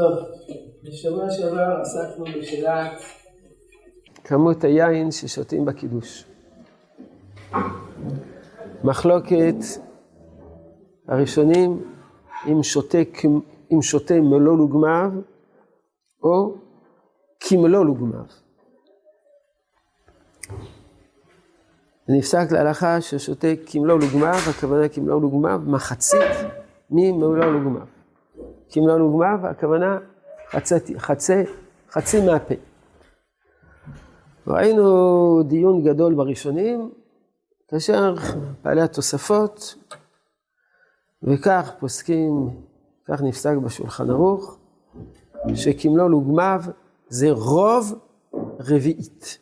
טוב, 0.00 0.18
בשבוע 0.84 1.30
שעבר 1.30 1.80
עסקנו 1.80 2.24
בשאלת 2.24 3.00
כמות 4.24 4.64
היין 4.64 5.10
ששותים 5.10 5.64
בקידוש. 5.64 6.24
מחלוקת 8.84 9.54
הראשונים 11.08 11.94
אם 12.46 12.62
שותה, 12.62 12.98
אם 13.72 13.82
שותה 13.82 14.14
מלוא 14.14 14.58
לוגמיו 14.58 15.10
או 16.22 16.54
כמלוא 17.40 17.84
לוגמיו. 17.84 18.24
נפסק 22.08 22.52
להלכה 22.52 23.00
ששותה 23.00 23.48
כמלוא 23.66 23.98
לוגמיו, 23.98 24.38
הכוונה 24.50 24.88
כמלוא 24.88 25.20
לוגמיו, 25.20 25.60
מחצית 25.66 26.36
ממלוא 26.90 27.36
לוגמיו. 27.36 27.99
כמלוא 28.70 28.98
לוגמיו, 28.98 29.38
הכוונה 29.42 29.98
חצי, 30.50 30.98
חצי, 30.98 31.32
חצי 31.90 32.26
מהפה. 32.26 32.54
ראינו 34.46 35.42
דיון 35.42 35.84
גדול 35.84 36.14
בראשונים, 36.14 36.90
כאשר 37.68 38.14
בעלי 38.62 38.80
התוספות, 38.80 39.74
וכך 41.22 41.72
פוסקים, 41.80 42.50
כך 43.08 43.22
נפסק 43.22 43.56
בשולחן 43.64 44.10
ערוך, 44.10 44.58
שכמלוא 45.54 46.10
לוגמיו 46.10 46.60
זה 47.08 47.30
רוב 47.30 47.94
רביעית. 48.60 49.38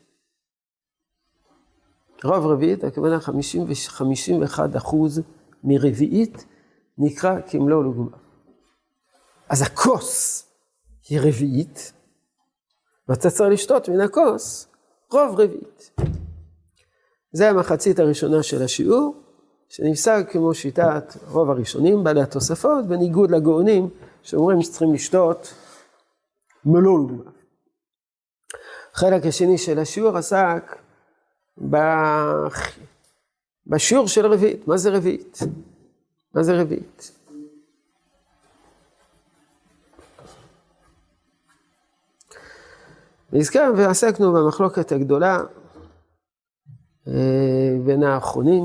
רוב 2.24 2.46
רביעית, 2.46 2.84
הכוונה 2.84 3.20
51 3.20 4.76
אחוז 4.76 5.22
מרביעית, 5.64 6.46
נקרא 6.98 7.40
כמלוא 7.46 7.84
לוגמיו. 7.84 8.27
אז 9.48 9.62
הכוס 9.62 10.44
היא 11.08 11.20
רביעית, 11.20 11.92
ואתה 13.08 13.30
צריך 13.30 13.52
לשתות 13.52 13.88
מן 13.88 14.00
הכוס 14.00 14.68
רוב 15.10 15.40
רביעית. 15.40 15.90
זה 17.32 17.50
המחצית 17.50 17.98
הראשונה 17.98 18.42
של 18.42 18.62
השיעור, 18.62 19.22
שנפסק 19.68 20.28
כמו 20.30 20.54
שיטת 20.54 21.16
רוב 21.28 21.50
הראשונים, 21.50 22.04
בעלי 22.04 22.22
התוספות, 22.22 22.86
בניגוד 22.86 23.30
לגאונים 23.30 23.90
שאומרים 24.22 24.62
שצריכים 24.62 24.94
לשתות 24.94 25.54
לוגמיו. 26.64 27.24
החלק 28.94 29.26
השני 29.26 29.58
של 29.58 29.78
השיעור 29.78 30.16
עסק 30.16 30.76
בשיעור 33.66 34.08
של 34.08 34.26
רביעית. 34.26 34.68
מה 34.68 34.76
זה 34.76 34.90
רביעית? 34.90 35.38
מה 36.34 36.42
זה 36.42 36.60
רביעית? 36.60 37.17
נזכר 43.32 43.72
ועסקנו 43.76 44.32
במחלוקת 44.32 44.92
הגדולה 44.92 45.40
אה, 47.08 47.76
בין 47.84 48.02
האחרונים, 48.02 48.64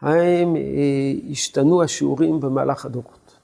האם 0.00 0.56
אה, 0.56 1.12
השתנו 1.30 1.82
השיעורים 1.82 2.40
במהלך 2.40 2.84
הדורות. 2.84 3.38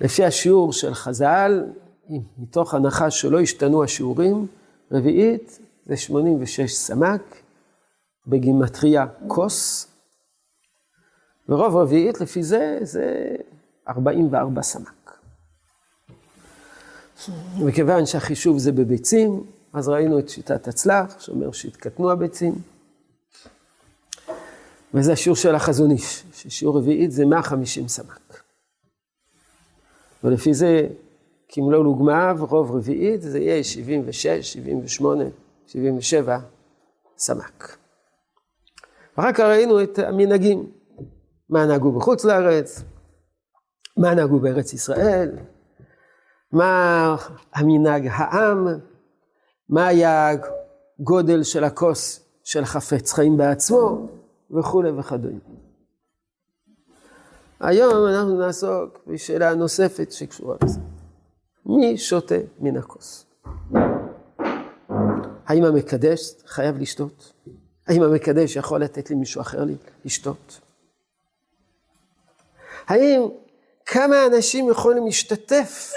לפי 0.00 0.24
השיעור 0.24 0.72
של 0.72 0.94
חז"ל, 0.94 1.64
מתוך 2.38 2.74
הנחה 2.74 3.10
שלא 3.10 3.40
השתנו 3.40 3.84
השיעורים, 3.84 4.46
רביעית 4.92 5.58
זה 5.86 5.96
86 5.96 6.74
סמ"ק, 6.74 7.36
בגימטריה 8.26 9.06
כוס, 9.28 9.88
ורוב 11.48 11.76
רביעית 11.76 12.20
לפי 12.20 12.42
זה 12.42 12.78
זה 12.82 13.36
44 13.88 14.62
סמ"ק. 14.62 15.03
מכיוון 17.58 18.06
שהחישוב 18.06 18.58
זה 18.58 18.72
בביצים, 18.72 19.44
אז 19.72 19.88
ראינו 19.88 20.18
את 20.18 20.28
שיטת 20.28 20.68
הצלח, 20.68 21.20
שאומר 21.20 21.52
שהתקטנו 21.52 22.10
הביצים. 22.10 22.54
וזה 24.94 25.12
השיעור 25.12 25.36
של 25.36 25.54
החזון 25.54 25.90
איש, 25.90 26.24
ששיעור 26.34 26.78
רביעית 26.78 27.12
זה 27.12 27.26
150 27.26 27.88
סמ"ק. 27.88 28.42
ולפי 30.24 30.54
זה, 30.54 30.88
כמלוא 31.48 31.84
לוגמיו, 31.84 32.36
רוב 32.40 32.76
רביעית, 32.76 33.22
זה 33.22 33.38
יהיה 33.38 33.64
76, 33.64 34.26
78, 34.26 35.24
77 35.66 36.38
סמ"ק. 37.18 37.76
ואחר 39.16 39.32
כך 39.32 39.40
ראינו 39.40 39.82
את 39.82 39.98
המנהגים, 39.98 40.70
מה 41.48 41.66
נהגו 41.66 41.92
בחוץ 41.92 42.24
לארץ, 42.24 42.82
מה 43.96 44.14
נהגו 44.14 44.38
בארץ 44.40 44.72
ישראל, 44.72 45.30
מה 46.54 47.16
המנהג 47.54 48.08
העם, 48.10 48.66
מה 49.68 49.86
היה 49.86 50.30
הגודל 51.00 51.42
של 51.42 51.64
הכוס 51.64 52.20
של 52.44 52.64
חפץ 52.64 53.12
חיים 53.12 53.36
בעצמו, 53.36 54.06
וכולי 54.50 54.90
וכדומה. 54.90 55.38
היום 57.60 58.06
אנחנו 58.06 58.38
נעסוק 58.38 58.98
בשאלה 59.06 59.54
נוספת 59.54 60.12
שקשורה 60.12 60.56
לזה. 60.64 60.80
מי 61.66 61.98
שותה 61.98 62.34
מן 62.60 62.76
הכוס? 62.76 63.26
האם 65.46 65.64
המקדש 65.64 66.34
חייב 66.46 66.78
לשתות? 66.78 67.32
האם 67.86 68.02
המקדש 68.02 68.56
יכול 68.56 68.80
לתת 68.82 69.10
למישהו 69.10 69.40
אחר 69.40 69.64
לשתות? 70.04 70.60
האם 72.86 73.28
כמה 73.86 74.26
אנשים 74.26 74.70
יכולים 74.70 75.04
להשתתף 75.04 75.92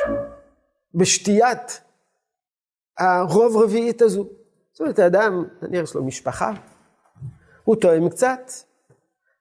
בשתיית 0.95 1.81
הרוב 2.97 3.57
רביעית 3.57 4.01
הזו? 4.01 4.27
זאת 4.71 4.81
אומרת, 4.81 4.99
האדם, 4.99 5.45
נניח 5.61 5.83
יש 5.83 5.95
לו 5.95 6.03
משפחה, 6.03 6.53
הוא 7.63 7.75
טועם 7.75 8.09
קצת, 8.09 8.51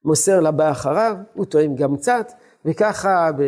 מוסר 0.04 0.40
לבא 0.40 0.70
אחריו, 0.70 1.16
הוא 1.34 1.46
טועם 1.46 1.74
גם 1.76 1.96
קצת, 1.96 2.32
וככה 2.64 3.30
ב... 3.38 3.42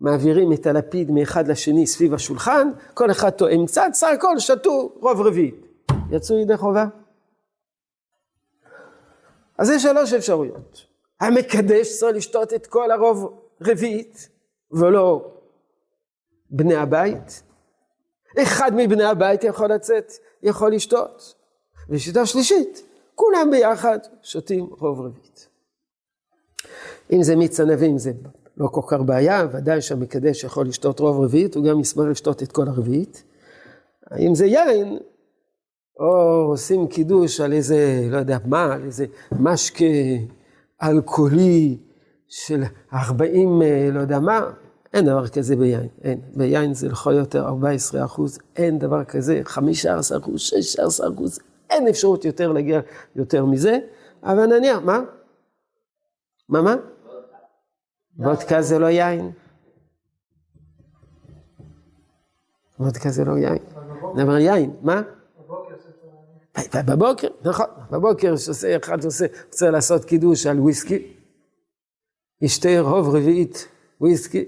מעבירים 0.00 0.52
את 0.52 0.66
הלפיד 0.66 1.10
מאחד 1.10 1.48
לשני 1.48 1.86
סביב 1.86 2.14
השולחן, 2.14 2.70
כל 2.94 3.10
אחד 3.10 3.30
טועם 3.30 3.66
קצת, 3.66 3.90
סך 3.92 4.08
הכל 4.14 4.38
שתו 4.38 4.92
רוב 5.00 5.20
רביעית. 5.20 5.66
יצאו 6.10 6.36
ידי 6.38 6.56
חובה. 6.56 6.86
אז 9.58 9.70
יש 9.70 9.82
שלוש 9.82 10.12
אפשרויות. 10.12 10.86
המקדש 11.20 11.98
צריך 11.98 12.16
לשתות 12.16 12.54
את 12.54 12.66
כל 12.66 12.90
הרוב 12.90 13.40
רביעית, 13.60 14.28
ולא 14.72 15.33
בני 16.50 16.74
הבית. 16.74 17.42
אחד 18.38 18.70
מבני 18.76 19.04
הבית 19.04 19.44
יכול 19.44 19.72
לצאת, 19.72 20.12
יכול 20.42 20.74
לשתות. 20.74 21.34
ושיטה 21.88 22.26
שלישית, 22.26 22.82
כולם 23.14 23.48
ביחד 23.50 23.98
שותים 24.22 24.64
רוב 24.70 25.00
רביעית. 25.00 25.48
אם 27.12 27.22
זה 27.22 27.36
מיץ 27.36 27.60
ענבים 27.60 27.98
זה 27.98 28.12
לא 28.56 28.66
כל 28.66 28.80
כך 28.86 29.00
בעיה, 29.00 29.46
ודאי 29.52 29.80
שהמקדש 29.80 30.44
יכול 30.44 30.66
לשתות 30.66 31.00
רוב 31.00 31.24
רביעית, 31.24 31.54
הוא 31.54 31.64
גם 31.64 31.80
ישמח 31.80 32.04
לשתות 32.04 32.42
את 32.42 32.52
כל 32.52 32.68
הרביעית. 32.68 33.24
אם 34.18 34.34
זה 34.34 34.46
יין, 34.46 34.98
או 36.00 36.06
עושים 36.50 36.86
קידוש 36.86 37.40
על 37.40 37.52
איזה, 37.52 38.08
לא 38.10 38.16
יודע 38.16 38.38
מה, 38.44 38.74
על 38.74 38.84
איזה 38.84 39.06
משקה 39.32 39.84
אלכוהולי 40.82 41.78
של 42.28 42.62
40, 42.92 43.62
אה, 43.62 43.88
לא 43.92 44.00
יודע 44.00 44.20
מה, 44.20 44.50
אין 44.94 45.04
דבר 45.04 45.28
כזה 45.28 45.56
ביין, 45.56 45.88
אין. 46.02 46.20
ביין 46.36 46.74
זה 46.74 46.88
לכל 46.88 47.12
יותר 47.12 47.46
14 47.46 48.04
אחוז, 48.04 48.38
אין 48.56 48.78
דבר 48.78 49.04
כזה, 49.04 49.40
15 49.44 50.18
אחוז, 50.18 50.40
16 50.40 51.08
אחוז, 51.14 51.38
אין 51.70 51.88
אפשרות 51.88 52.24
יותר 52.24 52.52
להגיע 52.52 52.80
יותר 53.16 53.44
מזה, 53.44 53.78
אבל 54.22 54.46
נניח, 54.46 54.78
מה? 54.78 55.00
מה, 56.48 56.62
מה? 56.62 56.76
וודקה 58.18 58.62
זה 58.62 58.78
לא 58.78 58.86
יין. 58.86 59.30
וודקה 62.80 63.10
זה 63.10 63.24
לא 63.24 63.38
יין. 63.38 63.58
אני 64.14 64.22
אומר 64.22 64.38
יין, 64.38 64.76
מה? 64.82 65.02
בבוקר, 66.86 67.28
נכון, 67.44 67.66
בבוקר 67.90 68.36
שעושה, 68.36 68.76
אחד 68.76 69.04
עושה, 69.04 69.26
רוצה 69.46 69.70
לעשות 69.70 70.04
קידוש 70.04 70.46
על 70.46 70.60
וויסקי, 70.60 71.12
ישתה 72.40 72.80
רוב 72.80 73.08
רביעית 73.08 73.68
וויסקי, 74.00 74.44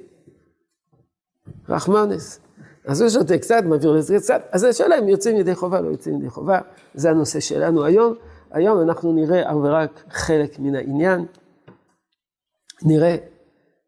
רחמנס. 1.68 2.40
אז 2.86 3.00
הוא 3.00 3.10
שותה 3.10 3.38
קצת, 3.38 3.62
מעביר 3.64 3.92
לזה 3.92 4.16
קצת, 4.18 4.42
אז 4.50 4.64
השאלה 4.64 4.98
אם 4.98 5.08
יוצאים 5.08 5.36
ידי 5.36 5.54
חובה, 5.54 5.80
לא 5.80 5.88
יוצאים 5.88 6.20
ידי 6.20 6.30
חובה, 6.30 6.60
זה 6.94 7.10
הנושא 7.10 7.40
שלנו 7.40 7.84
היום. 7.84 8.14
היום 8.50 8.80
אנחנו 8.80 9.12
נראה 9.12 9.50
אך 9.50 9.56
ורק 9.56 10.04
חלק 10.10 10.58
מן 10.58 10.74
העניין. 10.74 11.26
נראה 12.82 13.16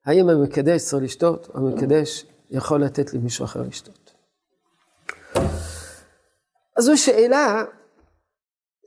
האם 0.07 0.29
המקדש 0.29 0.83
צריך 0.83 1.03
לשתות, 1.03 1.49
או 1.55 1.59
המקדש 1.59 2.27
יכול 2.51 2.85
לתת 2.85 3.15
למישהו 3.15 3.45
אחר 3.45 3.63
לשתות. 3.63 4.13
אז 6.77 6.85
זו 6.85 6.97
שאלה 6.97 7.65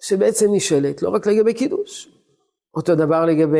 שבעצם 0.02 0.46
נשאלת 0.52 1.02
לא 1.02 1.10
רק 1.10 1.28
לגבי 1.28 1.54
קידוש, 1.54 2.10
אותו 2.76 2.96
דבר 2.96 3.26
לגבי 3.26 3.60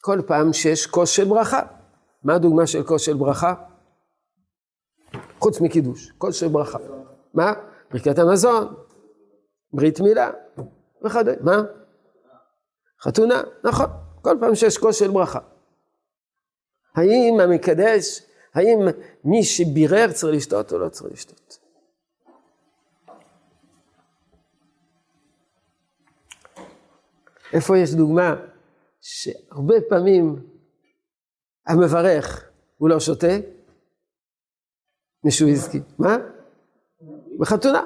כל 0.00 0.22
פעם 0.26 0.52
שיש 0.52 0.86
כוס 0.86 1.10
של 1.10 1.24
ברכה. 1.24 1.75
מה 2.22 2.34
הדוגמה 2.34 2.66
של 2.66 2.82
כוס 2.82 3.02
של 3.02 3.14
ברכה? 3.14 3.54
חוץ 5.38 5.60
מקידוש, 5.60 6.12
כוס 6.18 6.36
של 6.36 6.48
ברכה. 6.48 6.78
מה? 7.34 7.52
ברכת 7.90 8.18
המזון, 8.18 8.74
ברית 9.72 10.00
מילה 10.00 10.30
וכדומה. 11.04 11.36
מה? 11.40 11.62
חתונה, 13.00 13.42
נכון. 13.64 13.86
כל 14.22 14.36
פעם 14.40 14.54
שיש 14.54 14.78
של 14.92 15.10
ברכה. 15.10 15.38
האם 16.94 17.40
המקדש, 17.40 18.22
האם 18.54 18.78
מי 19.24 19.44
שבירר 19.44 20.12
צריך 20.12 20.36
לשתות 20.36 20.72
או 20.72 20.78
לא 20.78 20.88
צריך 20.88 21.12
לשתות? 21.12 21.58
איפה 27.52 27.78
יש 27.78 27.94
דוגמה 27.94 28.34
שהרבה 29.00 29.74
פעמים 29.88 30.55
המברך 31.66 32.44
הוא 32.78 32.88
לא 32.88 33.00
שותה? 33.00 33.36
מישהו 35.24 35.48
הזכיר. 35.48 35.82
מה? 35.98 36.16
בחתונה. 37.38 37.82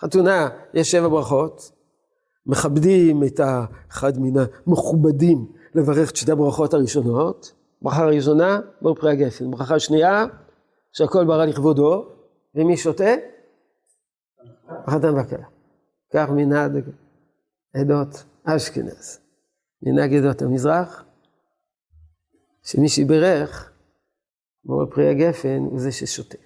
חתונה 0.00 0.48
יש 0.74 0.90
שבע 0.90 1.08
ברכות, 1.08 1.72
מכבדים 2.46 3.24
את 3.24 3.40
האחד 3.40 4.12
מן 4.18 4.44
המכובדים 4.66 5.52
לברך 5.74 6.10
את 6.10 6.16
שתי 6.16 6.32
הברכות 6.32 6.74
הראשונות. 6.74 7.52
ברכה 7.82 8.06
ראשונה, 8.06 8.60
בור 8.82 8.94
פרי 8.94 9.12
הגפן. 9.12 9.50
ברכה 9.50 9.78
שנייה, 9.78 10.24
שהכל 10.92 11.24
ברא 11.24 11.44
לכבודו, 11.44 12.06
ומי 12.54 12.76
שותה? 12.76 13.14
החתן 14.68 15.14
והכלה. 15.14 15.46
כך 16.14 16.28
מנהג 16.30 16.72
עדות 17.74 18.24
אשכנז. 18.44 19.20
מנהג 19.82 20.14
עדות 20.14 20.42
המזרח, 20.42 21.04
שמי 22.62 22.88
שברך 22.88 23.72
בור 24.64 24.86
פרי 24.86 25.08
הגפן 25.08 25.58
הוא 25.58 25.80
זה 25.80 25.92
ששותה. 25.92 26.38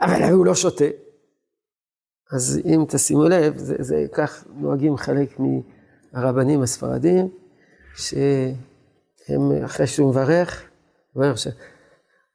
אבל 0.00 0.22
הוא 0.32 0.46
לא 0.46 0.54
שותה. 0.54 0.84
אז 2.32 2.60
אם 2.64 2.84
תשימו 2.88 3.24
לב, 3.24 3.58
זה, 3.58 3.76
זה 3.78 4.06
כך 4.12 4.44
נוהגים 4.54 4.96
חלק 4.96 5.38
מהרבנים 5.38 6.62
הספרדים, 6.62 7.28
שהם 7.96 9.52
אחרי 9.64 9.86
שהוא 9.86 10.10
מברך, 10.10 10.62
אומר 11.16 11.34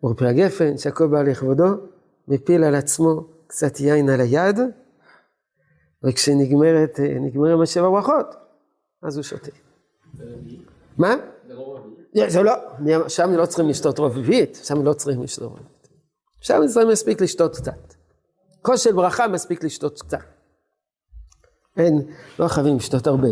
בור 0.01 0.13
פרי 0.13 0.29
הגפן, 0.29 0.77
שהכל 0.77 1.07
בא 1.07 1.21
לכבודו, 1.21 1.65
מפיל 2.27 2.63
על 2.63 2.75
עצמו 2.75 3.27
קצת 3.47 3.79
יין 3.79 4.09
על 4.09 4.21
היד, 4.21 4.59
וכשנגמרת, 6.03 6.99
נגמרים 6.99 7.61
השבע 7.61 7.89
ברכות, 7.89 8.35
אז 9.01 9.17
הוא 9.17 9.23
שותה. 9.23 9.51
מה? 10.97 11.15
זה 12.27 12.43
לא, 12.43 12.53
שם 13.07 13.31
לא 13.31 13.45
צריכים 13.45 13.69
לשתות 13.69 13.99
רביעית, 13.99 14.59
שם 14.63 14.83
לא 14.83 14.93
צריכים 14.93 15.23
לשתות 15.23 15.51
רביעית. 15.51 15.87
שם 16.41 16.67
זה 16.67 16.85
מספיק 16.85 17.21
לשתות 17.21 17.55
קצת. 17.55 17.93
כוס 18.61 18.81
של 18.83 18.91
ברכה 18.91 19.27
מספיק 19.27 19.63
לשתות 19.63 20.01
קצת. 20.01 20.17
אין, 21.77 22.01
לא 22.39 22.47
חייבים 22.47 22.75
לשתות 22.75 23.07
הרבה. 23.07 23.27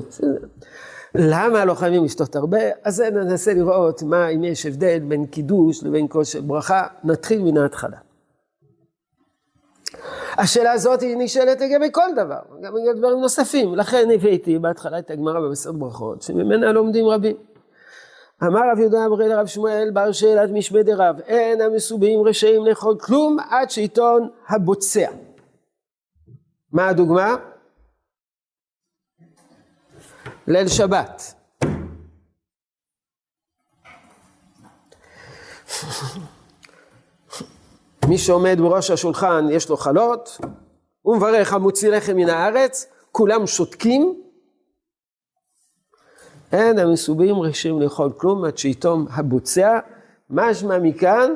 למה 1.16 1.66
לא 1.66 1.74
חייבים 1.74 2.06
לשתות 2.06 2.36
הרבה? 2.36 2.60
אז 2.84 3.02
ננסה 3.02 3.54
לראות 3.54 4.04
מה, 4.04 4.30
אם 4.30 4.44
יש 4.44 4.66
הבדל 4.66 5.00
בין 5.00 5.26
קידוש 5.26 5.84
לבין 5.84 6.08
כוס 6.10 6.28
של 6.28 6.42
ברכה. 6.42 6.88
נתחיל 7.04 7.42
מן 7.42 7.58
ההתחלה. 7.58 7.98
השאלה 10.38 10.72
הזאת 10.72 11.02
היא 11.02 11.16
נשאלת 11.20 11.62
לגבי 11.62 11.88
כל 11.92 12.10
דבר, 12.16 12.40
גם 12.62 12.76
לגבי 12.76 13.00
דברים 13.00 13.20
נוספים. 13.20 13.76
לכן 13.76 14.08
הבאתי 14.14 14.60
בהתחלה 14.60 15.00
את 15.00 15.12
הגמרא 15.12 15.40
במסרת 15.40 15.76
ברכות, 15.76 16.22
שממנה 16.22 16.72
לומדים 16.72 17.06
רבים. 17.06 17.36
אמר 18.44 18.62
רב 18.72 18.80
יהודה 18.80 19.06
אמרי 19.06 19.28
לרב 19.28 19.48
שמואל 19.48 19.92
בר 19.94 20.12
שאלת 20.12 20.50
משמי 20.54 20.84
דרב, 20.84 21.20
אין 21.20 21.62
המסובים 21.62 22.28
רשעים 22.28 22.66
לאכול 22.66 22.98
כלום 23.00 23.38
עד 23.50 23.70
שעיתון 23.70 24.30
הבוצע. 24.48 25.12
מה 26.72 26.88
הדוגמה? 26.88 27.36
ליל 30.48 30.68
שבת. 30.68 31.34
מי 38.10 38.18
שעומד 38.18 38.58
בראש 38.60 38.92
השולחן 38.92 39.46
יש 39.52 39.70
לו 39.70 39.78
חלות, 39.78 40.38
הוא 41.02 41.18
מברך 41.18 41.54
המוציא 41.54 41.90
לחם 41.90 42.16
מן 42.16 42.30
הארץ, 42.30 42.88
כולם 43.12 43.48
שותקים, 43.48 44.25
אין 46.56 46.80
המסובים 46.80 47.36
רשאים 47.42 47.82
לאכול 47.82 48.12
כלום 48.18 48.46
עד 48.46 48.58
שיתום 48.58 49.08
הבוצע, 49.10 49.80
משמע 50.30 50.80
מכאן 50.80 51.32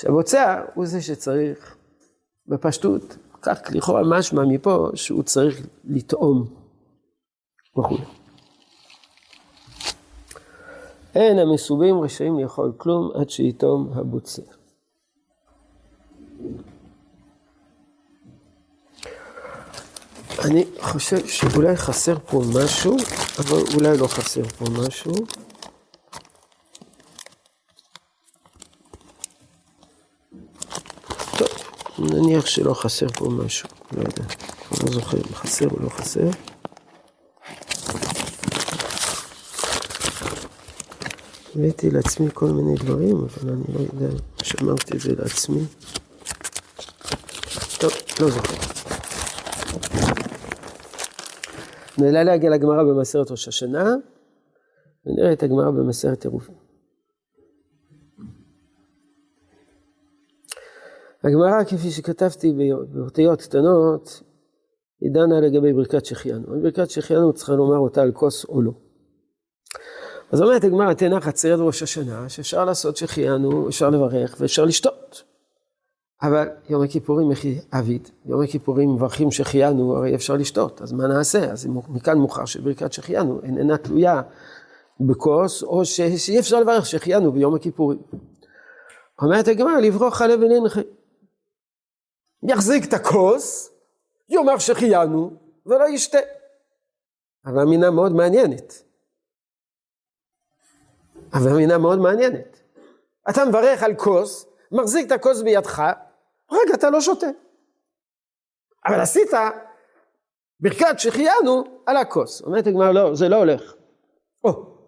שהבוצע 0.00 0.62
הוא 0.74 0.86
זה 0.86 1.02
שצריך 1.02 1.76
בפשטות, 2.46 3.16
כך 3.42 3.60
לכאורה 3.74 4.02
משמע 4.04 4.42
מפה 4.44 4.90
שהוא 4.94 5.22
צריך 5.22 5.66
לטעום 5.84 6.46
וכו'. 7.78 7.96
אין 11.14 11.38
המסובים 11.38 12.00
רשאים 12.00 12.38
לאכול 12.38 12.72
כלום 12.76 13.10
עד 13.14 13.30
שיתום 13.30 13.90
הבוצע. 13.94 14.42
אני 20.44 20.64
חושב 20.80 21.26
שאולי 21.26 21.76
חסר 21.76 22.16
פה 22.26 22.42
משהו, 22.54 22.96
אבל 23.38 23.62
אולי 23.74 23.98
לא 23.98 24.06
חסר 24.06 24.42
פה 24.58 24.64
משהו. 24.70 25.12
טוב, 31.38 31.48
נניח 31.98 32.46
שלא 32.46 32.74
חסר 32.74 33.06
פה 33.08 33.28
משהו, 33.28 33.68
לא 33.92 34.00
יודע, 34.00 34.34
לא 34.70 34.92
זוכר 34.92 35.16
אם 35.16 35.34
חסר 35.34 35.68
או 35.68 35.82
לא 35.82 35.88
חסר. 35.88 36.28
הבאתי 41.56 41.90
לעצמי 41.90 42.28
כל 42.34 42.46
מיני 42.46 42.74
דברים, 42.74 43.16
אבל 43.16 43.52
אני 43.52 43.74
לא 43.74 43.80
יודע, 43.80 44.16
שמרתי 44.42 44.94
את 44.94 45.00
זה 45.00 45.12
לעצמי. 45.18 45.60
טוב, 47.78 47.92
לא 48.20 48.30
זוכר. 48.30 48.68
נעלה 52.00 52.24
להגיע 52.24 52.50
לגמרא 52.50 52.82
במסרת 52.82 53.30
ראש 53.30 53.48
השנה, 53.48 53.94
ונראה 55.06 55.32
את 55.32 55.42
הגמרא 55.42 55.70
במסרת 55.70 56.24
עירובין. 56.24 56.54
הגמרא, 61.24 61.64
כפי 61.64 61.90
שכתבתי 61.90 62.52
באותיות 62.92 63.42
קטנות, 63.42 64.22
היא 65.00 65.10
דנה 65.12 65.40
לגבי 65.40 65.72
ברכת 65.72 66.04
שהחיינו. 66.04 66.62
ברכת 66.62 66.90
שהחיינו 66.90 67.32
צריכה 67.32 67.52
לומר 67.52 67.78
אותה 67.78 68.02
על 68.02 68.12
כוס 68.12 68.44
או 68.44 68.62
לא. 68.62 68.72
אז 70.32 70.42
אומרת 70.42 70.64
הגמרא, 70.64 70.94
תנח 70.94 71.28
עצרת 71.28 71.58
ראש 71.62 71.82
השנה, 71.82 72.28
שאפשר 72.28 72.64
לעשות 72.64 72.96
שהחיינו, 72.96 73.68
אפשר 73.68 73.90
לברך 73.90 74.36
ואפשר 74.40 74.64
לשתות. 74.64 75.22
אבל 76.22 76.48
יום 76.68 76.82
הכיפורים 76.82 77.30
הכי 77.30 77.58
עביד, 77.70 78.08
יום 78.24 78.42
הכיפורים 78.42 78.94
מברכים 78.94 79.30
שהחיינו, 79.30 79.96
הרי 79.96 80.14
אפשר 80.14 80.34
לשתות, 80.34 80.82
אז 80.82 80.92
מה 80.92 81.06
נעשה? 81.06 81.52
אז 81.52 81.66
מכאן 81.66 82.18
מוכר 82.18 82.44
שברכת 82.44 82.92
שהחיינו 82.92 83.42
איננה 83.42 83.78
תלויה 83.78 84.22
בכוס, 85.00 85.62
או 85.62 85.84
שאי 85.84 86.38
אפשר 86.38 86.60
לברך 86.60 86.86
שהחיינו 86.86 87.32
ביום 87.32 87.54
הכיפורים. 87.54 87.98
אומרת 89.22 89.48
הגמרא, 89.48 89.80
לברוך 89.80 90.22
עליו 90.22 90.38
וננחי. 90.40 90.80
יחזיק 92.42 92.84
את 92.88 92.92
הכוס, 92.92 93.70
יאמר 94.28 94.58
שהחיינו, 94.58 95.30
ולא 95.66 95.88
ישתה. 95.88 96.18
אבל 97.46 97.60
אמינה 97.60 97.90
מאוד 97.90 98.12
מעניינת. 98.12 98.82
אבל 101.34 101.52
אמינה 101.52 101.78
מאוד 101.78 101.98
מעניינת. 101.98 102.60
אתה 103.30 103.44
מברך 103.44 103.82
על 103.82 103.94
כוס, 103.94 104.46
מחזיק 104.72 105.06
את 105.06 105.12
הכוס 105.12 105.42
בידך, 105.42 105.82
רגע, 106.50 106.74
אתה 106.74 106.90
לא 106.90 107.00
שותה. 107.00 107.26
אבל 108.86 109.00
עשית 109.00 109.30
ברכת 110.60 110.98
שהחיינו 110.98 111.64
על 111.86 111.96
הכוס. 111.96 112.42
אומרת 112.42 112.66
הגמרא, 112.66 112.92
לא, 112.92 113.14
זה 113.14 113.28
לא 113.28 113.36
הולך. 113.36 113.74
או. 114.44 114.78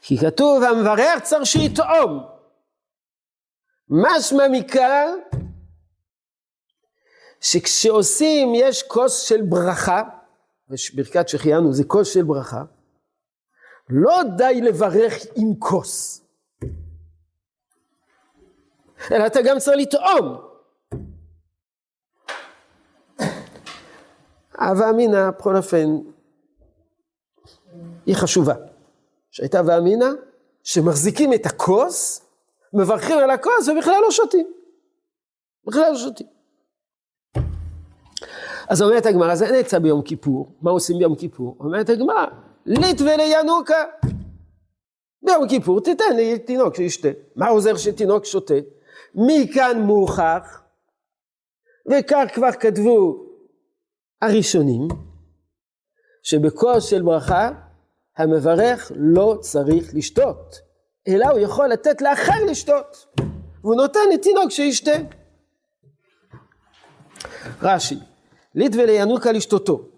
כי 0.00 0.18
כתוב, 0.18 0.62
המברר 0.62 1.18
צריך 1.22 1.46
שיטעום. 1.46 2.26
משמע 3.88 4.44
מכאן, 4.52 5.18
שכשעושים, 7.40 8.52
יש 8.54 8.82
כוס 8.82 9.20
של 9.20 9.42
ברכה, 9.42 10.02
ברכת 10.94 11.28
שהחיינו 11.28 11.72
זה 11.72 11.84
כוס 11.84 12.14
של 12.14 12.22
ברכה, 12.22 12.62
לא 13.88 14.22
די 14.36 14.60
לברך 14.60 15.14
עם 15.36 15.54
כוס. 15.58 16.24
אלא 19.12 19.26
אתה 19.26 19.42
גם 19.42 19.58
צריך 19.58 19.76
לטעום. 19.76 20.36
הווה 24.58 24.90
אמינא, 24.90 25.30
בכל 25.30 25.56
אופן, 25.56 25.86
היא 28.06 28.16
חשובה. 28.16 28.54
שהייתה 29.30 29.58
הווה 29.58 29.78
שמחזיקים 30.64 31.34
את 31.34 31.46
הכוס, 31.46 32.26
מברכים 32.72 33.18
על 33.18 33.30
הכוס 33.30 33.68
ובכלל 33.68 34.00
לא 34.02 34.10
שותים. 34.10 34.52
בכלל 35.66 35.90
לא 35.90 35.96
שותים. 35.96 36.26
אז 38.68 38.82
אומרת 38.82 39.06
הגמרא, 39.06 39.34
זה 39.34 39.50
נצא 39.60 39.78
ביום 39.78 40.02
כיפור, 40.02 40.48
מה 40.62 40.70
עושים 40.70 40.98
ביום 40.98 41.14
כיפור? 41.14 41.56
אומרת 41.60 41.88
הגמרא, 41.88 42.26
ליט 42.66 43.00
ולינוקה. 43.00 43.84
ביום 45.22 45.48
כיפור 45.48 45.80
תיתן 45.80 46.16
לי 46.16 46.38
תינוק 46.38 46.74
שישתה. 46.74 47.08
מה 47.36 47.48
עוזר 47.48 47.76
שתינוק 47.76 48.24
שותה? 48.24 48.54
מכאן 49.14 49.80
מוכח, 49.80 50.62
וכך 51.90 52.24
כבר 52.34 52.52
כתבו 52.52 53.26
הראשונים, 54.22 54.88
שבכוס 56.22 56.84
של 56.84 57.02
ברכה 57.02 57.50
המברך 58.16 58.92
לא 58.96 59.38
צריך 59.40 59.94
לשתות, 59.94 60.60
אלא 61.08 61.26
הוא 61.26 61.38
יכול 61.38 61.68
לתת 61.68 62.02
לאחר 62.02 62.44
לשתות, 62.50 63.06
והוא 63.62 63.74
נותן 63.74 64.00
לתינוק 64.14 64.50
שישתה. 64.50 64.96
רש"י, 67.62 67.98
ליט 68.54 68.72
ולינוקה 68.74 69.32
לשתותו, 69.32 69.88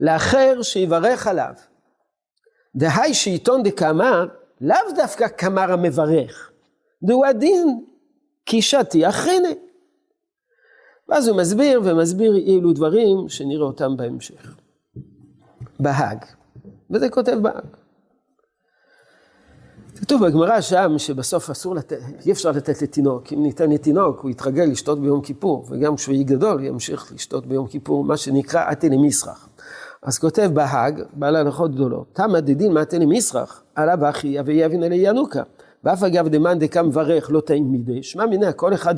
לאחר 0.00 0.62
שיברך 0.62 1.26
עליו. 1.26 1.54
דהי 2.76 3.14
שעיתון 3.14 3.62
דקאמר, 3.62 4.26
לאו 4.60 4.92
דווקא 4.96 5.28
כמר 5.28 5.72
המברך, 5.72 6.50
דהו 7.02 7.24
הדין 7.24 7.84
כי 8.50 8.62
שתי 8.62 9.08
אחריני. 9.08 9.54
ואז 11.08 11.28
הוא 11.28 11.36
מסביר 11.36 11.80
ומסביר 11.84 12.36
אילו 12.36 12.72
דברים 12.72 13.28
שנראה 13.28 13.66
אותם 13.66 13.96
בהמשך. 13.96 14.54
בהאג, 15.80 16.24
וזה 16.90 17.08
כותב 17.08 17.38
בהאג. 17.42 17.64
כתוב 20.00 20.26
בגמרא 20.26 20.60
שם 20.60 20.98
שבסוף 20.98 21.50
אסור 21.50 21.74
לתת, 21.74 21.98
אי 22.26 22.32
אפשר 22.32 22.50
לתת 22.50 22.82
לתינוק, 22.82 23.32
אם 23.32 23.42
ניתן 23.42 23.70
לתינוק 23.70 24.20
הוא 24.20 24.30
יתרגל 24.30 24.64
לשתות 24.64 25.00
ביום 25.00 25.22
כיפור, 25.22 25.66
וגם 25.70 25.96
כשהוא 25.96 26.14
יהיה 26.14 26.24
גדול 26.24 26.64
ימשיך 26.64 27.12
לשתות 27.12 27.46
ביום 27.46 27.66
כיפור, 27.66 28.04
מה 28.04 28.16
שנקרא 28.16 28.72
אתי 28.72 28.88
למסרח. 28.88 29.48
אז 30.02 30.18
כותב 30.18 30.50
בהאג, 30.54 31.02
בעל 31.12 31.36
הלכות 31.36 31.74
גדולות, 31.74 32.06
תמא 32.12 32.40
דדין 32.40 32.72
מאתי 32.72 32.98
למסרח, 32.98 33.62
עליו 33.74 34.08
אחי 34.08 34.40
אבי 34.40 34.52
יבין 34.52 34.82
אלי 34.82 34.96
ינוקה. 34.96 35.42
ואף 35.84 36.02
אגב 36.02 36.28
דמאן 36.28 36.58
דקה 36.58 36.82
מברך 36.82 37.30
לא 37.30 37.40
טעים 37.40 37.72
מידי, 37.72 38.02
שמע 38.02 38.26
מיניה 38.26 38.52
כל 38.52 38.74
אחד 38.74 38.94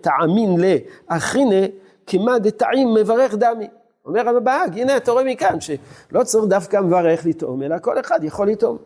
תעמין 0.00 0.60
לאחינה 0.60 1.66
כמה 2.06 2.38
דטעים 2.38 2.94
מברך 2.94 3.34
דמי. 3.34 3.68
אומר 4.04 4.28
הבהג, 4.28 4.78
הנה 4.78 4.96
אתה 4.96 5.12
רואה 5.12 5.24
מכאן 5.24 5.60
שלא 5.60 6.24
צריך 6.24 6.44
דווקא 6.44 6.76
מברך 6.76 7.26
לטעום, 7.26 7.62
אלא 7.62 7.76
כל 7.78 8.00
אחד 8.00 8.18
יכול 8.22 8.50
לטעום. 8.50 8.78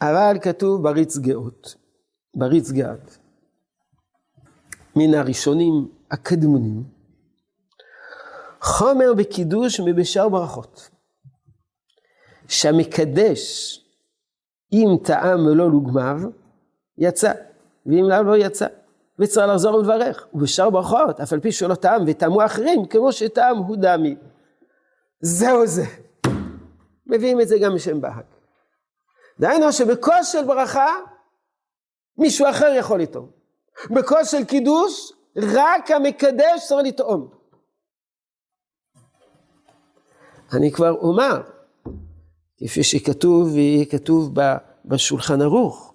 אבל 0.00 0.36
כתוב 0.42 0.82
בריץ 0.82 1.16
גאות, 1.16 1.74
בריץ 2.34 2.70
גאת, 2.70 3.16
מן 4.96 5.14
הראשונים 5.14 5.88
הקדמונים, 6.10 6.82
חומר 8.60 9.14
בקידוש 9.14 9.80
מבשאר 9.80 10.28
ברכות, 10.28 10.90
שהמקדש 12.48 13.85
אם 14.72 14.88
טעם 15.04 15.46
ולא 15.46 15.70
לוגמיו, 15.70 16.20
יצא, 16.98 17.32
ואם 17.86 18.04
לא, 18.08 18.20
לא 18.20 18.36
יצא. 18.36 18.66
וצריך 19.18 19.46
לחזור 19.48 19.74
ולברך, 19.74 20.26
ובשאר 20.34 20.70
ברכות, 20.70 21.20
אף 21.20 21.32
על 21.32 21.40
פי 21.40 21.52
שלא 21.52 21.74
טעם 21.74 22.02
וטעמו 22.06 22.44
אחרים, 22.44 22.86
כמו 22.86 23.12
שטעם 23.12 23.56
הוא 23.56 23.76
דמי. 23.76 24.16
זהו 25.20 25.66
זה. 25.66 25.84
מביאים 27.06 27.40
את 27.40 27.48
זה 27.48 27.56
גם 27.62 27.74
בשם 27.74 28.00
בהג. 28.00 28.24
דהיינו 29.40 29.72
שבכוס 29.72 30.32
של 30.32 30.44
ברכה, 30.44 30.94
מישהו 32.18 32.50
אחר 32.50 32.72
יכול 32.78 33.00
לטעום. 33.00 33.30
בכוס 33.90 34.30
של 34.30 34.44
קידוש, 34.44 35.12
רק 35.36 35.90
המקדש 35.90 36.68
צריך 36.68 36.86
לטעום. 36.86 37.28
אני 40.52 40.72
כבר 40.72 40.90
אומר, 40.90 41.42
כפי 42.58 42.82
שכתוב, 42.82 43.56
כתוב 43.90 44.34
בשולחן 44.84 45.42
ערוך, 45.42 45.94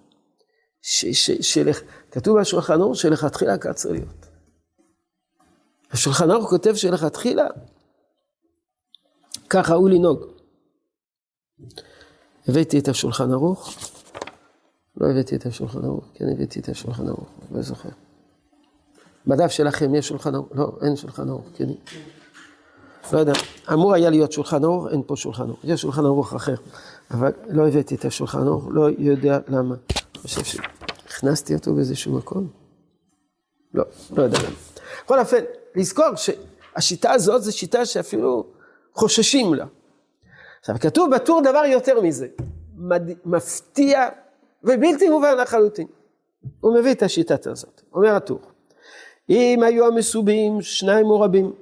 כתוב 2.10 2.40
בשולחן 2.40 2.80
ערוך 2.80 2.96
שלכתחילה 2.96 3.58
כך 3.58 3.70
צריך 3.70 3.92
להיות. 3.92 4.26
השולחן 5.90 6.30
ערוך 6.30 6.50
כותב 6.50 6.74
שלכתחילה 6.74 7.46
כך 9.50 9.70
ראוי 9.70 9.92
לנהוג. 9.92 10.20
הבאתי 12.48 12.78
את 12.78 12.88
השולחן 12.88 13.32
ערוך, 13.32 13.74
לא 14.96 15.06
הבאתי 15.10 15.36
את 15.36 15.46
השולחן 15.46 15.84
ערוך, 15.84 16.04
כן 16.14 16.24
הבאתי 16.28 16.60
את 16.60 16.68
השולחן 16.68 17.08
ערוך, 17.08 17.28
לא 17.50 17.62
זוכר. 17.62 17.88
בדף 19.26 19.50
שלכם 19.50 19.94
יש 19.94 20.08
שולחן 20.08 20.34
ערוך? 20.34 20.48
לא, 20.54 20.78
אין 20.82 20.96
שולחן 20.96 21.28
ערוך, 21.28 21.44
כן. 21.54 21.68
לא 23.12 23.18
יודע, 23.18 23.32
אמור 23.72 23.94
היה 23.94 24.10
להיות 24.10 24.32
שולחן 24.32 24.64
ערוך, 24.64 24.86
אין 24.90 25.02
פה 25.06 25.16
שולחן 25.16 25.42
ערוך, 25.42 25.60
יש 25.64 25.80
שולחן 25.80 26.04
ערוך 26.04 26.34
אחר, 26.34 26.54
אבל 27.10 27.32
לא 27.48 27.68
הבאתי 27.68 27.94
את 27.94 28.04
השולחן 28.04 28.46
ערוך, 28.46 28.64
לא 28.70 28.88
יודע 28.98 29.38
למה. 29.48 29.74
אני 29.74 30.22
חושב 30.22 30.44
שהכנסתי 30.44 31.54
אותו 31.54 31.74
באיזשהו 31.74 32.12
מקום? 32.12 32.48
לא, 33.74 33.84
לא 34.10 34.22
יודע 34.22 34.38
למה. 34.38 34.56
בכל 35.04 35.18
אופן, 35.18 35.44
לזכור 35.76 36.06
שהשיטה 36.16 37.12
הזאת 37.12 37.42
זו 37.42 37.56
שיטה 37.56 37.86
שאפילו 37.86 38.46
חוששים 38.94 39.54
לה. 39.54 39.66
עכשיו, 40.60 40.76
כתוב 40.80 41.14
בטור 41.14 41.40
דבר 41.40 41.64
יותר 41.64 42.00
מזה, 42.00 42.26
מד... 42.76 43.02
מפתיע 43.24 44.08
ובלתי 44.64 45.08
מובן 45.08 45.36
לחלוטין. 45.42 45.86
הוא 46.60 46.74
מביא 46.74 46.92
את 46.92 47.02
השיטה 47.02 47.34
הזאת, 47.50 47.82
אומר 47.94 48.14
הטור, 48.14 48.40
אם 49.28 49.62
היו 49.62 49.86
המסובים 49.86 50.62
שניים 50.62 51.06
או 51.06 51.20
רבים, 51.20 51.52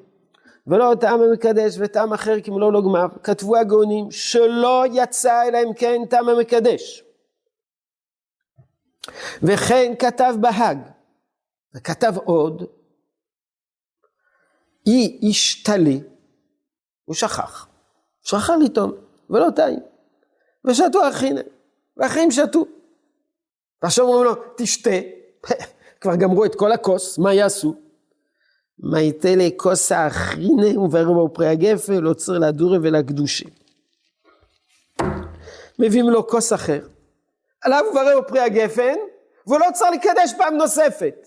ולא 0.71 0.93
טעם 1.01 1.21
המקדש 1.23 1.75
וטעם 1.79 2.13
אחר 2.13 2.41
כמלוא 2.45 2.73
לוגמיו, 2.73 3.09
כתבו 3.23 3.57
הגאונים 3.57 4.11
שלא 4.11 4.85
יצא 4.93 5.49
אלא 5.49 5.59
אם 5.59 5.75
כן 5.75 6.03
טעם 6.11 6.29
המקדש. 6.29 7.05
וכן 9.43 9.93
כתב 9.99 10.35
בהאג, 10.41 10.79
וכתב 11.75 12.13
עוד, 12.25 12.63
אי 14.87 15.19
איש 15.23 15.63
טלי, 15.63 16.01
הוא 17.05 17.15
שכח, 17.15 17.69
שכח 18.23 18.51
לטעום, 18.51 18.93
ולא 19.31 19.51
טעים, 19.57 19.81
ושתו 20.65 21.09
אחינה, 21.09 21.41
ואחים 21.97 22.31
שתו. 22.31 22.65
ועכשיו 23.83 24.05
אומרים 24.05 24.25
לו, 24.25 24.35
תשתה, 24.57 24.91
כבר 26.01 26.17
גמרו 26.17 26.45
את 26.45 26.55
כל 26.55 26.73
הכוס, 26.73 27.19
מה 27.19 27.35
יעשו? 27.35 27.90
מייתלה 28.83 29.49
כוס 29.57 29.93
האחינה 29.93 30.81
וברבו 30.81 31.29
פרי 31.35 31.49
הגפל, 31.49 32.05
עוצר 32.05 32.33
לדורי 32.33 32.79
ולקדושי. 32.83 33.45
מביאים 35.79 36.11
לו 36.11 36.27
כוס 36.27 36.53
אחר, 36.53 36.81
עליו 37.63 37.85
וברבו 37.91 38.29
פרי 38.29 38.41
הגפן, 38.41 38.95
והוא 39.47 39.61
לא 39.61 39.67
צריך 39.75 39.91
לקדש 39.93 40.33
פעם 40.39 40.55
נוספת. 40.55 41.27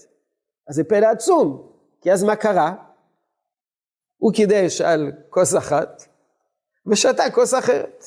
אז 0.68 0.76
זה 0.76 0.84
פלא 0.84 1.08
עצום, 1.08 1.72
כי 2.02 2.12
אז 2.12 2.24
מה 2.24 2.36
קרה? 2.36 2.74
הוא 4.18 4.34
קידש 4.34 4.82
על 4.82 5.12
כוס 5.30 5.56
אחת, 5.56 6.04
ושתה 6.88 7.32
כוס 7.32 7.54
אחרת. 7.54 8.06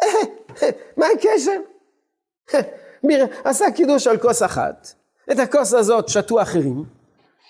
מה 0.96 1.06
הקשר? 1.14 1.60
עשה 3.44 3.64
קידוש 3.76 4.06
על 4.06 4.18
כוס 4.18 4.42
אחת, 4.42 4.88
את 5.32 5.38
הכוס 5.38 5.74
הזאת 5.74 6.08
שתו 6.08 6.42
אחרים, 6.42 6.84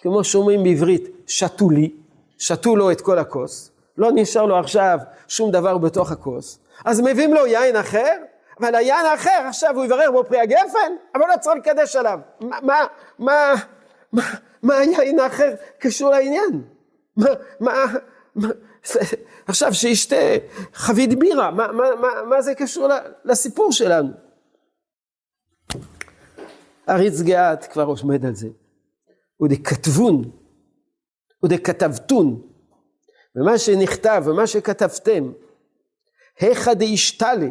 כמו 0.03 0.25
שאומרים 0.25 0.63
בעברית, 0.63 1.09
שתו 1.27 1.71
לי, 1.71 1.95
שתו 2.39 2.77
לו 2.77 2.91
את 2.91 3.01
כל 3.01 3.19
הכוס, 3.19 3.71
לא 3.99 4.11
נשאר 4.15 4.47
לו 4.47 4.59
עכשיו 4.59 4.99
שום 5.29 5.51
דבר 5.51 5.79
בתוך 5.79 6.13
הכוס, 6.13 6.59
אז 6.85 7.01
מביאים 7.01 7.35
לו 7.35 7.47
יין 7.47 7.77
אחר, 7.77 8.13
אבל 8.61 8.75
היין 8.75 9.07
האחר 9.07 9.45
עכשיו 9.49 9.77
הוא 9.77 9.85
יברר 9.85 10.11
בו 10.13 10.25
פרי 10.25 10.41
הגפן, 10.41 10.93
אבל 11.15 11.25
לא 11.29 11.37
צריך 11.41 11.57
לקדש 11.57 11.97
עליו. 11.97 12.19
מה, 12.41 12.59
מה, 12.63 12.87
מה, 13.19 13.55
מה, 14.13 14.23
מה 14.63 14.79
היין 14.79 15.21
האחר 15.21 15.55
קשור 15.79 16.11
לעניין? 16.11 16.63
מה, 17.17 17.29
מה, 17.61 17.85
מה, 18.35 18.49
עכשיו 19.47 19.75
שישתה 19.75 20.17
חבית 20.75 21.19
בירה, 21.19 21.51
מה, 21.51 21.73
מה, 21.73 21.85
מה, 22.01 22.09
מה 22.29 22.43
זה 22.43 22.55
קשור 22.55 22.89
לסיפור 23.25 23.73
שלנו? 23.73 24.09
אריץ 26.89 27.21
גאת 27.21 27.65
כבר 27.65 27.85
עומד 28.03 28.27
על 28.27 28.35
זה. 28.35 28.49
ודכתבון, 29.43 30.31
ודכתבתון, 31.45 32.43
ומה 33.37 33.59
שנכתב 33.59 34.23
ומה 34.27 34.47
שכתבתם, 34.47 35.33
היכא 36.41 36.75
דאישתלי, 36.75 37.51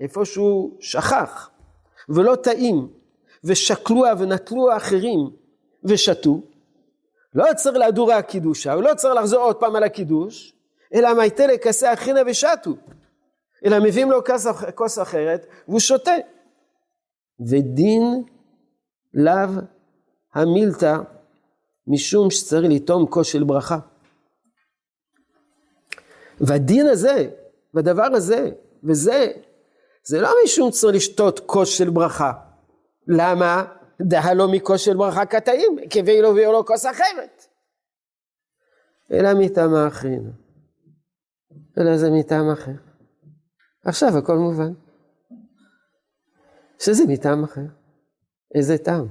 איפה 0.00 0.24
שהוא 0.24 0.76
שכח, 0.80 1.50
ולא 2.08 2.36
טעים, 2.36 2.88
ושקלוה 3.44 4.12
ונטלו 4.18 4.70
האחרים 4.72 5.30
ושתו, 5.84 6.40
לא 7.34 7.44
צריך 7.56 7.76
להדור 7.76 8.12
הקידושה, 8.12 8.72
הוא 8.72 8.82
לא 8.82 8.94
צריך 8.94 9.14
לחזור 9.14 9.40
עוד 9.40 9.56
פעם 9.56 9.76
על 9.76 9.82
הקידוש, 9.82 10.54
אלא 10.94 11.14
מייתה 11.14 11.46
לכסה 11.46 11.92
אחינה 11.92 12.20
ושתו. 12.26 12.70
אלא 13.64 13.78
מביאים 13.78 14.10
לו 14.10 14.20
כוס 14.74 14.98
אחרת 14.98 15.46
והוא 15.68 15.80
שותה. 15.80 16.14
ודין 17.40 18.24
לאו 19.14 19.62
המילתא 20.34 20.96
משום 21.86 22.30
שצריך 22.30 22.64
לטעום 22.70 23.06
כוס 23.06 23.26
של 23.26 23.44
ברכה. 23.44 23.78
והדין 26.40 26.86
הזה, 26.86 27.30
בדבר 27.74 28.08
הזה, 28.14 28.50
וזה, 28.84 29.32
זה 30.04 30.20
לא 30.20 30.30
משום 30.44 30.72
שצריך 30.72 30.96
לשתות 30.96 31.40
כוס 31.46 31.68
של 31.68 31.90
ברכה. 31.90 32.32
למה? 33.08 33.64
דהה 34.00 34.34
לו 34.34 34.48
מכוס 34.48 34.80
של 34.80 34.96
ברכה 34.96 35.26
קטעים, 35.26 35.76
כבי 35.90 36.22
לו 36.22 36.34
ויהיה 36.34 36.52
לו 36.52 36.66
כוס 36.66 36.86
אחרת. 36.86 37.46
אלא 39.12 39.30
מטעם 39.38 39.74
האחרין. 39.74 40.32
אלא 41.78 41.96
זה 41.96 42.10
מטעם 42.10 42.50
אחר. 42.50 42.72
עכשיו 43.84 44.18
הכל 44.18 44.36
מובן. 44.36 44.72
שזה 46.78 47.02
מטעם 47.08 47.44
אחר. 47.44 47.66
איזה 48.54 48.78
טעם? 48.78 49.06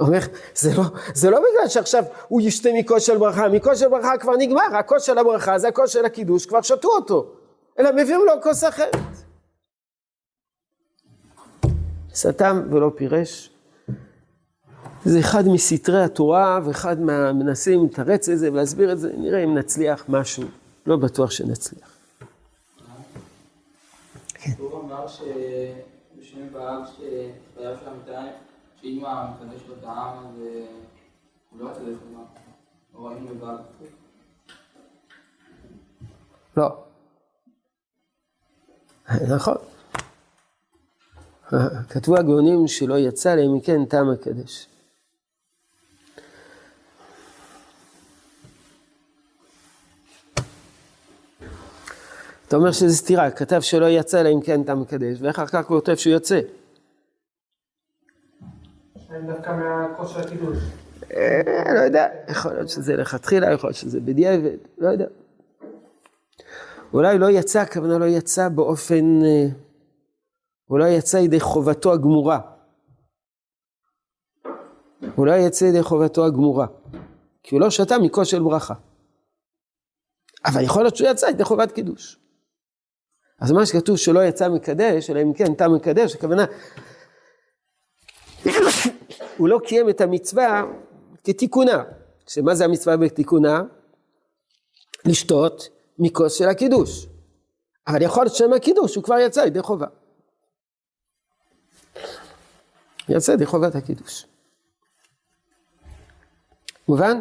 אומר, 0.00 0.18
זה 0.54 0.70
לא, 0.76 0.84
זה 1.14 1.30
לא 1.30 1.38
בגלל 1.38 1.68
שעכשיו 1.68 2.04
הוא 2.28 2.40
ישתה 2.40 2.68
מכוס 2.78 3.02
של 3.02 3.18
ברכה, 3.18 3.48
מכוס 3.48 3.78
של 3.78 3.88
ברכה 3.88 4.18
כבר 4.18 4.36
נגמר, 4.36 4.76
הכוס 4.78 5.02
של 5.02 5.18
הברכה 5.18 5.58
זה 5.58 5.68
הכוס 5.68 5.90
של 5.90 6.04
הקידוש, 6.04 6.46
כבר 6.46 6.62
שתו 6.62 6.88
אותו, 6.88 7.32
אלא 7.78 7.90
מביאים 7.92 8.20
לו 8.26 8.32
כוס 8.42 8.64
אחרת. 8.64 8.96
סתם 12.14 12.62
ולא 12.70 12.90
פירש. 12.96 13.50
זה 15.04 15.20
אחד 15.20 15.48
מסתרי 15.48 16.02
התורה 16.04 16.60
ואחד 16.64 17.00
מהמנסים 17.00 17.84
לתרץ 17.84 18.28
את 18.28 18.38
זה 18.38 18.52
ולהסביר 18.52 18.92
את 18.92 18.98
זה, 18.98 19.12
נראה 19.16 19.44
אם 19.44 19.58
נצליח 19.58 20.04
משהו, 20.08 20.44
לא 20.86 20.96
בטוח 20.96 21.30
שנצליח. 21.30 21.98
כן. 24.34 24.50
הוא 24.58 24.82
אמר 24.82 25.06
שבשם 25.08 26.52
באב 26.52 26.82
שחייב 26.86 27.76
של 27.80 27.88
המתיים, 27.88 28.32
שאם 28.82 29.04
המקדש 29.04 29.60
לו 29.68 29.74
את 29.74 29.84
העם 29.84 30.18
אז 30.18 30.42
הוא 31.50 31.60
לא 31.60 31.70
יצא 31.70 31.80
לחומה, 31.80 32.24
או 32.94 33.04
ראינו 33.04 33.34
בבעל. 33.34 33.56
לא. 36.56 36.84
נכון. 39.28 39.56
כתבו 41.88 42.16
הגאונים 42.16 42.68
שלא 42.68 42.98
יצא 42.98 43.34
להם 43.34 43.56
מכן 43.56 43.84
טעם 43.84 44.10
הקדש. 44.10 44.66
אתה 52.48 52.56
אומר 52.56 52.72
שזה 52.72 52.96
סתירה, 52.96 53.30
כתב 53.30 53.60
שלא 53.60 53.86
יצא 53.86 54.22
להם 54.22 54.40
כן 54.40 54.62
טעם 54.62 54.82
הקדש, 54.82 55.18
ואחר 55.20 55.46
כך 55.46 55.54
הוא 55.54 55.80
כותב 55.80 55.94
שהוא 55.94 56.12
יוצא. 56.12 56.40
דווקא 59.10 59.50
מהכוס 59.50 60.10
של 60.10 60.20
הקידוש. 60.20 60.58
אה, 61.16 61.74
לא 61.74 61.80
יודע, 61.80 62.08
יכול 62.28 62.52
להיות 62.52 62.68
שזה 62.68 62.96
לכתחילה, 62.96 63.52
יכול 63.52 63.68
להיות 63.68 63.76
שזה 63.76 64.00
בדיעבד, 64.00 64.56
לא 64.78 64.88
יודע. 64.88 65.06
אולי 66.92 67.18
לא 67.18 67.30
יצא, 67.30 67.60
הכוונה 67.60 67.98
לא 67.98 68.04
יצא 68.04 68.48
באופן... 68.48 69.24
אה, 69.24 69.46
לא 70.70 70.84
יצא 70.84 71.16
ידי 71.16 71.40
חובתו 71.40 71.92
הגמורה. 71.92 72.40
לא 75.18 75.32
יצא 75.32 75.64
ידי 75.64 75.82
חובתו 75.82 76.26
הגמורה. 76.26 76.66
כי 77.42 77.54
הוא 77.54 77.60
לא 77.60 77.70
שתה 77.70 77.98
מכוס 77.98 78.28
של 78.28 78.42
ברכה. 78.42 78.74
אבל 80.46 80.64
יכול 80.64 80.82
להיות 80.82 80.96
שהוא 80.96 81.08
יצא 81.08 81.26
ידי 81.26 81.44
חובת 81.44 81.72
קידוש. 81.72 82.18
אז 83.40 83.52
מה 83.52 83.66
שכתוב 83.66 83.96
שלא 83.96 84.24
יצא 84.24 84.48
מקדש, 84.48 85.10
אלא 85.10 85.22
אם 85.22 85.32
כן 85.32 85.54
תם 85.54 85.74
מקדש, 85.74 86.14
הכוונה, 86.14 86.44
הוא 89.38 89.48
לא 89.48 89.58
קיים 89.64 89.88
את 89.88 90.00
המצווה 90.00 90.64
כתיקונה. 91.24 91.84
שמה 92.28 92.54
זה 92.54 92.64
המצווה 92.64 92.96
בתיקונה? 92.96 93.62
לשתות 95.04 95.68
מכוס 95.98 96.34
של 96.34 96.48
הקידוש. 96.48 97.06
אבל 97.86 98.02
יכול 98.02 98.24
להיות 98.24 98.34
שם 98.34 98.52
הקידוש 98.52 98.94
הוא 98.94 99.04
כבר 99.04 99.18
יצא 99.18 99.40
ידי 99.40 99.62
חובה. 99.62 99.86
יצא 103.08 103.32
ידי 103.32 103.46
חובת 103.46 103.74
הקידוש. 103.74 104.26
מובן? 106.88 107.20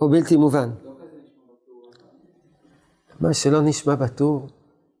או 0.00 0.08
בלתי 0.08 0.36
מובן? 0.36 0.70
מה 3.20 3.34
שלא 3.34 3.60
נשמע 3.62 3.94
בטור 3.94 4.48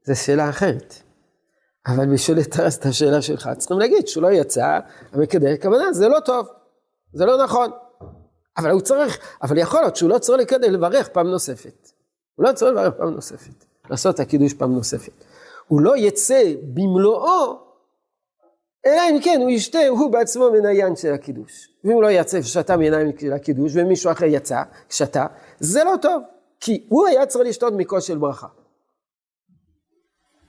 זה 0.04 0.14
שאלה 0.14 0.50
אחרת. 0.50 0.94
אבל 1.86 2.12
בשביל 2.12 2.38
לתרס 2.38 2.78
את 2.78 2.86
השאלה 2.86 3.22
שלך 3.22 3.50
צריכים 3.58 3.78
להגיד 3.78 4.08
שהוא 4.08 4.22
לא 4.22 4.28
יצא, 4.28 4.78
המקדש, 5.12 5.58
כוונה 5.62 5.92
זה 5.92 6.08
לא 6.08 6.20
טוב, 6.20 6.48
זה 7.12 7.24
לא 7.24 7.44
נכון. 7.44 7.70
אבל 8.56 8.70
הוא 8.70 8.80
צריך, 8.80 9.18
אבל 9.42 9.58
יכול 9.58 9.80
להיות 9.80 9.96
שהוא 9.96 10.10
לא 10.10 10.18
צריך 10.18 10.40
לקדש 10.40 10.68
לברך 10.68 11.08
פעם 11.08 11.26
נוספת. 11.26 11.88
הוא 12.34 12.46
לא 12.46 12.52
צריך 12.52 12.72
לברך 12.72 12.94
פעם 12.94 13.10
נוספת, 13.10 13.64
לעשות 13.90 14.14
את 14.14 14.20
הקידוש 14.20 14.54
פעם 14.54 14.72
נוספת. 14.72 15.24
הוא 15.68 15.80
לא 15.80 15.96
יצא 15.96 16.42
במלואו 16.74 17.64
אלא 18.86 19.02
אם 19.10 19.20
כן 19.22 19.38
הוא 19.42 19.50
ישתה, 19.50 19.88
הוא 19.88 20.12
בעצמו 20.12 20.50
מן 20.50 20.66
היין 20.66 20.96
של 20.96 21.12
הקידוש. 21.12 21.68
ואם 21.84 21.92
הוא 21.92 22.02
לא 22.02 22.10
יצא 22.10 22.38
ושתה 22.38 22.76
מיין 22.76 23.18
של 23.18 23.32
הקידוש, 23.32 23.72
ומישהו 23.74 24.12
אחר 24.12 24.24
יצא, 24.24 24.62
שתה, 24.90 25.26
זה 25.60 25.84
לא 25.84 25.94
טוב. 26.02 26.22
כי 26.60 26.86
הוא 26.88 27.06
היה 27.06 27.26
צריך 27.26 27.48
לשתות 27.48 27.72
מכוס 27.76 28.04
של 28.04 28.18
ברכה. 28.18 28.46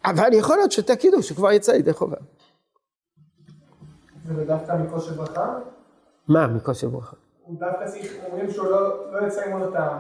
אבל 0.06 0.34
יכול 0.34 0.58
להיות 0.58 0.72
שתה 0.72 0.96
קידוש, 0.96 1.30
הוא 1.30 1.36
כבר 1.36 1.52
יצא 1.52 1.72
ידי 1.72 1.94
חובה. 1.94 2.18
זה 4.26 4.46
דווקא 4.46 4.74
מכוס 4.74 5.06
של 5.06 5.14
ברכה? 5.14 5.54
מה 6.28 6.48
מכוס 6.48 6.78
של 6.78 6.88
ברכה? 6.88 7.16
הוא 7.46 7.60
דווקא 7.60 7.86
צריך, 7.88 8.14
אומרים 8.32 8.52
שהוא 8.52 8.66
לא, 8.66 9.12
לא 9.14 9.28
יצא 9.28 9.42
עם 9.46 9.62
עוד 9.62 9.74
טעם. 9.74 9.98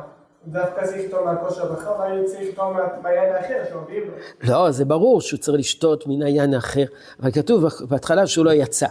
דווקא 0.47 0.85
צריך 0.85 1.05
לטעום 1.05 1.25
מהכושר 1.25 1.65
הברכה, 1.65 1.89
ואני 1.89 2.25
צריך 2.25 2.49
לטעום 2.49 2.77
מהיין 3.03 3.35
האחר 3.35 3.63
שמביאים 3.69 4.03
לו. 4.03 4.13
לא, 4.53 4.71
זה 4.71 4.85
ברור 4.85 5.21
שהוא 5.21 5.39
צריך 5.39 5.59
לשתות 5.59 6.07
מן 6.07 6.23
היין 6.23 6.53
האחר, 6.53 6.85
אבל 7.19 7.31
כתוב 7.31 7.65
בהתחלה 7.89 8.27
שהוא 8.27 8.45
לא 8.45 8.51
יצא. 8.51 8.87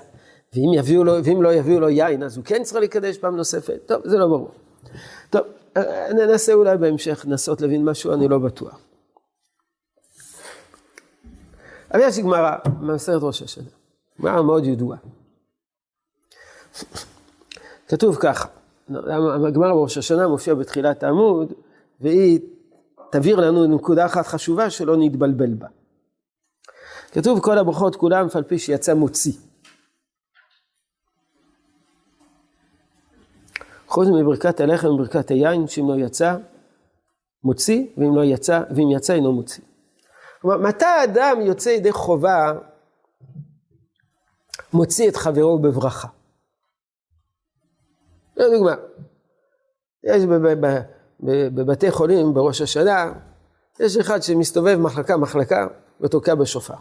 ואם, 0.54 0.74
יביאו 0.74 1.04
לו, 1.04 1.12
ואם 1.24 1.42
לא 1.42 1.54
יביאו 1.54 1.80
לו 1.80 1.88
יין, 1.88 2.22
אז 2.22 2.36
הוא 2.36 2.44
כן 2.44 2.62
צריך 2.62 2.84
לקדש 2.84 3.18
פעם 3.18 3.36
נוספת. 3.36 3.80
טוב, 3.86 4.02
זה 4.04 4.18
לא 4.18 4.26
ברור. 4.26 4.50
טוב, 5.30 5.42
ננסה 6.10 6.52
אולי 6.52 6.76
בהמשך 6.78 7.24
לנסות 7.28 7.60
להבין 7.60 7.84
משהו, 7.84 8.12
אני 8.12 8.28
לא 8.28 8.38
בטוח. 8.38 8.78
אבל 11.94 12.02
יש 12.02 12.18
גמרא, 12.18 12.56
במסכת 12.80 13.18
ראש 13.22 13.42
השנה, 13.42 13.68
גמרא 14.20 14.42
מאוד 14.42 14.64
ידועה. 14.64 14.98
כתוב 17.88 18.16
ככה, 18.20 18.48
הגמרא 19.46 19.72
בראש 19.72 19.98
השנה 19.98 20.28
מופיע 20.28 20.54
בתחילת 20.54 21.02
העמוד, 21.02 21.52
והיא 22.00 22.40
תבהיר 23.10 23.36
לנו 23.36 23.76
נקודה 23.76 24.06
אחת 24.06 24.26
חשובה 24.26 24.70
שלא 24.70 24.96
נתבלבל 24.96 25.54
בה. 25.54 25.66
כתוב 27.12 27.40
כל 27.40 27.58
הברכות 27.58 27.96
כולם, 27.96 28.26
אף 28.26 28.36
על 28.36 28.42
פי 28.42 28.58
שיצא 28.58 28.94
מוציא. 28.94 29.32
חוץ 33.86 34.08
מברכת 34.08 34.60
הלחם 34.60 34.88
וברכת 34.88 35.30
היין, 35.30 35.68
שאם 35.68 35.88
לא 35.88 36.06
יצא, 36.06 36.36
מוציא, 37.44 37.86
ואם 37.96 38.16
לא 38.16 38.24
יצא, 38.24 38.62
ואם 38.76 38.90
יצא 38.90 39.12
אינו 39.14 39.32
מוציא. 39.32 39.73
כלומר, 40.44 40.58
מתי 40.58 40.84
האדם 40.84 41.40
יוצא 41.40 41.68
ידי 41.68 41.92
חובה, 41.92 42.52
מוציא 44.72 45.08
את 45.08 45.16
חברו 45.16 45.58
בברכה? 45.58 46.08
לדוגמה, 48.36 48.74
יש 50.02 50.22
בבתי 51.54 51.90
חולים 51.90 52.34
בראש 52.34 52.60
השנה, 52.60 53.12
יש 53.80 53.96
אחד 53.96 54.22
שמסתובב 54.22 54.76
מחלקה 54.80 55.16
מחלקה 55.16 55.66
ותוקע 56.00 56.34
בשופר. 56.34 56.74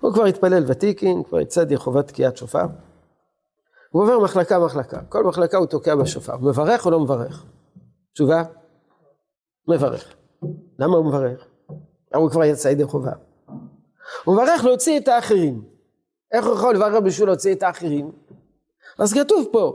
הוא 0.00 0.12
כבר 0.14 0.24
התפלל 0.24 0.64
ותיקין, 0.66 1.22
כבר 1.22 1.40
יצא 1.40 1.64
חובת 1.76 2.08
תקיעת 2.08 2.36
שופר. 2.36 2.66
הוא 3.90 4.02
עובר 4.02 4.18
מחלקה 4.18 4.58
מחלקה, 4.58 5.00
כל 5.08 5.24
מחלקה 5.24 5.56
הוא 5.56 5.66
תוקע 5.66 5.94
בשופר. 5.94 6.36
מברך 6.36 6.86
או 6.86 6.90
לא 6.90 7.00
מברך? 7.00 7.44
תשובה? 8.12 8.42
מברך. 9.68 10.14
למה 10.78 10.96
הוא 10.96 11.06
מברך? 11.06 11.53
הוא 12.14 12.30
כבר 12.30 12.44
יצא 12.44 12.68
ידי 12.68 12.84
חובה. 12.84 13.12
הוא 14.24 14.34
מברך 14.34 14.64
להוציא 14.64 14.98
את 14.98 15.08
האחרים. 15.08 15.62
איך 16.32 16.46
הוא 16.46 16.54
יכול 16.54 16.74
לברך 16.74 17.02
בשביל 17.02 17.28
להוציא 17.28 17.54
את 17.54 17.62
האחרים? 17.62 18.12
אז 18.98 19.12
כתוב 19.12 19.46
פה, 19.52 19.74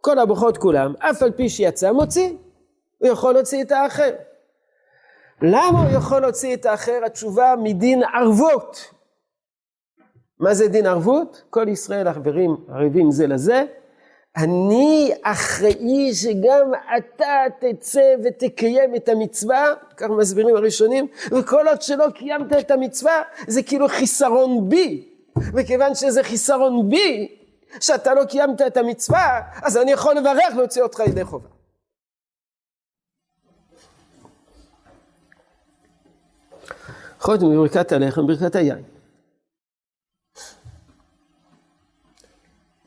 כל 0.00 0.18
הברכות 0.18 0.58
כולם, 0.58 0.94
אף 0.98 1.22
על 1.22 1.30
פי 1.30 1.48
שיצא 1.48 1.92
מוציא, 1.92 2.36
הוא 2.98 3.08
יכול 3.08 3.34
להוציא 3.34 3.62
את 3.62 3.72
האחר. 3.72 4.10
למה 5.42 5.80
הוא 5.82 5.98
יכול 5.98 6.20
להוציא 6.20 6.54
את 6.54 6.66
האחר? 6.66 7.00
התשובה 7.06 7.54
מדין 7.62 8.02
ערבות. 8.02 8.94
מה 10.38 10.54
זה 10.54 10.68
דין 10.68 10.86
ערבות? 10.86 11.42
כל 11.50 11.68
ישראל 11.68 12.06
החברים 12.06 12.56
ערבים 12.68 13.10
זה 13.10 13.26
לזה, 13.26 13.64
אני 14.36 15.12
אחראי 15.22 16.14
שגם 16.14 16.72
אתה 16.96 17.42
תצא 17.58 18.14
ותקיים 18.24 18.94
את 18.96 19.08
המצווה, 19.08 19.74
כך 19.96 20.06
מסבירים 20.10 20.56
הראשונים, 20.56 21.06
וכל 21.30 21.68
עוד 21.68 21.82
שלא 21.82 22.06
קיימת 22.14 22.52
את 22.52 22.70
המצווה, 22.70 23.22
זה 23.46 23.62
כאילו 23.62 23.88
חיסרון 23.88 24.68
בי. 24.68 25.08
וכיוון 25.54 25.94
שזה 25.94 26.22
חיסרון 26.22 26.90
בי, 26.90 27.36
שאתה 27.80 28.14
לא 28.14 28.24
קיימת 28.24 28.62
את 28.62 28.76
המצווה, 28.76 29.40
אז 29.62 29.76
אני 29.76 29.92
יכול 29.92 30.14
לברך 30.14 30.56
להוציא 30.56 30.82
אותך 30.82 31.00
ידי 31.06 31.24
חובה. 31.24 31.48
חוץ 37.20 37.42
מברכת 37.42 37.92
הלחם, 37.92 38.26
ברכת 38.26 38.54
היין. 38.54 38.99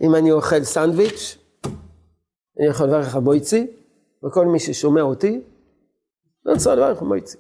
אם 0.04 0.16
אני 0.16 0.32
אוכל 0.32 0.64
סנדוויץ', 0.64 1.38
אני 2.60 2.68
יכול 2.68 2.88
לברך 2.88 3.16
על 3.16 3.22
מויצי, 3.22 3.68
וכל 4.24 4.46
מי 4.46 4.60
ששומע 4.60 5.02
אותי, 5.02 5.42
לא 6.46 6.58
צריך 6.58 6.78
לברך 6.78 7.02
על 7.02 7.08
מויצי. 7.08 7.38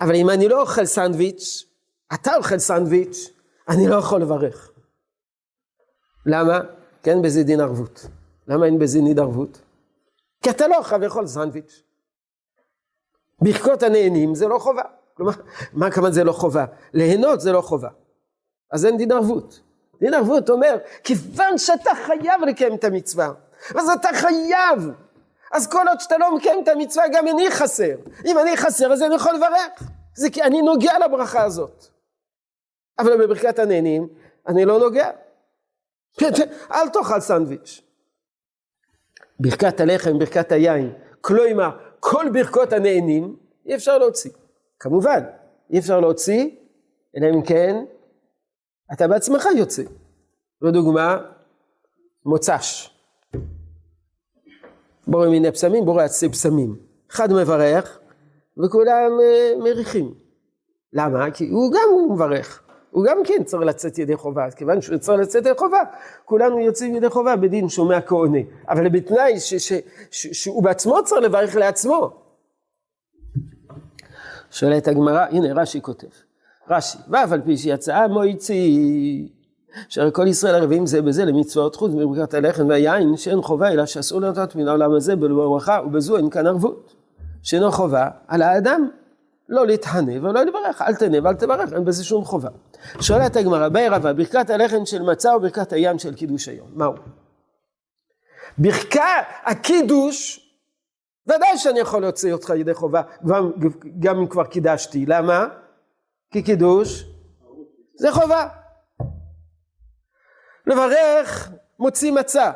אבל 0.00 0.14
אם 0.14 0.30
אני 0.30 0.48
לא 0.48 0.60
אוכל 0.60 0.84
סנדוויץ', 0.84 1.64
אתה 2.14 2.36
אוכל 2.36 2.58
סנדוויץ', 2.58 3.30
אני 3.68 3.88
לא 3.88 3.96
יכול 3.96 4.20
לברך. 4.20 4.70
למה? 6.26 6.60
כי 7.02 7.10
אין 7.10 7.22
בזה 7.22 7.42
דין 7.42 7.60
ערבות. 7.60 8.06
למה 8.48 8.66
אין 8.66 8.78
בזה 8.78 8.98
דין 8.98 9.18
ערבות? 9.18 9.60
כי 10.42 10.50
אתה 10.50 10.68
לא 10.68 10.82
חייב 10.82 11.02
לאכול 11.02 11.26
סנדוויץ'. 11.26 11.82
ברכות 13.42 13.82
הנהנים 13.82 14.34
זה 14.34 14.48
לא 14.48 14.58
חובה. 14.58 14.82
כלומר, 15.14 15.32
מה 15.72 15.90
כמובן 15.90 16.12
זה 16.12 16.24
לא 16.24 16.32
חובה? 16.32 16.64
ליהנות 16.94 17.40
זה 17.40 17.52
לא 17.52 17.60
חובה. 17.60 17.88
אז 18.72 18.86
אין 18.86 18.96
דין 18.96 19.12
ערבות. 19.12 19.60
דין 20.00 20.14
ערבות 20.14 20.50
אומר, 20.50 20.76
כיוון 21.04 21.58
שאתה 21.58 21.90
חייב 21.94 22.42
לקיים 22.46 22.74
את 22.74 22.84
המצווה, 22.84 23.32
אז 23.74 23.88
אתה 23.88 24.08
חייב. 24.14 24.90
אז 25.52 25.66
כל 25.66 25.88
עוד 25.88 26.00
שאתה 26.00 26.18
לא 26.18 26.36
מקיים 26.36 26.62
את 26.62 26.68
המצווה, 26.68 27.04
גם 27.12 27.28
אני 27.28 27.50
חסר. 27.50 27.96
אם 28.26 28.38
אני 28.38 28.56
חסר, 28.56 28.92
אז 28.92 29.02
אני 29.02 29.14
יכול 29.14 29.34
לברך. 29.34 29.90
זה 30.14 30.30
כי 30.30 30.42
אני 30.42 30.62
נוגע 30.62 30.92
לברכה 30.98 31.42
הזאת. 31.42 31.84
אבל 32.98 33.26
בברכת 33.26 33.58
הנהנים, 33.58 34.08
אני 34.46 34.64
לא 34.64 34.78
נוגע. 34.78 35.10
אל 36.72 36.88
תאכל 36.92 37.20
סנדוויץ'. 37.20 37.80
ברכת 39.40 39.80
הלחם, 39.80 40.18
ברכת 40.18 40.52
היין, 40.52 40.92
כלומר, 41.20 41.70
כל 42.00 42.26
ברכות 42.32 42.72
הנהנים, 42.72 43.36
אי 43.66 43.74
אפשר 43.74 43.98
להוציא. 43.98 44.30
כמובן, 44.80 45.20
אי 45.70 45.78
אפשר 45.78 46.00
להוציא, 46.00 46.50
אלא 47.16 47.26
אם 47.34 47.42
כן, 47.42 47.84
אתה 48.92 49.08
בעצמך 49.08 49.48
יוצא. 49.56 49.82
לדוגמה, 50.62 51.18
מוצ"ש. 52.24 52.90
בורא 55.06 55.28
מיני 55.28 55.52
פסמים, 55.52 55.84
בורא 55.84 56.02
עצי 56.02 56.28
פסמים. 56.28 56.76
אחד 57.10 57.32
מברך, 57.32 57.98
וכולם 58.58 59.10
uh, 59.18 59.62
מריחים. 59.62 60.14
למה? 60.92 61.30
כי 61.30 61.48
הוא 61.48 61.72
גם 61.72 61.88
הוא 61.90 62.14
מברך. 62.14 62.62
הוא 62.90 63.04
גם 63.04 63.18
כן 63.24 63.44
צריך 63.44 63.62
לצאת 63.62 63.98
ידי 63.98 64.16
חובה, 64.16 64.46
אז 64.46 64.54
כיוון 64.54 64.80
שהוא 64.80 64.98
צריך 64.98 65.20
לצאת 65.20 65.46
ידי 65.46 65.54
חובה, 65.58 65.80
כולנו 66.24 66.60
יוצאים 66.60 66.94
ידי 66.94 67.08
חובה 67.08 67.36
בדין 67.36 67.68
שומע 67.68 68.00
כעונה. 68.00 68.38
אבל 68.68 68.88
בתנאי 68.88 69.40
ש, 69.40 69.54
ש, 69.54 69.72
ש, 70.10 70.26
שהוא 70.26 70.62
בעצמו 70.62 71.04
צריך 71.04 71.22
לברך 71.22 71.56
לעצמו. 71.56 72.22
שואלת 74.50 74.88
הגמרא, 74.88 75.26
הנה 75.30 75.62
רש"י 75.62 75.82
כותב, 75.82 76.06
רש"י, 76.70 76.98
ואף 77.08 77.32
על 77.32 77.42
פי 77.42 77.56
שיצאה 77.56 78.08
מויצי, 78.08 79.28
שהרי 79.88 80.10
כל 80.12 80.26
ישראל 80.26 80.54
ערבים 80.54 80.86
זה 80.86 81.02
בזה 81.02 81.24
למצוות 81.24 81.76
חוץ 81.76 81.92
מברכת 81.92 82.34
הלחם 82.34 82.68
והיין, 82.68 83.16
שאין 83.16 83.42
חובה 83.42 83.72
אלא 83.72 83.86
שאסור 83.86 84.20
לתת 84.20 84.54
מן 84.54 84.68
העולם 84.68 84.94
הזה 84.94 85.16
בברכה, 85.16 85.80
ובזו 85.86 86.16
אין 86.16 86.30
כאן 86.30 86.46
ערבות, 86.46 86.94
שאינו 87.42 87.72
חובה 87.72 88.08
על 88.28 88.42
האדם 88.42 88.88
לא 89.48 89.66
להתחנא 89.66 90.12
ולא 90.12 90.42
לברך, 90.42 90.82
אל 90.82 90.94
תנה 90.94 91.16
ואל 91.22 91.34
תברך, 91.34 91.72
אין 91.72 91.84
בזה 91.84 92.04
שום 92.04 92.24
חובה. 92.24 92.48
שואלת 93.00 93.36
הגמרא, 93.36 93.68
באי 93.68 93.88
רבה, 93.88 94.12
ברכת 94.12 94.50
הלחם 94.50 94.86
של 94.86 95.02
מצה 95.02 95.34
או 95.34 95.40
ברכת 95.40 95.72
היין 95.72 95.98
של 95.98 96.14
קידוש 96.14 96.48
היום? 96.48 96.68
מהו? 96.74 96.92
ברכת 98.58 99.00
הקידוש, 99.44 100.44
ודאי 101.26 101.58
שאני 101.58 101.80
יכול 101.80 102.02
להוציא 102.02 102.32
אותך 102.32 102.52
ידי 102.56 102.74
חובה, 102.74 103.02
גם, 103.26 103.50
גם 103.98 104.18
אם 104.18 104.26
כבר 104.26 104.44
קידשתי, 104.44 105.06
למה? 105.06 105.46
כי 106.30 106.42
קידוש 106.42 107.04
זה 107.94 108.12
חובה. 108.12 108.48
לברך 110.66 111.50
מוציא 111.78 112.12
מצה. 112.12 112.52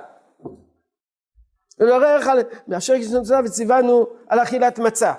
לברך 1.78 2.26
על, 2.26 2.38
מאשר 2.68 2.94
כשנוצרה 3.00 3.40
וציוונו 3.44 4.06
על 4.28 4.42
אכילת 4.42 4.78
מצה. 4.78 5.12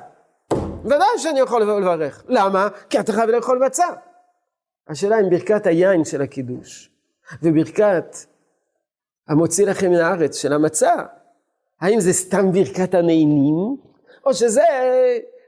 ודאי 0.85 1.17
שאני 1.17 1.39
יכול 1.39 1.61
לברך. 1.61 2.23
למה? 2.27 2.67
כי 2.89 2.99
אתה 2.99 3.13
חייב 3.13 3.29
לאכול 3.29 3.65
מצה. 3.65 3.87
השאלה 4.87 5.19
אם 5.19 5.29
ברכת 5.29 5.65
היין 5.65 6.05
של 6.05 6.21
הקידוש 6.21 6.91
וברכת 7.43 8.15
המוציא 9.27 9.65
לכם 9.65 9.91
מן 9.91 9.99
הארץ 9.99 10.35
של 10.35 10.53
המצה, 10.53 10.93
האם 11.81 11.99
זה 11.99 12.13
סתם 12.13 12.51
ברכת 12.51 12.93
הנעימים, 12.93 13.77
או 14.25 14.33
שזה 14.33 14.63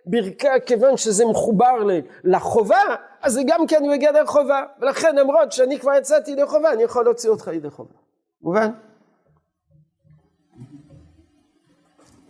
ברכה, 0.08 0.60
כיוון 0.66 0.98
שזה 0.98 1.26
מחובר 1.26 1.88
לחובה, 2.24 2.82
אז 3.22 3.34
זה 3.34 3.42
גם 3.48 3.68
כן 3.68 3.84
בגדר 3.94 4.26
חובה. 4.26 4.64
ולכן 4.82 5.16
למרות 5.16 5.52
שאני 5.52 5.80
כבר 5.80 5.92
יצאתי 5.94 6.32
ידי 6.32 6.46
חובה, 6.46 6.74
אני 6.74 6.84
יכול 6.84 7.04
להוציא 7.04 7.30
אותך 7.30 7.50
ידי 7.54 7.70
חובה. 7.70 7.94
מובן? 8.42 8.72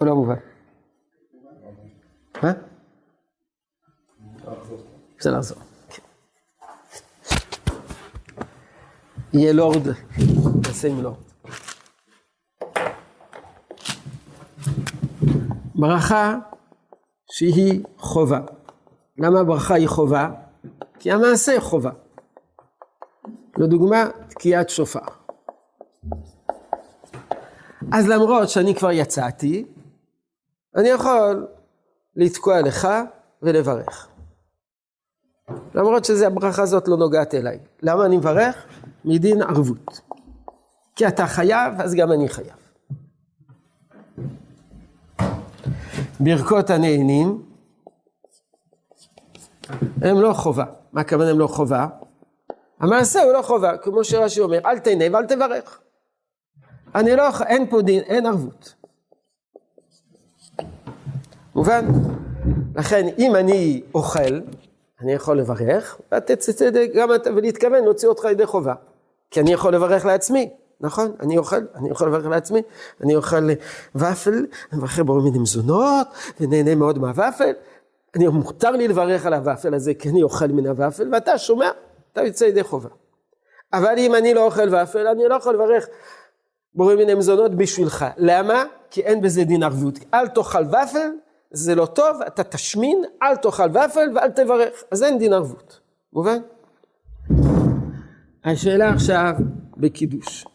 או 0.02 0.06
לא 0.06 0.16
מובן? 0.16 0.36
מה? 2.44 2.52
רוצה 5.16 5.32
לחזור. 5.32 5.58
יהיה 9.34 9.54
לורד, 9.54 9.88
נעשה 10.68 10.88
עם 10.88 11.02
לורד. 11.02 11.18
ברכה 15.76 16.36
שהיא 17.36 17.84
חובה. 17.98 18.40
למה 19.18 19.40
הברכה 19.40 19.74
היא 19.76 19.88
חובה? 19.88 20.30
כי 21.00 21.12
המעשה 21.12 21.62
חובה. 21.62 21.92
לדוגמה, 23.58 24.06
תקיעת 24.30 24.70
שופר. 24.70 25.00
אז 27.94 28.08
למרות 28.08 28.50
שאני 28.50 28.76
כבר 28.76 28.92
יצאתי, 28.92 29.66
אני 30.76 30.90
יכול 30.90 31.48
לתקוע 32.16 32.62
לך 32.62 32.88
ולברך. 33.42 34.08
למרות 35.74 36.06
שהברכה 36.06 36.62
הזאת 36.62 36.88
לא 36.88 36.98
נוגעת 36.98 37.34
אליי. 37.34 37.60
למה 37.82 38.06
אני 38.06 38.18
מברך? 38.18 38.66
מדין 39.06 39.42
ערבות. 39.42 40.02
כי 40.96 41.08
אתה 41.08 41.28
חייב, 41.28 41.82
אז 41.82 41.96
גם 41.96 42.12
אני 42.12 42.30
חייב. 42.30 42.65
ברכות 46.20 46.70
הנהנים 46.70 47.44
הם 50.02 50.22
לא 50.22 50.34
חובה. 50.34 50.66
מה 50.94 51.02
הכוונה 51.02 51.30
הם 51.30 51.40
לא 51.40 51.48
חובה? 51.48 51.88
המעשה 52.80 53.24
הוא 53.24 53.34
לא 53.34 53.42
חובה, 53.42 53.78
כמו 53.78 54.04
שרש"י 54.04 54.42
אומר, 54.42 54.60
אל 54.66 54.80
תהנה 54.80 55.06
ואל 55.14 55.26
תברך. 55.26 55.80
אני 56.96 57.16
לא, 57.16 57.24
אין 57.46 57.70
פה 57.70 57.82
דין, 57.82 58.04
אין 58.04 58.26
ערבות. 58.26 58.74
מובן? 61.56 61.86
לכן 62.76 63.08
אם 63.20 63.36
אני 63.36 63.82
אוכל, 63.96 64.40
אני 65.02 65.14
יכול 65.14 65.40
לברך, 65.40 66.02
צדק 66.52 66.90
גם 66.96 67.16
אתה, 67.16 67.30
ולהתכוון 67.36 67.84
להוציא 67.84 68.08
אותך 68.10 68.28
ידי 68.32 68.46
חובה. 68.46 68.74
כי 69.32 69.40
אני 69.40 69.54
יכול 69.54 69.76
לברך 69.76 70.06
לעצמי, 70.06 70.50
נכון? 70.82 71.12
אני 71.20 71.38
אוכל, 71.38 71.56
אני 71.76 71.90
יכול 71.90 72.08
לברך 72.08 72.26
לעצמי, 72.26 72.62
אני 73.04 73.16
אוכל 73.16 73.50
ופל, 73.96 74.46
אני 74.72 74.78
מברך 74.78 75.00
בו 75.00 75.22
מיני 75.22 75.40
מזונות, 75.40 76.08
ונהנה 76.40 76.76
מאוד 76.76 77.00
מהוופל. 77.00 77.52
אני, 78.16 78.28
מותר 78.28 78.72
לי 78.72 78.88
לברך 78.88 79.26
על 79.26 79.34
הוופל 79.34 79.74
הזה, 79.74 79.94
כי 79.94 80.10
אני 80.10 80.24
אוכל 80.24 80.48
מן 80.48 80.68
הוופל, 80.68 81.10
ואתה 81.12 81.38
שומע, 81.38 81.70
אתה 82.14 82.24
יוצא 82.24 82.46
ידי 82.46 82.64
חובה. 82.64 82.90
אבל 83.74 83.94
אם 83.98 84.16
אני 84.16 84.34
לא 84.34 84.46
אוכל 84.46 84.76
ופל, 84.76 85.08
אני 85.08 85.28
לא 85.28 85.36
יכול 85.36 85.54
לברך 85.54 85.88
בורא 86.76 86.96
מיני 86.96 87.14
מזונות 87.14 87.56
בשבילך. 87.56 88.06
למה? 88.18 88.64
כי 88.90 89.02
אין 89.02 89.22
בזה 89.22 89.44
דין 89.44 89.64
ערבות. 89.64 90.00
אל 90.14 90.28
תאכל 90.28 90.64
ופל, 90.64 91.12
זה 91.52 91.76
לא 91.76 91.86
טוב, 91.86 92.22
אתה 92.28 92.44
תשמין, 92.44 93.04
אל 93.24 93.36
תאכל 93.36 93.70
ופל 93.70 94.10
ואל 94.16 94.32
תברך. 94.32 94.84
אז 94.92 95.04
אין 95.04 95.20
דין 95.20 95.34
ערבות. 95.34 95.80
מובן? 96.14 96.38
השאלה 98.44 98.90
עכשיו 98.90 99.34
בקידוש. 99.78 100.46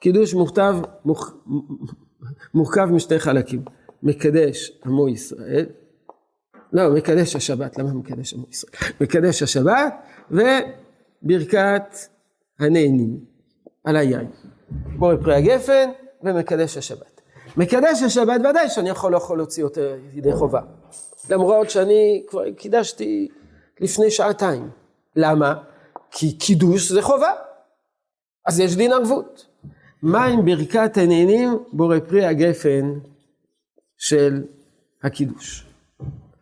קידוש 0.00 0.34
מוכתב, 0.34 0.76
מוכ... 1.04 1.32
מורכב 2.54 2.84
משתי 2.84 3.18
חלקים. 3.18 3.64
מקדש 4.02 4.80
עמו 4.86 5.08
ישראל, 5.08 5.66
לא, 6.72 6.90
מקדש 6.94 7.36
השבת, 7.36 7.78
למה 7.78 7.94
מקדש 7.94 8.34
עמו 8.34 8.46
ישראל? 8.50 8.92
מקדש 9.00 9.42
השבת 9.42 9.94
וברכת 10.30 11.96
הנהנים. 12.58 13.38
על 13.88 13.96
היין. 13.96 14.30
בורא 14.70 15.16
פרי 15.16 15.34
הגפן 15.34 15.90
ומקדש 16.22 16.76
השבת. 16.76 17.20
מקדש 17.56 18.02
השבת 18.02 18.40
ודאי 18.40 18.68
שאני 18.68 18.90
יכול 18.90 19.12
לא 19.12 19.16
יכול 19.16 19.38
להוציא 19.38 19.64
אותו 19.64 19.80
ידי 20.14 20.32
חובה. 20.32 20.60
למרות 21.30 21.70
שאני 21.70 22.24
כבר 22.28 22.50
קידשתי 22.52 23.28
לפני 23.80 24.10
שעתיים. 24.10 24.70
למה? 25.16 25.54
כי 26.10 26.38
קידוש 26.38 26.92
זה 26.92 27.02
חובה. 27.02 27.32
אז 28.46 28.60
יש 28.60 28.76
דין 28.76 28.92
ערבות. 28.92 29.46
מה 30.02 30.24
עם 30.24 30.44
ברכת 30.44 30.96
הנהנים 30.96 31.58
בורא 31.72 31.98
פרי 32.08 32.24
הגפן 32.24 32.98
של 33.96 34.44
הקידוש? 35.02 35.66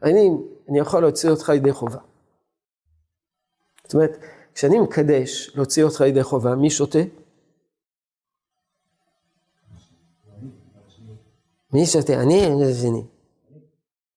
אני, 0.02 0.28
אני 0.68 0.78
יכול 0.78 1.00
להוציא 1.00 1.30
אותך 1.30 1.52
ידי 1.56 1.72
חובה. 1.72 1.98
זאת 3.84 3.94
אומרת, 3.94 4.18
כשאני 4.54 4.80
מקדש 4.80 5.50
להוציא 5.54 5.84
אותך 5.84 6.00
ידי 6.00 6.22
חובה, 6.22 6.54
מי 6.54 6.70
שותה? 6.70 6.98
מי 11.72 11.86
שותה? 11.86 12.22
אני, 12.22 12.46
אני 12.46 12.70
השני. 12.70 13.04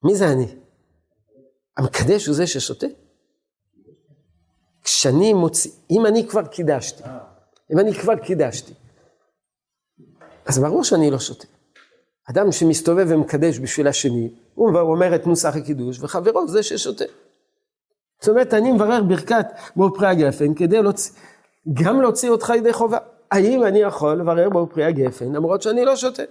מי 0.04 0.16
זה 0.16 0.32
אני? 0.32 0.56
המקדש 1.78 2.26
הוא 2.26 2.36
זה 2.36 2.48
ששותה? 2.48 2.88
כשאני 4.84 5.34
מוציא, 5.34 5.72
אם 5.92 6.06
אני 6.06 6.28
כבר 6.28 6.48
קידשתי, 6.48 7.04
אם 7.74 7.80
אני 7.80 7.94
כבר 7.94 8.16
קידשתי, 8.16 8.74
אז 10.50 10.60
ברור 10.60 10.84
שאני 10.84 11.12
לא 11.12 11.20
שותה. 11.20 11.48
אדם 12.30 12.52
שמסתובב 12.52 13.06
ומקדש 13.10 13.60
בשביל 13.60 13.88
השני, 13.88 14.30
הוא 14.56 14.80
אומר 14.80 15.16
את 15.16 15.28
נוסח 15.28 15.56
הקידוש, 15.56 16.00
וחברו 16.00 16.48
זה 16.48 16.64
ששותה. 16.64 17.06
זאת 18.20 18.30
אומרת, 18.30 18.54
אני 18.54 18.72
מברר 18.72 19.04
ברכת 19.04 19.46
בו 19.76 19.94
פרי 19.94 20.08
הגפן 20.08 20.54
כדי 20.54 20.82
להוציא, 20.82 21.14
גם 21.74 22.02
להוציא 22.02 22.30
אותך 22.30 22.54
ידי 22.58 22.74
חובה. 22.74 22.98
האם 23.32 23.64
אני 23.64 23.80
יכול 23.80 24.14
לברר 24.14 24.50
בו 24.50 24.68
פרי 24.74 24.84
הגפן 24.84 25.32
למרות 25.32 25.62
שאני 25.62 25.86
לא 25.86 25.96
שותה? 25.96 26.24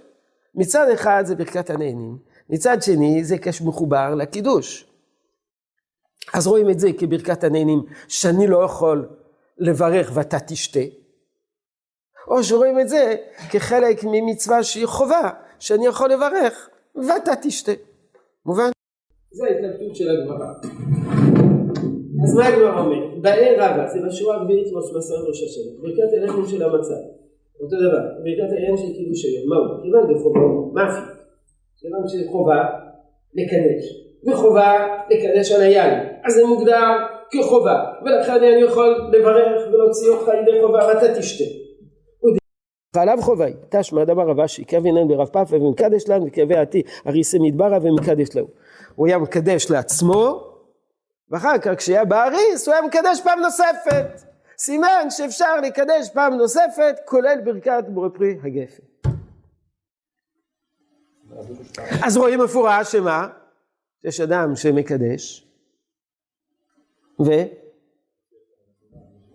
מצד 0.55 0.89
אחד 0.93 1.23
זה 1.25 1.35
ברכת 1.35 1.69
הנהנים, 1.69 2.17
מצד 2.49 2.81
שני 2.81 3.23
זה 3.23 3.35
מחובר 3.65 4.15
לקידוש. 4.15 4.85
אז 6.33 6.47
רואים 6.47 6.69
את 6.69 6.79
זה 6.79 6.89
כברכת 6.97 7.43
הנהנים, 7.43 7.83
שאני 8.07 8.47
לא 8.47 8.63
יכול 8.63 9.09
לברך 9.57 10.11
ואתה 10.13 10.39
תשתה, 10.39 10.79
או 12.29 12.43
שרואים 12.43 12.79
את 12.79 12.89
זה 12.89 13.15
כחלק 13.51 14.03
ממצווה 14.03 14.63
שהיא 14.63 14.85
חובה, 14.85 15.29
שאני 15.59 15.85
יכול 15.85 16.09
לברך 16.09 16.69
ואתה 16.95 17.31
תשתה. 17.41 17.71
מובן? 18.45 18.69
זה 19.31 19.45
ההתלבטות 19.45 19.95
של 19.95 20.09
הגמרא. 20.09 20.47
אז 22.23 22.35
מה 22.35 22.45
הגמרא 22.47 22.79
אומרת? 22.79 23.21
באי 23.21 23.55
רבא, 23.55 23.87
זה 23.87 23.99
בשורה 24.07 24.35
הרביעית 24.35 24.67
מסורת 24.67 25.27
ראש 25.27 25.43
השנה, 25.43 25.71
ברכת 25.81 26.13
הלחם 26.13 26.45
של 26.47 26.63
המצה, 26.63 26.93
אותו 27.61 27.75
דבר, 27.75 28.03
ברכת 28.23 28.51
העניין 28.53 28.77
של 28.77 28.93
קידוש 28.95 29.25
היום, 29.25 29.49
מהו? 29.49 29.83
כיוון 29.83 30.13
דחובה, 30.13 30.39
מאפי, 30.73 31.11
כיוון 31.79 32.07
שזה 32.07 32.23
חובה 32.31 32.63
לקדש, 33.33 33.83
וחובה 34.27 34.87
לקדש 35.09 35.51
על 35.51 35.61
היין, 35.61 36.07
אז 36.23 36.33
זה 36.33 36.45
מוגדר 36.45 36.87
כחובה, 37.31 37.83
ולכן 38.05 38.31
אני 38.31 38.61
יכול 38.61 39.09
לברך 39.13 39.67
ולהוציא 39.67 40.09
אותך 40.09 40.31
ידי 40.41 40.61
חובה 40.61 40.79
ואתה 40.87 41.19
תשתה. 41.19 41.68
ועליו 42.93 43.17
חובי, 43.21 43.53
תשמע 43.69 44.03
דבר 44.03 44.29
רב 44.29 44.39
אשי, 44.39 44.65
כאבינן 44.65 45.07
ברב 45.07 45.27
פאפה 45.27 45.55
ומקדש 45.55 46.07
לנו 46.07 46.25
וכאבי 46.27 46.55
עתי 46.55 46.81
אריסי 47.07 47.39
מדברה 47.39 47.77
ומקדש 47.81 48.35
לו. 48.35 48.47
הוא 48.95 49.07
היה 49.07 49.17
מקדש 49.17 49.71
לעצמו, 49.71 50.43
ואחר 51.29 51.57
כך 51.57 51.71
כשהיה 51.77 52.05
באריס 52.05 52.67
הוא 52.67 52.73
היה 52.73 52.83
מקדש 52.83 53.21
פעם 53.23 53.39
נוספת. 53.39 54.29
סימן 54.57 55.07
שאפשר 55.09 55.61
לקדש 55.61 56.09
פעם 56.13 56.33
נוספת, 56.33 56.95
כולל 57.05 57.41
ברכת 57.45 57.83
בורא 57.87 58.09
פרי 58.09 58.37
הגפן. 58.43 58.83
אז 62.05 62.17
רואים 62.17 62.39
מפורש 62.39 62.91
שמה? 62.91 63.27
יש 64.03 64.21
אדם 64.21 64.55
שמקדש, 64.55 65.47
ו... 67.21 67.29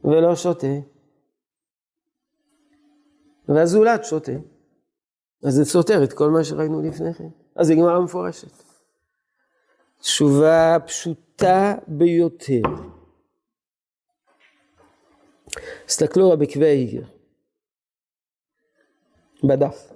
ולא 0.04 0.34
שותה. 0.36 0.93
והזולת 3.48 4.04
שותה. 4.04 4.32
אז 5.42 5.54
זה 5.54 5.64
סותר 5.64 6.04
את 6.04 6.12
כל 6.12 6.30
מה 6.30 6.44
שראינו 6.44 6.82
לפני 6.82 7.14
כן. 7.14 7.28
אז 7.56 7.66
זה 7.66 7.74
גמרא 7.74 8.00
מפורשת. 8.00 8.62
תשובה 9.98 10.76
פשוטה 10.86 11.74
ביותר. 11.88 12.62
תסתכלו 15.86 16.30
רבי 16.30 16.46
כבי 16.46 16.66
איגר, 16.66 17.02
בדף. 19.44 19.92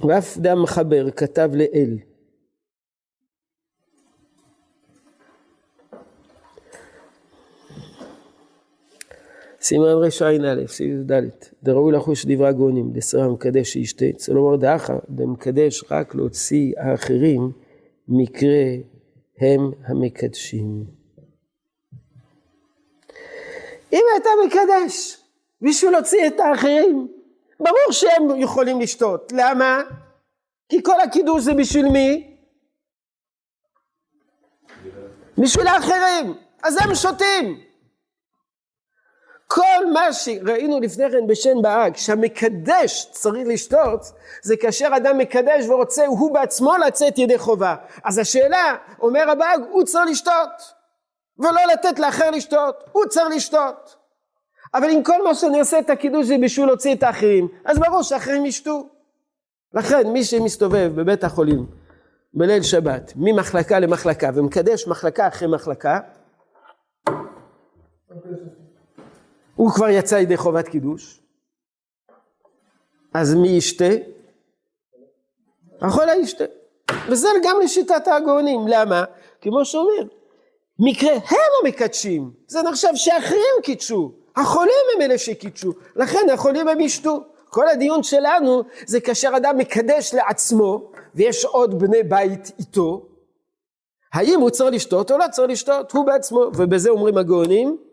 ואף 0.00 0.38
דם 0.38 0.62
מחבר 0.62 1.10
כתב 1.10 1.50
לאל. 1.54 2.09
סימן 9.70 9.84
רע"א, 9.84 10.66
סעיף 10.66 10.94
ד', 11.12 11.22
דראוי 11.62 11.92
לחוש 11.92 12.26
דברי 12.26 12.48
הגאונים, 12.48 12.92
דסרה 12.92 13.24
המקדש 13.24 13.72
שישתה, 13.72 14.04
צריך 14.16 14.36
לומר 14.36 14.56
דאחה, 14.56 14.96
במקדש 15.08 15.84
רק 15.90 16.14
להוציא 16.14 16.72
האחרים, 16.78 17.52
מקרה 18.08 18.64
הם 19.40 19.70
המקדשים. 19.86 20.84
אם 23.92 24.02
אתה 24.16 24.28
מקדש 24.46 25.16
בשביל 25.62 25.90
להוציא 25.90 26.26
את 26.26 26.40
האחרים, 26.40 27.08
ברור 27.60 27.92
שהם 27.92 28.40
יכולים 28.40 28.80
לשתות. 28.80 29.32
למה? 29.36 29.82
כי 30.68 30.82
כל 30.82 31.00
הקידוש 31.00 31.42
זה 31.42 31.54
בשביל 31.54 31.88
מי? 31.88 32.36
בשביל 35.38 35.66
האחרים. 35.66 36.34
אז 36.62 36.76
הם 36.80 36.94
שותים. 36.94 37.69
כל 39.52 39.92
מה 39.92 40.12
שראינו 40.12 40.80
לפני 40.80 41.10
כן 41.10 41.26
בשן 41.26 41.62
באג, 41.62 41.96
שהמקדש 41.96 43.08
צריך 43.10 43.48
לשתות, 43.48 44.12
זה 44.42 44.56
כאשר 44.56 44.88
אדם 44.96 45.18
מקדש 45.18 45.64
ורוצה 45.68 46.06
הוא 46.06 46.34
בעצמו 46.34 46.76
לצאת 46.76 47.18
ידי 47.18 47.38
חובה. 47.38 47.74
אז 48.04 48.18
השאלה, 48.18 48.76
אומר 49.00 49.30
הבאג, 49.30 49.60
הוא 49.70 49.84
צריך 49.84 50.10
לשתות, 50.10 50.72
ולא 51.38 51.60
לתת 51.72 51.98
לאחר 51.98 52.30
לשתות, 52.30 52.84
הוא 52.92 53.06
צריך 53.06 53.26
לשתות. 53.36 53.96
אבל 54.74 54.90
אם 54.90 55.02
כל 55.02 55.24
מה 55.24 55.34
שאני 55.34 55.60
עושה 55.60 55.78
את 55.78 55.90
הקידוש 55.90 56.26
זה 56.26 56.36
בשביל 56.42 56.66
להוציא 56.66 56.94
את 56.94 57.02
האחרים, 57.02 57.48
אז 57.64 57.78
ברור 57.78 58.02
שאחרים 58.02 58.46
ישתו. 58.46 58.88
לכן 59.74 60.06
מי 60.06 60.24
שמסתובב 60.24 60.92
בבית 60.94 61.24
החולים 61.24 61.66
בליל 62.34 62.62
שבת, 62.62 63.12
ממחלקה 63.16 63.78
למחלקה, 63.78 64.30
ומקדש 64.34 64.86
מחלקה 64.86 65.28
אחרי 65.28 65.48
מחלקה, 65.48 65.98
הוא 69.60 69.70
כבר 69.70 69.88
יצא 69.88 70.14
ידי 70.14 70.36
חובת 70.36 70.68
קידוש, 70.68 71.20
אז 73.14 73.34
מי 73.34 73.48
ישתה? 73.48 73.84
החולה 75.80 76.16
ישתה. 76.16 76.44
וזה 77.08 77.28
גם 77.44 77.56
לשיטת 77.64 78.08
הגאונים, 78.08 78.60
למה? 78.68 79.04
כמו 79.40 79.64
שאומר, 79.64 80.02
מקרה 80.78 81.12
הם 81.12 81.50
המקדשים, 81.64 82.30
זה 82.46 82.62
נחשב 82.62 82.88
שאחרים 82.94 83.54
קידשו, 83.62 84.12
החולים 84.36 84.84
הם 84.94 85.02
אלה 85.02 85.18
שקידשו, 85.18 85.72
לכן 85.96 86.30
החולים 86.32 86.68
הם 86.68 86.80
ישתו. 86.80 87.24
כל 87.48 87.68
הדיון 87.68 88.02
שלנו 88.02 88.62
זה 88.86 89.00
כאשר 89.00 89.32
אדם 89.36 89.58
מקדש 89.58 90.14
לעצמו 90.14 90.90
ויש 91.14 91.44
עוד 91.44 91.78
בני 91.78 92.02
בית 92.02 92.52
איתו, 92.58 93.06
האם 94.12 94.40
הוא 94.40 94.50
צריך 94.50 94.74
לשתות 94.74 95.10
או 95.10 95.18
לא 95.18 95.24
צריך 95.32 95.50
לשתות, 95.50 95.92
הוא 95.92 96.06
בעצמו, 96.06 96.40
ובזה 96.56 96.90
אומרים 96.90 97.18
הגאונים, 97.18 97.89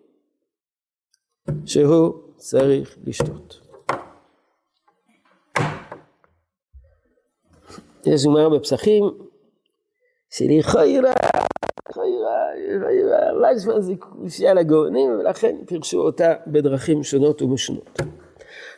שהוא 1.66 2.14
צריך 2.36 2.98
לשתות. 3.04 3.60
יש 8.06 8.26
גמרא 8.26 8.50
בפסחים, 8.50 9.04
שלכאורה, 10.30 11.14
לכאורה, 11.90 12.52
רשב"א 13.42 13.80
זה 13.80 13.94
קושייה 14.00 14.54
לגאונים, 14.54 15.10
ולכן 15.20 15.56
פירשו 15.68 16.00
אותה 16.00 16.34
בדרכים 16.48 17.04
שונות 17.04 17.42
ומשונות. 17.42 18.02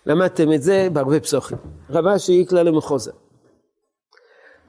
למדתם 0.05 0.53
את 0.53 0.61
זה 0.61 0.87
בהרבה 0.93 1.19
פסוחים. 1.19 1.57
רבה 1.89 2.19
שאיקלה 2.19 2.63
למחוזה. 2.63 3.11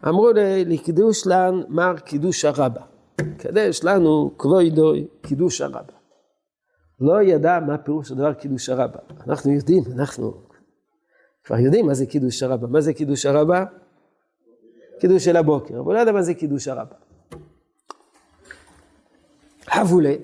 אמרו 0.09 0.33
לי, 0.33 0.65
לקידוש 0.65 1.27
לן 1.27 1.63
מר 1.69 1.99
קידוש 1.99 2.45
הרבה. 2.45 2.81
קדש 3.39 3.85
לנו 3.85 4.31
כבוידוי 4.39 5.07
קידוש 5.23 5.61
הרבה. 5.61 6.00
לא 7.01 7.23
ידע 7.23 7.61
מה 7.67 7.79
פירוש 7.79 8.11
הדבר 8.11 8.35
קידוש 8.35 8.69
הרבה. 8.69 8.99
אנחנו 9.27 9.53
יודעים, 9.53 9.83
אנחנו 9.93 10.35
כבר 11.45 11.59
יודעים 11.59 11.87
מה 11.87 11.95
זה 11.95 12.07
קידוש 12.07 12.43
הרבה. 12.43 12.67
מה 12.67 12.81
זה 12.81 12.95
קידוש 12.95 13.27
הרבה? 13.27 13.65
קידוש 15.01 15.25
של 15.25 15.37
הבוקר, 15.37 15.81
אבל 15.81 15.95
לא 15.95 15.99
יודע 15.99 16.13
מה 16.13 16.23
זה 16.23 16.35
קידוש 16.35 16.69
הרבה. 16.69 16.95
הבולה, 19.69 20.15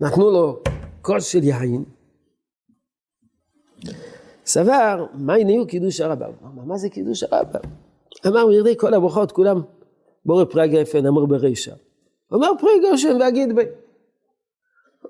נתנו 0.00 0.30
לו 0.30 0.62
כוס 1.02 1.24
של 1.24 1.44
יין, 1.44 1.84
סבר, 4.46 5.06
מה 5.14 5.34
הניעו 5.34 5.66
קידוש 5.66 6.00
הרמב"ם? 6.00 6.32
אמר, 6.42 6.64
מה 6.64 6.78
זה 6.78 6.88
קידוש 6.88 7.22
הרמב"ם? 7.22 7.60
אמר, 8.26 8.52
ירדי 8.52 8.76
כל 8.76 8.94
הברכות, 8.94 9.32
כולם 9.32 9.60
בורא 10.24 10.44
פרי 10.44 10.68
גפן, 10.68 11.06
אמר 11.06 11.26
ברישא. 11.26 11.74
אומר 12.32 12.48
פרי 12.60 12.70
גשם 12.92 13.16
ואגיד 13.20 13.56
בי. 13.56 13.62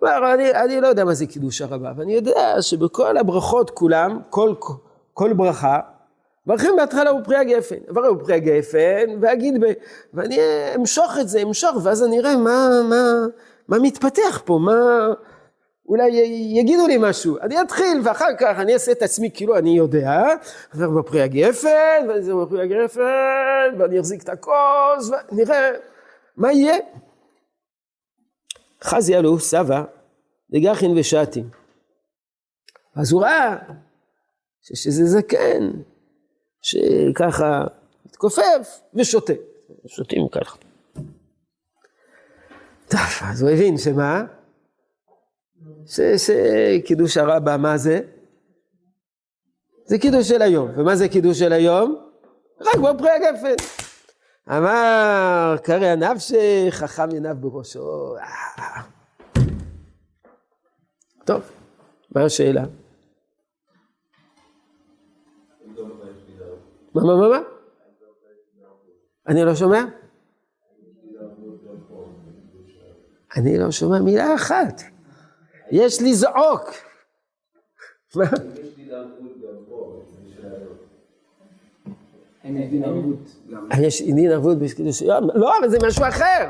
אמר, 0.03 0.35
אני, 0.35 0.55
אני 0.55 0.81
לא 0.81 0.87
יודע 0.87 1.05
מה 1.05 1.15
זה 1.15 1.27
קידוש 1.27 1.63
הרמב"ם, 1.63 2.01
אני 2.01 2.15
יודע 2.15 2.63
שבכל 2.63 3.17
הברכות 3.17 3.71
כולם, 3.71 4.21
כל, 4.31 4.55
כל 5.15 5.33
ברכה, 5.33 5.79
מברכים 6.47 6.77
בהתחלה 6.77 7.11
הוא 7.11 7.21
פרי 7.25 7.37
הגפן, 7.37 7.77
אברר 7.91 8.07
הוא 8.07 8.19
פרי 8.19 8.35
הגפן 8.35 9.19
ואגיד 9.21 9.65
ב... 9.65 9.67
ואני 10.15 10.39
אמשוך 10.77 11.19
את 11.21 11.29
זה, 11.29 11.43
אמשוך, 11.43 11.77
ואז 11.83 12.05
אני 12.05 12.21
אראה 12.21 12.37
מה, 12.37 12.69
מה, 12.89 13.27
מה 13.69 13.79
מתפתח 13.79 14.43
פה, 14.45 14.59
מה... 14.63 15.09
אולי 15.89 16.11
יגידו 16.61 16.87
לי 16.87 16.97
משהו, 17.01 17.37
אני 17.43 17.61
אתחיל 17.61 18.01
ואחר 18.05 18.37
כך 18.39 18.59
אני 18.59 18.75
אעשה 18.75 18.93
את 18.93 19.03
עצמי 19.03 19.31
כאילו 19.35 19.59
אני 19.59 19.77
יודע, 19.77 20.23
עובר 20.75 20.91
ואני 22.09 22.33
בפרי 22.45 22.63
הגפן, 22.63 23.79
ואני 23.79 24.01
אחזיק 24.01 24.23
את 24.23 24.29
הכוס, 24.29 25.11
ונראה 25.33 25.71
מה 26.37 26.53
יהיה. 26.53 26.77
חזי 28.83 29.17
אלו 29.17 29.38
סבא 29.38 29.85
דגחין 30.51 30.99
ושעתים. 30.99 31.49
אז 32.97 33.12
הוא 33.12 33.23
ראה 33.23 33.57
שיש 34.61 34.87
איזה 34.87 35.05
זקן 35.05 35.71
שככה 36.62 37.64
מתכופף 38.07 38.81
ושותה. 38.95 39.33
שותים 39.87 40.29
ככה. 40.33 40.57
טוב, 42.88 43.01
אז 43.31 43.43
הוא 43.43 43.51
הבין 43.51 43.79
שמה? 43.79 44.25
שקידוש 45.87 47.17
הרבה, 47.17 47.57
מה 47.57 47.77
זה? 47.77 48.01
זה 49.85 49.99
קידוש 49.99 50.29
של 50.29 50.43
היום. 50.43 50.71
ומה 50.77 50.97
זה 50.97 51.09
קידוש 51.09 51.38
של 51.38 51.53
היום? 51.53 52.09
רק 52.61 52.77
בפרי 52.77 53.11
הגפן. 53.11 53.55
אמר, 54.51 55.57
קרא 55.63 55.87
הנפשי, 55.87 56.67
חכם 56.71 57.09
עיניו 57.13 57.37
בראשו. 57.41 58.15
טוב, 61.25 61.43
מה 62.15 62.25
השאלה? 62.25 62.65
מה, 66.95 67.03
מה, 67.05 67.17
מה, 67.17 67.29
מה? 67.29 67.39
אני 69.29 69.45
לא 69.45 69.55
שומע? 69.55 69.85
אני 73.37 73.59
לא 73.59 73.71
שומע 73.71 73.99
מילה 73.99 74.35
אחת. 74.35 74.83
יש 75.71 76.03
לזעוק. 76.03 76.71
מה? 78.15 78.25
יש 83.83 84.03
דין 84.03 84.31
ערבות 84.31 84.59
בקידוש 84.59 85.01
היום? 85.01 85.29
לא, 85.35 85.59
אבל 85.59 85.69
זה 85.69 85.79
משהו 85.87 86.05
אחר. 86.09 86.49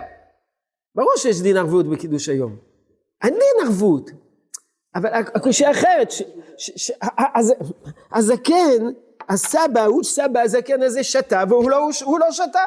ברור 0.94 1.12
שיש 1.16 1.42
דין 1.42 1.56
ערבות 1.56 1.86
בקידוש 1.86 2.28
היום. 2.28 2.56
אין 3.22 3.34
דין 3.34 3.66
ערבות. 3.66 4.10
אבל 4.94 5.08
הקושי 5.12 5.70
אחרת, 5.70 6.12
הזקן, 8.12 8.84
הסבא, 9.28 9.84
הוא 9.84 10.04
סבא, 10.04 10.40
הזקן 10.40 10.82
הזה 10.82 11.04
שתה, 11.04 11.44
והוא 11.48 11.70
לא, 11.70 11.88
לא 12.20 12.32
שתה. 12.32 12.64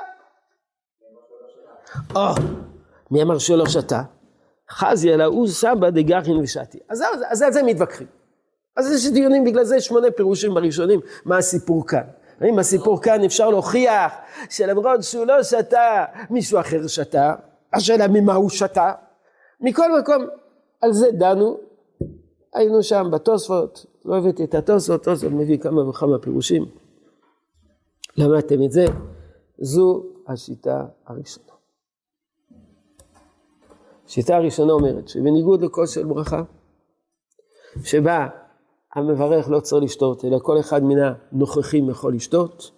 או, 2.15 2.22
מי 3.12 3.24
אמר 3.24 3.38
שהוא 3.38 3.58
לא 3.58 3.65
שתה? 3.65 4.02
חזי 4.70 5.13
אלא 5.13 5.24
הוא 5.24 5.48
סבא 5.48 5.89
דגחין 5.89 6.38
ושתי. 6.38 6.78
אז 6.89 7.41
על 7.41 7.54
זה 7.54 7.63
מתווכחים. 7.63 8.08
אז 8.78 8.91
יש 8.91 9.08
דיונים, 9.08 9.44
בגלל 9.44 9.63
זה 9.63 9.82
שמונה 9.82 10.12
פירושים 10.12 10.54
בראשונים, 10.54 11.00
מה 11.26 11.38
הסיפור 11.38 11.88
כאן. 11.88 12.04
האם 12.41 12.60
הסיפור 12.60 13.01
כאן 13.01 13.23
אפשר 13.23 13.49
להוכיח 13.49 14.13
שלמרות 14.49 15.04
שהוא 15.04 15.25
לא 15.25 15.43
שתה, 15.43 16.06
מישהו 16.30 16.60
אחר 16.60 16.88
שתה, 16.88 17.34
השאלה 17.73 18.08
ממה 18.08 18.34
הוא 18.34 18.49
שתה. 18.49 18.91
מכל 19.62 19.99
מקום, 19.99 20.25
על 20.82 20.93
זה 20.93 21.12
דנו, 21.12 21.58
היינו 22.54 22.84
שם 22.84 23.08
בתוספות, 23.12 23.86
לא 24.06 24.17
הבאתי 24.17 24.43
את 24.43 24.56
התוספות, 24.56 25.04
תוספות 25.04 25.32
מביא 25.32 25.58
כמה 25.58 25.89
וכמה 25.89 26.19
פירושים. 26.19 26.65
למדתם 28.17 28.63
את 28.63 28.71
זה, 28.71 28.86
זו 29.58 30.04
השיטה 30.27 30.86
הראשונה. 31.08 31.51
השיטה 34.06 34.36
הראשונה 34.36 34.73
אומרת 34.73 35.08
שבניגוד 35.08 35.62
לכל 35.62 35.88
של 35.88 36.06
ברכה, 36.06 36.43
שבה 37.84 38.27
המברך 38.95 39.49
לא 39.49 39.60
צריך 39.60 39.84
לשתות, 39.84 40.25
אלא 40.25 40.39
כל 40.43 40.60
אחד 40.60 40.84
מן 40.84 40.97
הנוכחים 40.99 41.89
יכול 41.89 42.15
לשתות, 42.15 42.71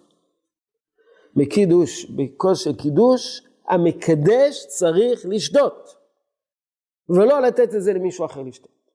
מקידוש, 1.36 2.04
בכוס 2.04 2.60
של 2.60 2.76
קידוש, 2.76 3.42
המקדש 3.68 4.66
צריך 4.68 5.26
לשתות, 5.28 5.94
ולא 7.08 7.42
לתת 7.42 7.74
את 7.74 7.82
זה 7.82 7.92
למישהו 7.92 8.24
אחר 8.24 8.42
לשתות. 8.42 8.90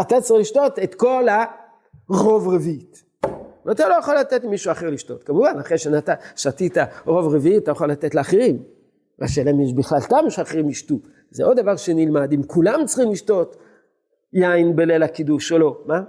אתה 0.00 0.20
צריך 0.20 0.40
לשתות 0.40 0.78
את 0.78 0.94
כל 0.94 1.26
הרוב 2.08 2.48
רביעית. 2.48 3.04
ואתה 3.66 3.88
לא 3.88 3.94
יכול 3.94 4.14
לתת 4.14 4.44
למישהו 4.44 4.72
אחר 4.72 4.90
לשתות. 4.90 5.24
כמובן, 5.24 5.58
אחרי 5.60 5.76
ששתית 6.36 6.76
רוב 7.06 7.34
רביעית, 7.34 7.62
אתה 7.62 7.70
יכול 7.70 7.90
לתת 7.90 8.14
לאחרים. 8.14 8.62
והשאלה 9.18 9.50
אם 9.50 9.60
יש 9.60 9.72
בכלל 9.72 10.00
טעם 10.00 10.30
שאחרים 10.30 10.68
ישתו. 10.68 10.94
זה 11.30 11.44
עוד 11.44 11.60
דבר 11.60 11.76
שנלמד, 11.76 12.32
אם 12.32 12.42
כולם 12.42 12.86
צריכים 12.86 13.12
לשתות 13.12 13.56
יין 14.32 14.76
בליל 14.76 15.02
הקידוש 15.02 15.52
או 15.52 15.58
לא. 15.58 15.82
מה? 15.86 16.02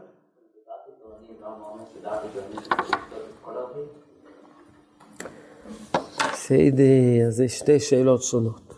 בסדר, 6.43 7.29
זה 7.29 7.47
שתי 7.47 7.79
שאלות 7.79 8.23
שונות. 8.23 8.73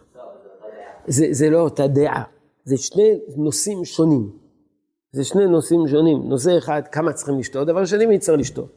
זה, 1.07 1.27
זה 1.31 1.49
לא 1.49 1.59
אותה 1.59 1.87
דעה, 1.87 2.23
זה 2.63 2.77
שני 2.77 3.19
נושאים 3.37 3.85
שונים. 3.85 4.29
זה 5.11 5.23
שני 5.23 5.47
נושאים 5.47 5.87
שונים. 5.87 6.29
נושא 6.29 6.57
אחד, 6.57 6.81
כמה 6.91 7.13
צריכים 7.13 7.39
לשתות, 7.39 7.67
דבר 7.67 7.85
שני, 7.85 8.05
מי 8.05 8.19
צריך 8.19 8.39
לשתות. 8.39 8.69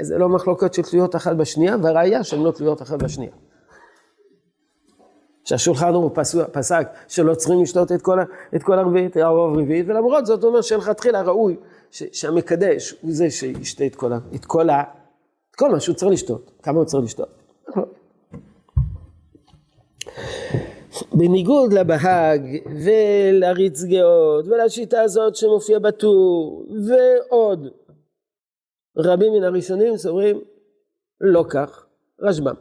זה 0.00 0.18
לא 0.18 0.28
מחלוקות 0.28 0.74
שתלויות 0.74 1.16
אחת 1.16 1.36
בשנייה, 1.36 1.76
והראיה 1.82 2.24
שהן 2.24 2.42
לא 2.42 2.50
תלויות 2.50 2.82
אחת 2.82 3.02
בשנייה. 3.02 3.32
שהשולחן 5.44 5.94
הוא 5.94 6.10
פסק 6.52 6.88
שלא 7.08 7.34
צריכים 7.34 7.62
לשתות 7.62 7.92
את 7.92 8.02
כל, 8.02 8.18
את 8.56 8.62
כל 8.62 8.78
הרביעית, 8.78 9.16
הרוב 9.16 9.58
הרביעית, 9.58 9.86
ולמרות 9.88 10.26
זאת 10.26 10.42
הוא 10.42 10.48
אומר 10.48 10.60
שלכתחילה 10.60 11.22
ראוי 11.22 11.56
שהמקדש 11.90 12.94
הוא 13.00 13.12
זה 13.12 13.30
שישתה 13.30 13.86
את 13.86 13.94
כל, 13.94 14.12
את 14.34 14.44
כל, 14.44 14.70
ה, 14.70 14.82
את 15.50 15.56
כל 15.56 15.70
מה 15.70 15.80
שהוא 15.80 15.96
צריך 15.96 16.12
לשתות. 16.12 16.50
כמה 16.62 16.78
הוא 16.78 16.84
צריך 16.84 17.04
לשתות? 17.04 17.28
בניגוד 21.12 21.72
לבהג 21.72 22.42
ולריץ 22.84 23.82
גאות 23.84 24.44
ולשיטה 24.46 25.00
הזאת 25.00 25.36
שמופיע 25.36 25.78
בטור 25.78 26.64
ועוד. 26.88 27.68
רבים 28.96 29.32
מן 29.32 29.44
הראשונים 29.44 29.96
סוברים 29.96 30.40
לא 31.20 31.44
כך 31.50 31.86
רשב"ם. 32.20 32.54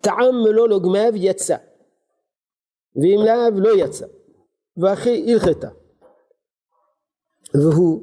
טעם 0.00 0.42
מלוא 0.44 0.68
לוגמיו 0.68 1.12
יצא 1.14 1.56
ואם 2.96 3.20
לאו 3.26 3.60
לא 3.60 3.84
יצא 3.84 4.06
ואחי 4.76 5.32
הלכתה. 5.32 5.68
והוא 7.54 8.02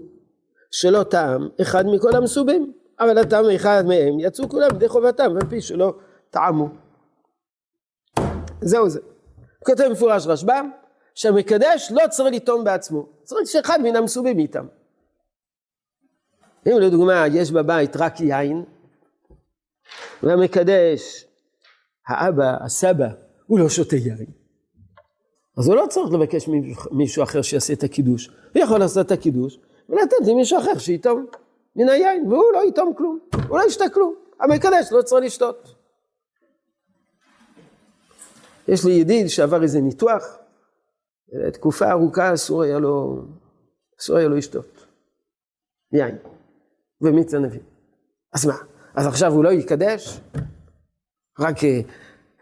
שלא 0.72 1.04
טעם 1.04 1.50
אחד 1.62 1.86
מכל 1.86 2.15
המסובים 2.15 2.74
אבל 3.00 3.17
הטעם 3.17 3.46
אחד 3.56 3.84
מהם 3.88 4.19
יצאו 4.19 4.50
כולם 4.50 4.75
ידי 4.75 4.88
חובתם 4.88 5.36
על 5.36 5.50
פי 5.50 5.62
שלא 5.62 5.94
טעמו 6.29 6.69
זהו 8.62 8.90
זה 8.90 9.00
כותב 9.66 9.88
מפורש 9.92 10.28
רשב"ם 10.28 10.72
שהמקדש 11.16 11.92
לא 11.92 12.08
צריך 12.10 12.34
לטעום 12.36 12.64
בעצמו 12.64 13.06
צריך 13.24 13.48
שאחד 13.48 13.80
מן 13.82 13.96
המסובים 13.96 14.40
איתם 14.40 14.68
אם 16.68 16.80
לדוגמה 16.80 17.28
יש 17.28 17.52
בבית 17.52 17.96
רק 17.96 18.22
יין 18.22 18.64
והמקדש 20.24 21.26
האבא, 22.08 22.56
הסבא, 22.66 23.08
הוא 23.48 23.60
לא 23.60 23.70
שותה 23.70 23.96
יין. 23.96 24.26
אז 25.58 25.68
הוא 25.68 25.76
לא 25.76 25.86
צריך 25.90 26.14
לבקש 26.14 26.50
מישהו 26.92 27.24
אחר 27.24 27.42
שיעשה 27.42 27.74
את 27.74 27.84
הקידוש. 27.84 28.30
הוא 28.54 28.64
יכול 28.64 28.80
לעשות 28.80 29.06
את 29.06 29.12
הקידוש 29.12 29.60
ולתת 29.90 30.28
למישהו 30.28 30.60
אחר 30.60 30.78
שיטום 30.78 31.26
מן 31.76 31.90
היין, 31.90 32.28
והוא 32.28 32.54
לא 32.54 32.64
יטום 32.68 32.94
כלום, 32.98 33.20
הוא 33.50 33.60
לא 33.60 33.64
ישתה 33.68 33.90
כלום. 33.90 34.16
המקדש 34.40 34.92
לא 34.92 35.02
צריך 35.02 35.26
לשתות. 35.26 35.77
יש 38.68 38.86
לי 38.86 38.92
ידיד 38.92 39.28
שעבר 39.28 39.63
איזה 39.63 39.82
ניתוח, 39.82 40.38
תקופה 41.54 41.92
ארוכה 41.92 42.34
אסור 42.34 42.63
היה 42.63 42.80
לו, 42.80 43.22
אסור 44.00 44.18
היה 44.18 44.28
לו 44.28 44.36
לשתות. 44.36 44.86
יין 45.94 46.18
ומיץ 47.02 47.34
ענבים. 47.34 47.62
אז 48.34 48.46
מה, 48.46 48.56
אז 48.96 49.08
עכשיו 49.08 49.34
הוא 49.34 49.44
לא 49.44 49.50
יקדש? 49.50 50.20
רק 51.40 51.63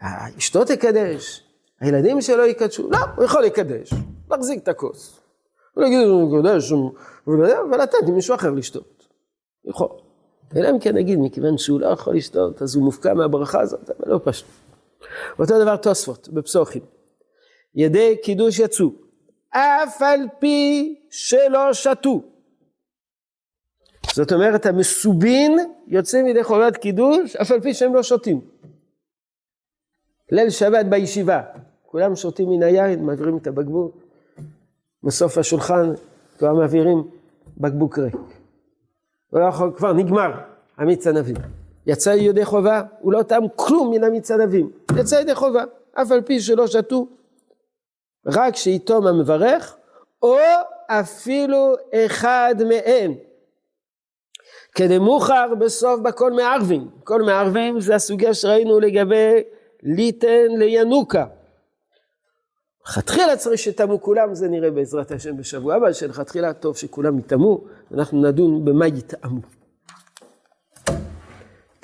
אה, 0.02 0.38
אשתו 0.38 0.64
תקדש, 0.64 1.42
הילדים 1.80 2.20
שלו 2.20 2.44
יקדשו, 2.44 2.90
לא, 2.90 2.98
הוא 3.16 3.24
יכול 3.24 3.42
לקדש. 3.42 3.90
להחזיק 4.30 4.62
את 4.62 4.68
הכוס. 4.68 5.20
ולהגיד, 5.76 5.98
אני 5.98 7.42
יודע, 7.42 7.60
אבל 7.70 7.82
נתתי 7.82 8.10
מישהו 8.10 8.34
אחר 8.34 8.50
לשתות. 8.50 9.08
יכול. 9.64 9.88
אלא 10.56 10.70
אם 10.70 10.78
כן 10.78 10.94
נגיד, 10.94 11.18
מכיוון 11.22 11.58
שהוא 11.58 11.80
לא 11.80 11.86
יכול 11.86 12.16
לשתות, 12.16 12.62
אז 12.62 12.76
הוא 12.76 12.84
מופקע 12.84 13.14
מהברכה 13.14 13.60
הזאת, 13.60 13.90
אבל 13.90 14.12
לא 14.12 14.20
פשוט. 14.24 14.48
אותו 15.38 15.62
דבר 15.62 15.76
תוספות, 15.76 16.28
בפסוחים. 16.28 16.82
ידי 17.74 18.16
קידוש 18.22 18.58
יצאו, 18.58 18.90
אף 19.50 20.02
על 20.02 20.20
פי 20.38 20.94
שלא 21.10 21.72
שתו. 21.72 22.22
זאת 24.14 24.32
אומרת, 24.32 24.66
המסובין 24.66 25.58
יוצאים 25.86 26.24
מידי 26.24 26.44
חובת 26.44 26.76
קידוש, 26.76 27.36
אף 27.36 27.50
על 27.50 27.60
פי 27.60 27.74
שהם 27.74 27.94
לא 27.94 28.02
שותים. 28.02 28.40
ליל 30.32 30.50
שבת 30.50 30.86
בישיבה, 30.86 31.42
כולם 31.82 32.16
שותים 32.16 32.50
מן 32.50 32.62
היין, 32.62 33.04
מעבירים 33.04 33.36
את 33.36 33.46
הבקבוק, 33.46 33.96
בסוף 35.02 35.38
השולחן 35.38 35.92
כבר 36.38 36.54
מעבירים 36.54 37.10
בקבוק 37.56 37.98
ריק. 37.98 38.16
לא 39.32 39.50
כבר 39.76 39.92
נגמר 39.92 40.30
המיץ 40.76 41.06
ענבים. 41.06 41.36
יצא 41.86 42.10
ידי 42.10 42.44
חובה, 42.44 42.82
הוא 43.00 43.12
לא 43.12 43.22
טעם 43.22 43.44
כלום 43.56 43.90
מן 43.90 44.04
המיץ 44.04 44.30
ענבים. 44.30 44.70
יצא 44.96 45.16
ידי 45.16 45.34
חובה, 45.34 45.64
אף 45.92 46.10
על 46.10 46.22
פי 46.22 46.40
שלא 46.40 46.66
שתו. 46.66 47.06
רק 48.26 48.56
שיתום 48.56 49.06
המברך, 49.06 49.76
או 50.22 50.36
אפילו 50.86 51.74
אחד 51.94 52.54
מהם. 52.68 53.14
כדמוכר 54.74 55.54
בסוף 55.54 56.00
בכל 56.00 56.32
מערבים. 56.32 56.90
כל 57.04 57.22
מערבים 57.22 57.80
זה 57.80 57.94
הסוגיה 57.94 58.34
שראינו 58.34 58.80
לגבי 58.80 59.42
ליתן 59.82 60.46
לינוקה. 60.58 61.26
לכתחילה 62.88 63.36
צריך 63.36 63.58
שתמו 63.58 64.02
כולם, 64.02 64.34
זה 64.34 64.48
נראה 64.48 64.70
בעזרת 64.70 65.10
השם 65.10 65.36
בשבוע 65.36 65.74
הבא, 65.74 65.92
שלכתחילה 65.92 66.52
טוב 66.52 66.76
שכולם 66.76 67.18
יטמאו, 67.18 67.64
אנחנו 67.94 68.22
נדון 68.22 68.64
במה 68.64 68.86
יטעמו. 68.86 69.55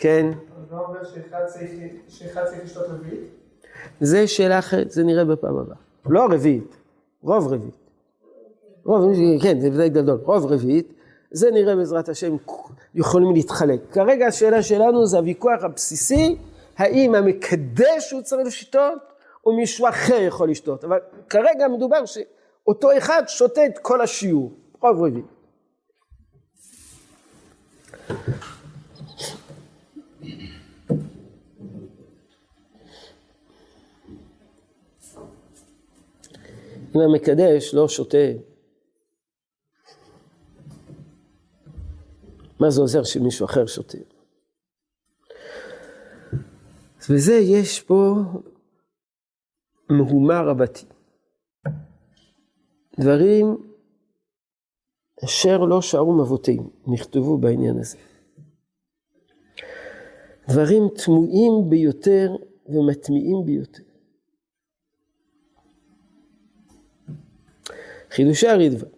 כן. 0.02 0.26
מה 0.70 0.78
אומר 0.78 1.04
שאחד 2.08 2.44
צריך 2.44 2.64
לשתות 2.64 2.86
רביעית? 2.88 3.20
זה 4.00 4.26
שאלה 4.26 4.58
אחרת, 4.58 4.90
זה 4.90 5.02
נראה 5.02 5.24
בפעם 5.24 5.56
הבאה. 5.58 5.76
לא 6.06 6.24
רביעית, 6.24 6.76
רוב 7.22 7.52
רביעית. 7.52 7.74
רוב, 8.84 9.12
כן, 9.42 9.60
זה 9.60 9.68
ודאי 9.68 9.88
גדול, 9.88 10.20
רוב 10.22 10.52
רביעית, 10.52 10.92
זה 11.30 11.50
נראה 11.50 11.76
בעזרת 11.76 12.08
השם 12.08 12.36
יכולים 12.94 13.32
להתחלק. 13.32 13.80
כרגע 13.92 14.26
השאלה 14.26 14.62
שלנו 14.62 15.06
זה 15.06 15.16
הוויכוח 15.18 15.62
הבסיסי, 15.62 16.36
האם 16.76 17.14
המקדש 17.14 18.12
הוא 18.12 18.22
צריך 18.22 18.46
לשתות, 18.46 18.98
או 19.46 19.56
מישהו 19.56 19.88
אחר 19.88 20.20
יכול 20.20 20.50
לשתות. 20.50 20.84
אבל 20.84 20.98
כרגע 21.28 21.68
מדובר 21.68 22.04
שאותו 22.04 22.98
אחד 22.98 23.22
שותה 23.26 23.66
את 23.66 23.78
כל 23.78 24.00
השיעור, 24.00 24.52
רוב 24.80 25.02
רביעית. 25.02 25.26
אם 36.96 37.00
המקדש 37.00 37.74
לא 37.74 37.88
שותה, 37.88 38.18
מה 42.60 42.70
זה 42.70 42.80
עוזר 42.80 43.04
שמישהו 43.04 43.46
אחר 43.46 43.66
שותה? 43.66 43.98
וזה 47.10 47.32
יש 47.32 47.80
פה 47.80 48.14
מהומה 49.90 50.40
רבתי. 50.40 50.86
דברים 53.00 53.56
אשר 55.24 55.58
לא 55.58 55.82
שערו 55.82 56.12
מבותינו, 56.12 56.70
נכתבו 56.86 57.38
בעניין 57.38 57.78
הזה. 57.78 57.98
דברים 60.48 60.82
תמוהים 61.04 61.70
ביותר 61.70 62.36
ומטמיעים 62.66 63.36
ביותר. 63.46 63.91
חידושי 68.14 68.48
הרידווה. 68.48 68.88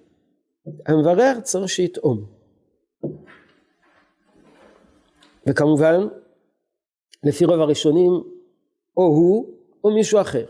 המברר 0.86 1.40
צריך 1.42 1.68
שיטעום. 1.68 2.24
וכמובן, 5.46 6.00
לפי 7.24 7.44
רוב 7.44 7.60
הראשונים, 7.60 8.12
או 8.96 9.02
הוא 9.02 9.54
או 9.84 9.94
מישהו 9.94 10.20
אחר. 10.20 10.46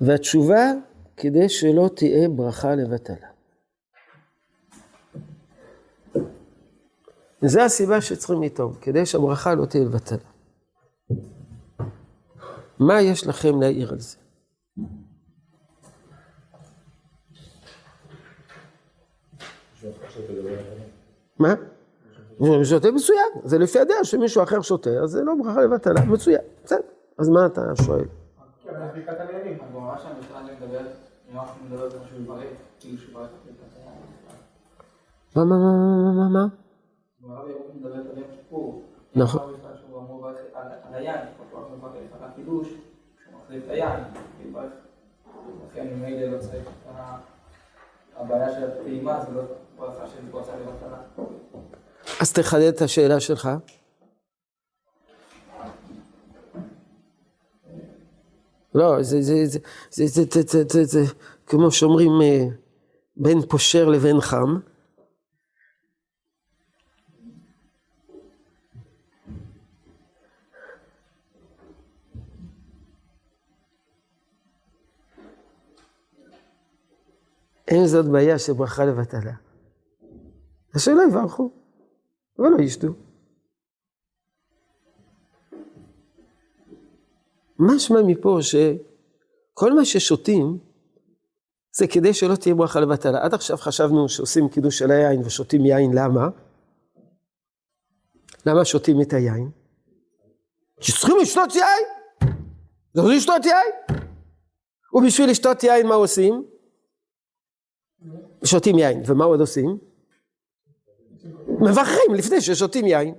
והתשובה, 0.00 0.72
כדי 1.16 1.48
שלא 1.48 1.90
תהיה 1.96 2.28
ברכה 2.28 2.74
לבטלה. 2.74 3.28
זו 7.42 7.60
הסיבה 7.60 8.00
שצריכים 8.00 8.42
לטעום, 8.42 8.74
כדי 8.80 9.06
שהברכה 9.06 9.54
לא 9.54 9.66
תהיה 9.66 9.84
לבטלה. 9.84 10.28
מה 12.78 13.00
יש 13.02 13.26
לכם 13.26 13.60
להעיר 13.60 13.92
על 13.92 14.00
זה? 14.00 14.21
מה? 21.38 21.54
הוא 22.38 22.64
שותה 22.64 22.90
מצוין, 22.90 23.30
זה 23.44 23.58
לפי 23.58 23.78
הדעה 23.78 24.04
שמישהו 24.04 24.42
אחר 24.42 24.60
שותה, 24.60 24.90
אז 24.90 25.10
זה 25.10 25.22
לא 25.22 25.32
ברכה 25.42 25.60
לבטלה, 25.62 26.04
מצוין, 26.04 26.40
בסדר. 26.64 26.80
אז 27.18 27.28
מה 27.28 27.46
אתה 27.46 27.60
שואל? 27.86 28.04
מה, 35.36 35.44
מה, 35.44 35.56
מה, 35.56 35.72
מה, 35.76 36.12
מה, 36.12 36.28
מה? 36.28 36.28
מה? 36.28 36.46
נכון. 39.14 39.40
הבעיה 48.22 48.52
של 48.54 48.64
הפעימה 48.64 49.24
זה 49.24 49.36
לא 49.36 49.42
ברכה 49.78 50.06
של 50.06 50.30
ברכה 50.30 50.52
לבטלה. 50.56 51.26
אז 52.20 52.32
תחדד 52.32 52.72
את 52.74 52.82
השאלה 52.82 53.20
שלך. 53.20 53.48
לא, 58.74 59.02
זה, 59.02 59.22
זה, 59.22 59.46
זה, 59.46 59.58
זה, 59.90 60.06
זה, 60.06 60.22
זה, 60.30 60.42
זה, 60.46 60.64
זה, 60.68 60.84
זה, 60.84 61.12
כמו 61.46 61.70
שאומרים, 61.70 62.22
אה, 62.22 62.44
בין 63.16 63.42
פושר 63.42 63.88
לבין 63.88 64.20
חם. 64.20 64.58
אין 77.72 77.86
זאת 77.86 78.06
בעיה 78.06 78.38
של 78.38 78.52
ברכה 78.52 78.84
לבטלה. 78.84 79.32
השאלה 80.74 81.02
יברכו, 81.10 81.50
אבל 82.38 82.48
לא 82.48 82.62
ישתו. 82.62 82.88
משמע 87.58 87.98
מפה 88.06 88.38
שכל 88.42 89.72
מה 89.72 89.84
ששותים 89.84 90.58
זה 91.76 91.86
כדי 91.86 92.14
שלא 92.14 92.36
תהיה 92.36 92.54
ברכה 92.54 92.80
לבטלה. 92.80 93.24
עד 93.24 93.34
עכשיו 93.34 93.56
חשבנו 93.56 94.08
שעושים 94.08 94.48
קידוש 94.48 94.78
של 94.78 94.90
היין 94.90 95.20
ושותים 95.20 95.66
יין, 95.66 95.90
למה? 95.94 96.28
למה 98.46 98.64
שותים 98.64 99.00
את 99.00 99.12
היין? 99.12 99.50
כי 100.80 100.92
צריכים 100.92 101.16
לשתות 101.22 101.54
יין! 101.54 101.84
צריכים 102.94 103.16
לשתות 103.16 103.44
יין! 103.44 103.98
ובשביל 104.94 105.30
לשתות 105.30 105.64
יין 105.64 105.86
מה 105.86 105.94
עושים? 105.94 106.44
שותים 108.44 108.78
יין, 108.78 109.02
ומה 109.06 109.24
עוד 109.24 109.40
עושים? 109.40 109.78
מברכים 111.48 112.14
לפני 112.14 112.40
ששותים 112.40 112.86
יין. 112.86 113.14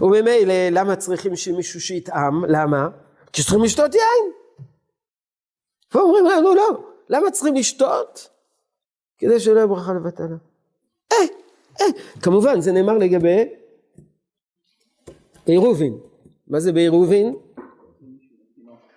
וממילא 0.00 0.54
למה 0.70 0.96
צריכים 0.96 1.36
שמישהו 1.36 1.80
שיטעם? 1.80 2.44
למה? 2.44 2.88
כי 3.32 3.42
צריכים 3.42 3.62
לשתות 3.62 3.94
יין. 3.94 4.32
ואומרים 5.94 6.24
לנו 6.26 6.54
לא, 6.54 6.84
למה 7.08 7.30
צריכים 7.30 7.54
לשתות? 7.54 8.28
כדי 9.18 9.40
שלא 9.40 9.56
יהיה 9.56 9.66
ברכה 9.66 9.94
לבטלה. 9.94 10.36
אה, 11.12 11.16
אה, 11.80 11.86
כמובן 12.22 12.60
זה 12.60 12.72
נאמר 12.72 12.98
לגבי 12.98 13.48
עירובין. 15.46 15.98
מה 16.46 16.60
זה 16.60 16.72
בעירובין? 16.72 17.34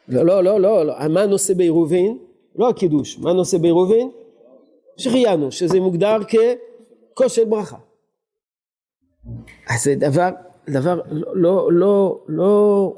לא, 0.08 0.26
לא, 0.26 0.44
לא, 0.44 0.60
לא, 0.60 0.86
לא. 0.86 0.94
מה 1.10 1.22
הנושא 1.22 1.54
בעירובין? 1.54 2.28
לא 2.56 2.70
הקידוש. 2.70 3.20
מה 3.20 3.30
הנושא 3.30 3.58
בעירובין? 3.58 4.12
שהחיינו, 4.97 5.52
שזה 5.52 5.80
מוגדר 5.80 6.18
ככושר 6.24 7.45
ברכה. 7.45 7.78
אז 9.70 9.84
זה 9.84 9.95
דבר, 9.95 10.30
דבר 10.70 11.02
לא, 11.12 11.70
לא, 11.72 12.20
לא, 12.28 12.93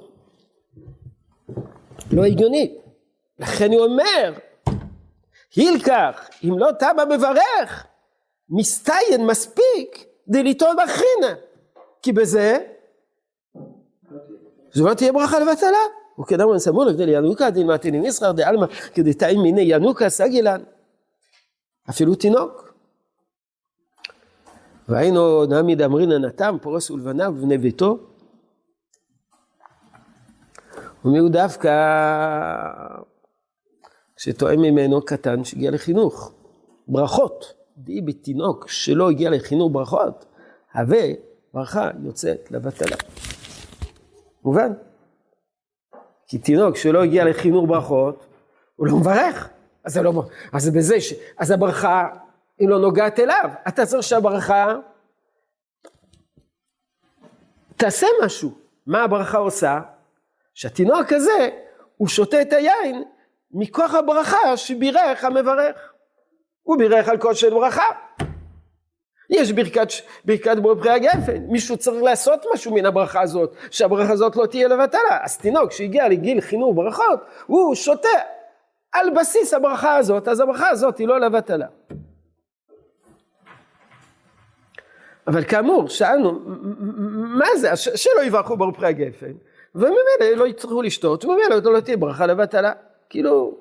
לא 2.11 2.23
הגיוני. 2.23 2.77
לכן 3.39 3.71
הוא 3.71 3.85
אומר, 3.85 4.33
הילקח, 5.55 6.29
אם 6.43 6.59
לא 6.59 6.71
תמה 6.79 7.05
מברך, 7.05 7.85
מסתיין 8.49 9.27
מספיק 9.27 10.05
דליטון 10.27 10.75
בחינה. 10.75 11.35
כי 12.01 12.11
בזה, 12.11 12.57
זו 14.73 14.87
לא 14.87 14.93
תהיה 14.93 15.13
ברכה 15.13 15.39
לבטלה. 15.39 16.00
וכדאמרן 16.19 16.59
סמול 16.59 16.93
כדי 16.93 17.11
ינוקה 17.11 17.49
דילמתי 17.49 17.91
למסחר 17.91 18.31
דעלמא 18.31 18.65
כדי 18.93 19.13
תאים 19.13 19.41
מיני 19.41 19.61
ינוקה 19.61 20.09
סגילן. 20.09 20.61
אפילו 21.89 22.15
תינוק. 22.15 22.73
והיינו 24.89 25.45
נעמיד 25.45 25.81
אמרינן 25.81 26.25
התם 26.25 26.57
פורס 26.61 26.91
ולבניו 26.91 27.33
ובני 27.37 27.57
ביתו. 27.57 27.97
ומי 31.05 31.29
דווקא 31.29 31.71
שטועם 34.17 34.61
ממנו 34.61 35.01
קטן 35.05 35.43
שהגיע 35.43 35.71
לחינוך. 35.71 36.33
ברכות, 36.87 37.53
די 37.77 38.01
בתינוק 38.01 38.67
שלא 38.69 39.09
הגיע 39.09 39.29
לחינוך 39.29 39.71
ברכות, 39.73 40.25
הווה 40.73 41.03
ברכה 41.53 41.89
יוצאת 42.03 42.51
לבטלה. 42.51 42.95
מובן? 44.43 44.73
כי 46.31 46.37
תינוק 46.37 46.75
שלא 46.75 47.03
הגיע 47.03 47.25
לחינוך 47.25 47.65
ברכות, 47.67 48.25
הוא 48.75 48.87
לא 48.87 48.95
מברך. 48.95 49.49
אז 49.83 49.97
לא, 49.97 50.23
אז 50.53 50.63
זה 50.63 50.71
בזה, 50.71 51.01
ש, 51.01 51.13
אז 51.37 51.51
הברכה, 51.51 52.07
היא 52.59 52.69
לא 52.69 52.79
נוגעת 52.79 53.19
אליו. 53.19 53.49
אתה 53.67 53.85
צריך 53.85 54.03
שהברכה 54.03 54.75
תעשה 57.77 58.07
משהו. 58.25 58.51
מה 58.87 59.03
הברכה 59.03 59.37
עושה? 59.37 59.79
שהתינוק 60.53 61.13
הזה, 61.13 61.49
הוא 61.97 62.07
שותה 62.07 62.41
את 62.41 62.53
היין 62.53 63.03
מכוח 63.51 63.93
הברכה 63.93 64.57
שבירך 64.57 65.23
המברך. 65.23 65.93
הוא 66.63 66.77
בירך 66.77 67.07
על 67.07 67.17
כושר 67.17 67.49
ברכה. 67.49 67.85
יש 69.31 69.51
ברכת, 69.51 69.87
ברכת 70.25 70.57
בורא 70.61 70.75
פרי 70.75 70.89
הגפן, 70.89 71.37
מישהו 71.47 71.77
צריך 71.77 72.03
לעשות 72.03 72.45
משהו 72.53 72.73
מן 72.73 72.85
הברכה 72.85 73.21
הזאת, 73.21 73.55
שהברכה 73.71 74.13
הזאת 74.13 74.35
לא 74.35 74.45
תהיה 74.45 74.67
לבטלה. 74.67 75.19
אז 75.23 75.37
תינוק 75.37 75.71
שהגיע 75.71 76.07
לגיל 76.07 76.41
חינוך 76.41 76.75
ברכות, 76.75 77.19
הוא 77.45 77.75
שותה 77.75 78.09
על 78.91 79.09
בסיס 79.15 79.53
הברכה 79.53 79.95
הזאת, 79.95 80.27
אז 80.27 80.39
הברכה 80.39 80.69
הזאת 80.69 80.97
היא 80.97 81.07
לא 81.07 81.19
לבטלה. 81.19 81.67
אבל 85.27 85.43
כאמור, 85.43 85.87
שאלנו, 85.87 86.39
מה 87.39 87.45
זה, 87.55 87.75
שלא 87.75 88.23
יברכו 88.23 88.57
ברוך 88.57 88.75
פרי 88.75 88.87
הגפן, 88.87 89.31
וממילא 89.75 90.35
לא 90.35 90.47
יצטרכו 90.47 90.81
לשתות, 90.81 91.25
וממילא 91.25 91.73
לא 91.73 91.79
תהיה 91.79 91.97
ברכה 91.97 92.25
לבטלה. 92.25 92.71
כאילו, 93.09 93.57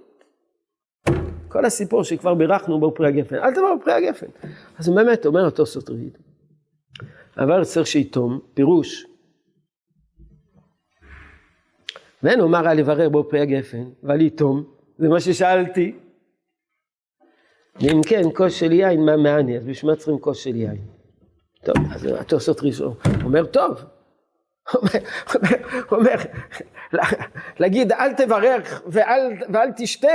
כל 1.50 1.64
הסיפור 1.64 2.04
שכבר 2.04 2.34
בירכנו 2.34 2.80
בו 2.80 2.94
פרי 2.94 3.08
הגפן, 3.08 3.36
אל 3.36 3.54
תבואו 3.54 3.80
פרי 3.84 3.92
הגפן. 3.92 4.26
אז 4.78 4.88
הוא 4.88 4.96
באמת 4.96 5.26
אומר 5.26 5.44
אותו 5.44 5.66
סוטריד, 5.66 6.18
אבל 7.36 7.64
צריך 7.64 7.86
שיתום, 7.86 8.40
פירוש. 8.54 9.06
ואין 12.22 12.40
אומר 12.40 12.68
על 12.68 12.78
לברר 12.78 13.08
בו 13.08 13.28
פרי 13.28 13.40
הגפן, 13.40 13.84
ועל 14.02 14.20
יתום, 14.20 14.64
זה 14.98 15.08
מה 15.08 15.20
ששאלתי. 15.20 15.98
ואם 17.80 18.00
כן, 18.06 18.22
כוס 18.34 18.54
של 18.54 18.72
יין, 18.72 19.04
מה 19.04 19.16
מעני? 19.16 19.58
אז 19.58 19.64
בשביל 19.64 19.90
מה 19.90 19.96
צריכים 19.96 20.18
כוס 20.18 20.38
של 20.38 20.56
יין? 20.56 20.78
טוב, 21.64 21.76
אז 21.94 22.04
התוספות 22.04 22.60
ראשון, 22.62 22.94
אומר, 23.24 23.46
טוב. 23.46 23.84
הוא 25.88 25.98
אומר, 25.98 26.14
להגיד 27.60 27.92
אל 27.92 28.12
תברך 28.14 28.82
ואל, 28.86 29.20
ואל 29.52 29.70
תשתה, 29.76 30.08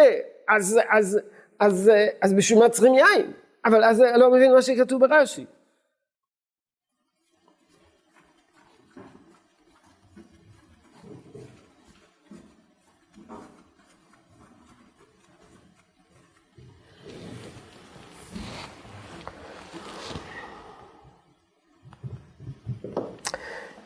אז, 0.49 0.79
אז, 0.89 1.19
אז, 1.59 1.91
אז 2.21 2.33
בשביל 2.33 2.59
מה 2.59 2.69
צריכים 2.69 2.93
יין? 2.93 3.31
אבל 3.65 3.83
אז 3.83 4.01
אני 4.01 4.19
לא 4.19 4.31
מבין 4.31 4.53
מה 4.53 4.61
שכתוב 4.61 5.05
ברש"י. 5.05 5.45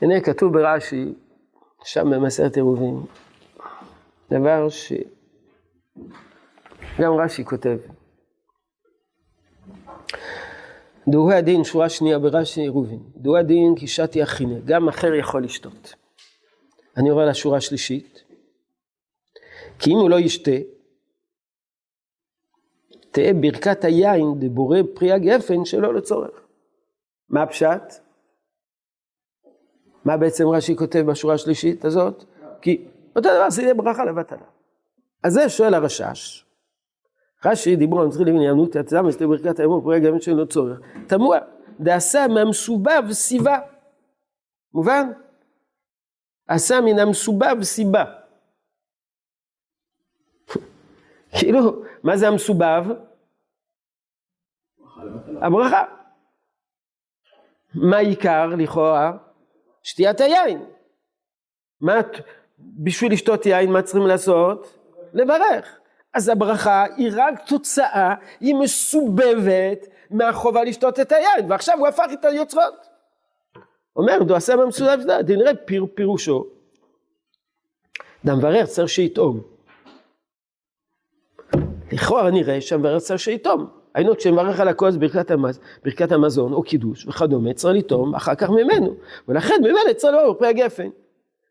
הנה 0.02 0.22
כתוב 0.22 0.54
ברש"י, 0.54 1.14
שם 1.84 2.10
במסרת 2.10 2.56
עירובין, 2.56 3.02
דבר 4.32 4.70
ש... 4.70 4.94
גם 7.00 7.14
רש"י 7.14 7.46
כותב. 7.46 7.78
דורי 11.08 11.36
הדין, 11.36 11.64
שורה 11.64 11.90
שנייה 11.90 12.20
ברש"י 12.20 12.62
עירובין, 12.62 13.00
דורי 13.18 13.40
הדין 13.40 13.76
כי 13.76 13.88
שתי 13.88 14.24
אחינה, 14.24 14.60
גם 14.66 14.88
אחר 14.88 15.14
יכול 15.14 15.44
לשתות. 15.44 15.94
אני 16.98 17.10
עובר 17.10 17.26
לשורה 17.26 17.58
השלישית, 17.58 18.24
כי 19.80 19.92
אם 19.92 19.96
הוא 19.96 20.10
לא 20.10 20.20
ישתה, 20.20 20.52
תהא 23.12 23.34
ברכת 23.42 23.84
היין 23.84 24.34
דבורא 24.40 24.78
פרי 24.96 25.12
הגפן 25.12 25.66
שלא 25.66 25.94
לצורך. 25.94 26.32
מה 27.30 27.44
הפשט? 27.44 27.94
מה 30.06 30.18
בעצם 30.18 30.48
רש"י 30.48 30.76
כותב 30.76 31.00
בשורה 31.00 31.34
השלישית 31.34 31.86
הזאת? 31.86 32.24
כי 32.62 32.88
אותו 33.16 33.30
דבר 33.30 33.50
זה 33.50 33.62
יהיה 33.62 33.74
ברכה 33.74 34.06
לבטלה. 34.06 34.46
אז 35.24 35.34
זה 35.34 35.50
שואל 35.50 35.74
הרשש. 35.74 36.49
רש"י 37.46 37.76
דיברו 37.76 38.02
על 38.02 38.08
מצחיק 38.08 38.28
לבן 38.28 38.42
יענות 38.42 38.76
הצלם 38.76 39.08
מסתכל 39.08 39.26
ברכת 39.26 39.60
האמור 39.60 39.82
פרי 39.84 39.98
הגפן 39.98 40.22
שלא 40.22 40.46
צורך. 40.46 40.80
תמוה, 41.08 41.40
דעשה 41.80 42.28
מהמסובב 42.28 43.12
סיבה. 43.12 43.60
מובן? 44.74 45.12
עשה 46.48 46.82
מן 46.82 47.00
המסובב 47.00 47.64
סיבה. 47.64 48.06
כאילו, 51.40 51.84
מה 52.04 52.18
זה 52.18 52.28
המסובב? 52.28 52.84
הברכה. 55.42 55.86
מה 57.76 57.98
העיקר 57.98 58.46
לכאורה? 58.46 59.18
שתיית 59.84 60.22
היין. 60.22 60.66
מה, 61.82 61.94
בשביל 62.60 63.14
לשתות 63.14 63.46
יין 63.46 63.72
מה 63.72 63.82
צריכים 63.82 64.08
לעשות? 64.08 64.78
לברך. 65.14 65.79
אז 66.14 66.30
הברכה 66.30 66.86
היא 66.98 67.12
רק 67.16 67.48
תוצאה, 67.48 68.16
היא 68.40 68.56
מסובבת 68.56 69.88
מהחובה 70.10 70.64
לשתות 70.64 71.00
את 71.00 71.12
היין, 71.12 71.52
ועכשיו 71.52 71.78
הוא 71.80 71.88
הפך 71.88 72.06
את 72.14 72.26
היוצרות. 72.26 72.88
אומר, 73.96 74.24
דו 74.24 74.36
עשה 74.36 74.58
במסובב 74.58 75.00
זה, 75.00 75.22
דנראה 75.22 75.56
פיר, 75.66 75.86
פירושו. 75.96 76.46
דמברר 78.26 78.66
צריך 78.66 78.90
שיטעום. 78.90 79.42
לכאורה 81.92 82.32
נראה 82.32 82.62
שהמברר 82.62 83.00
צריך 83.00 83.20
שיטעום. 83.20 83.68
היינו 83.96 84.18
כשמברך 84.18 84.60
על 84.60 84.68
הכוס 84.68 84.96
ברכת, 84.96 85.32
המז, 85.32 85.60
ברכת 85.84 86.12
המזון 86.12 86.54
או 86.54 86.64
קידוש 86.64 87.08
וכדומה, 87.08 87.54
צריך 87.54 87.78
לטעום 87.78 88.16
אחר 88.16 88.36
כך 88.36 88.50
ממנו. 88.50 88.96
ולכן 89.28 89.56
ממילא 89.60 89.94
צריך 89.98 90.14
לבוא 90.14 90.34
בפרי 90.34 90.48
הגפן. 90.48 90.90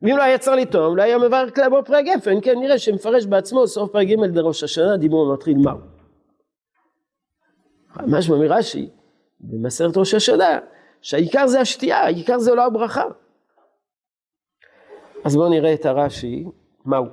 ואם 0.03 0.17
לא 0.17 0.23
היה 0.23 0.39
צריך 0.39 0.57
לטעום, 0.57 0.97
לא 0.97 1.03
היה 1.03 1.19
מברך 1.19 1.55
כלל 1.55 1.69
בו 1.69 1.85
פרי 1.85 1.97
הגפן, 1.97 2.41
כן 2.43 2.59
נראה 2.59 2.79
שמפרש 2.79 3.27
בעצמו 3.27 3.67
סוף 3.67 3.93
פרק 3.93 4.07
ג' 4.07 4.21
לראש 4.35 4.63
השנה, 4.63 4.97
דיבור 4.97 5.35
מתחיל 5.35 5.57
מהו. 5.57 5.79
משמע 8.07 8.37
מרש"י, 8.37 8.89
במסרת 9.41 9.97
ראש 9.97 10.15
השנה, 10.15 10.59
שהעיקר 11.01 11.47
זה 11.47 11.61
השתייה, 11.61 11.99
העיקר 11.99 12.39
זה 12.39 12.55
לא 12.55 12.67
הברכה. 12.67 13.05
אז 15.25 15.37
בואו 15.37 15.49
נראה 15.49 15.75
את 15.75 15.87
הרש"י, 15.87 16.45
מהו. 16.85 17.07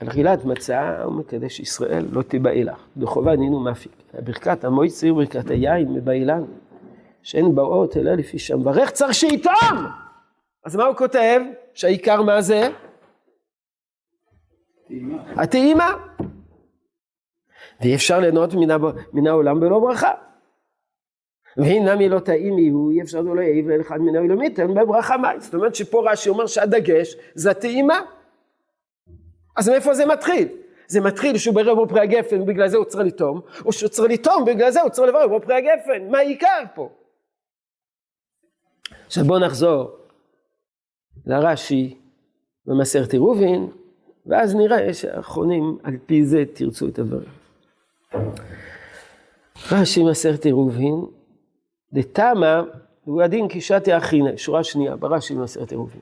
על 0.00 0.08
אכילת 0.08 0.44
מצה 0.44 1.02
הוא 1.02 1.12
מקדש 1.12 1.60
ישראל 1.60 2.04
לא 2.10 2.22
תיבאלך, 2.22 2.86
דחובה 2.96 3.36
נינו 3.36 3.60
מפיק. 3.60 3.92
ברכת 4.14 4.64
המויצר 4.64 5.12
ברכת 5.14 5.50
היין 5.50 5.94
מבאילן, 5.94 6.44
שאין 7.22 7.54
באות 7.54 7.96
אלא 7.96 8.14
לפי 8.14 8.38
שם. 8.38 8.62
ברך 8.62 8.90
צריך 8.90 9.14
שיטעם! 9.14 9.86
אז 10.64 10.76
מה 10.76 10.84
הוא 10.84 10.96
כותב? 10.96 11.40
שהעיקר 11.74 12.22
מה 12.22 12.40
זה? 12.40 12.68
הטעימה. 15.36 15.96
ואי 17.80 17.94
אפשר 17.94 18.20
ליהנות 18.20 18.50
מן 19.12 19.26
העולם 19.26 19.60
בלא 19.60 19.78
ברכה. 19.78 20.12
והנה 21.56 21.96
מי 21.96 22.08
לא 22.08 22.20
טעים 22.20 22.58
יהיו, 22.58 22.90
אי 22.90 23.02
אפשר 23.02 23.20
לא 23.20 23.40
יעיב 23.40 23.68
לאחד 23.68 23.98
מן 23.98 24.16
העולמיתם 24.16 24.74
בברכה 24.74 25.16
מים. 25.16 25.40
זאת 25.40 25.54
אומרת 25.54 25.74
שפה 25.74 26.10
רש"י 26.10 26.28
אומר 26.28 26.46
שהדגש 26.46 27.16
זה 27.34 27.50
הטעימה. 27.50 28.00
אז 29.56 29.68
מאיפה 29.68 29.94
זה 29.94 30.06
מתחיל? 30.06 30.48
זה 30.86 31.00
מתחיל 31.00 31.38
שהוא 31.38 31.54
ברר 31.54 31.74
בו 31.74 31.88
פרי 31.88 32.00
הגפן 32.00 32.40
ובגלל 32.40 32.68
זה 32.68 32.76
הוא 32.76 32.84
צריך 32.84 33.06
לטעום, 33.06 33.40
או 33.64 33.72
שהוא 33.72 33.88
צריך 33.88 34.12
לטעום 34.12 34.42
ובגלל 34.42 34.70
זה 34.70 34.82
הוא 34.82 34.90
צריך 34.90 35.08
לברר 35.08 35.28
בו 35.28 35.40
פרי 35.40 35.54
הגפן. 35.54 36.10
מה 36.10 36.18
העיקר 36.18 36.62
פה? 36.74 36.88
עכשיו 39.06 39.24
בואו 39.24 39.38
נחזור 39.38 39.99
לרש"י 41.26 41.96
במסכת 42.66 43.12
עירובין, 43.12 43.68
ואז 44.26 44.54
נראה 44.54 44.94
שהאחרונים 44.94 45.78
על 45.82 45.96
פי 46.06 46.24
זה 46.24 46.44
תרצו 46.52 46.88
את 46.88 46.98
הדברים. 46.98 47.28
רש"י 49.72 50.02
מסכת 50.02 50.44
עירובין, 50.44 51.04
דתמה 51.92 52.62
הוא 53.04 53.22
הדין 53.22 53.48
קישתי 53.48 53.96
אחינא, 53.96 54.36
שורה 54.36 54.64
שנייה, 54.64 54.96
ברש"י 54.96 55.34
מסכת 55.34 55.70
עירובין. 55.70 56.00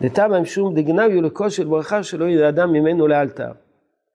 דתמה 0.00 0.40
משום 0.40 0.74
דגנביו 0.74 1.22
לכל 1.22 1.50
של 1.50 1.64
ברכה 1.64 2.02
שלא 2.02 2.24
ידע 2.24 2.48
אדם 2.48 2.72
ממנו 2.72 3.06
לאלתר. 3.06 3.52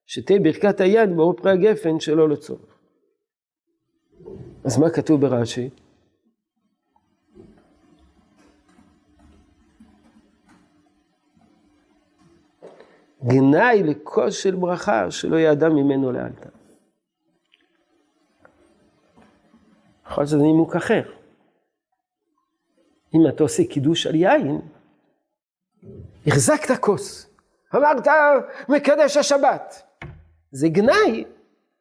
שתהיה 0.08 0.40
ברכת 0.40 0.82
היד 0.82 1.16
באור 1.16 1.34
פרי 1.34 1.52
הגפן 1.52 2.00
שלא 2.00 2.30
לצורך. 2.30 2.78
אז 4.64 4.78
מה 4.78 4.90
כתוב 4.90 5.22
ברש"י? 5.22 5.70
גנאי 13.28 13.84
לכל 13.84 14.32
של 14.32 14.56
ברכה 14.56 15.12
שלא 15.12 15.52
אדם 15.52 15.76
ממנו 15.76 16.12
לאלתר. 16.12 16.50
יכול 20.06 20.22
להיות 20.22 20.30
שזה 20.30 20.38
נימוק 20.38 20.76
אחר. 20.76 21.02
אם 23.14 23.28
אתה 23.30 23.44
עושה 23.44 23.64
קידוש 23.70 24.08
על 24.08 24.16
יין, 24.16 24.62
החזקת 26.28 26.78
כוס, 26.80 27.30
אמרת 27.76 28.08
מקדש 28.70 29.18
השבת, 29.18 29.84
זה 30.52 30.70
גנאי 30.70 31.26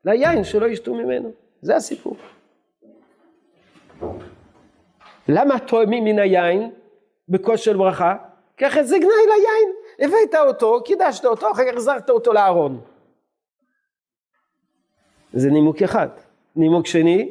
ליין 0.04 0.44
שלא 0.44 0.66
ישתו 0.66 0.94
ממנו, 0.94 1.32
זה 1.62 1.76
הסיפור. 1.76 2.16
למה 5.28 5.58
טועמים 5.58 6.04
מן 6.04 6.18
היין 6.18 6.70
בכוס 7.28 7.60
של 7.60 7.76
ברכה? 7.76 8.16
ככה 8.56 8.82
זה 8.82 8.98
גנאי 8.98 9.26
ליין, 9.26 9.85
הבאת 9.98 10.34
אותו, 10.46 10.82
קידשת 10.84 11.24
אותו, 11.24 11.52
אחר 11.52 11.62
כך 11.62 11.72
החזרת 11.72 12.10
אותו 12.10 12.32
לארון. 12.32 12.80
זה 15.32 15.50
נימוק 15.50 15.82
אחד. 15.82 16.08
נימוק 16.56 16.86
שני, 16.86 17.30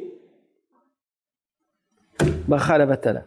ברכה 2.48 2.78
לבטלה. 2.78 3.20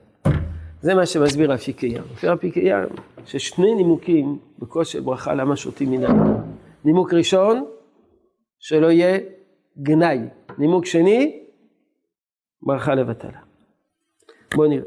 זה 0.81 0.95
מה 0.95 1.05
שמסביר 1.05 1.53
אפיקי 1.53 1.87
ים. 1.87 2.03
לפי 2.13 2.33
אפיקי 2.33 2.59
ים, 2.59 2.89
ששני 3.25 3.75
נימוקים 3.75 4.39
בכוס 4.59 4.87
של 4.87 4.99
ברכה 4.99 5.33
למה 5.33 5.55
שותים 5.55 5.91
מן 5.91 6.03
היין. 6.03 6.33
נימוק 6.85 7.13
ראשון, 7.13 7.65
שלא 8.59 8.91
יהיה 8.91 9.19
גנאי. 9.81 10.19
נימוק 10.57 10.85
שני, 10.85 11.43
ברכה 12.61 12.95
לבטלה. 12.95 13.39
בואו 14.55 14.69
נראה. 14.69 14.83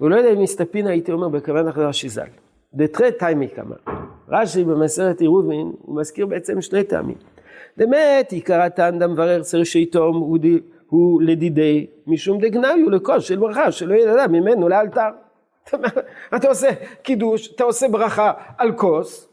והוא 0.00 0.10
לא 0.10 0.16
יודע 0.16 0.32
אם 0.32 0.42
מסתפין 0.42 0.86
הייתי 0.86 1.12
אומר 1.12 1.28
בכוון 1.28 1.68
אחרי 1.68 1.84
רש"י 1.84 2.08
ז"ל. 2.08 2.43
דתרי 2.74 3.12
תימי 3.12 3.48
כמה. 3.48 3.74
רש"י 4.28 4.64
במסרת 4.64 5.20
עירובין, 5.20 5.72
הוא 5.82 6.00
מזכיר 6.00 6.26
בעצם 6.26 6.60
שני 6.60 6.84
טעמים. 6.84 7.16
דמת 7.78 8.32
עיקר 8.32 8.60
הטעם 8.60 8.98
דמברך 8.98 9.42
צריך 9.42 9.64
שיטעום 9.64 10.16
הוא, 10.88 11.22
לדידי 11.22 11.86
משום 12.06 12.40
דגנאי 12.40 12.80
הוא 12.80 12.90
לכוס 12.90 13.24
של 13.24 13.36
ברכה 13.36 13.72
שלא 13.72 13.94
יטעם 13.94 14.26
ממנו 14.26 14.68
לאלתר. 14.68 15.08
אתה 16.36 16.48
עושה 16.48 16.68
קידוש, 17.02 17.54
אתה 17.54 17.64
עושה 17.64 17.88
ברכה 17.88 18.32
על 18.58 18.72
כוס, 18.72 19.28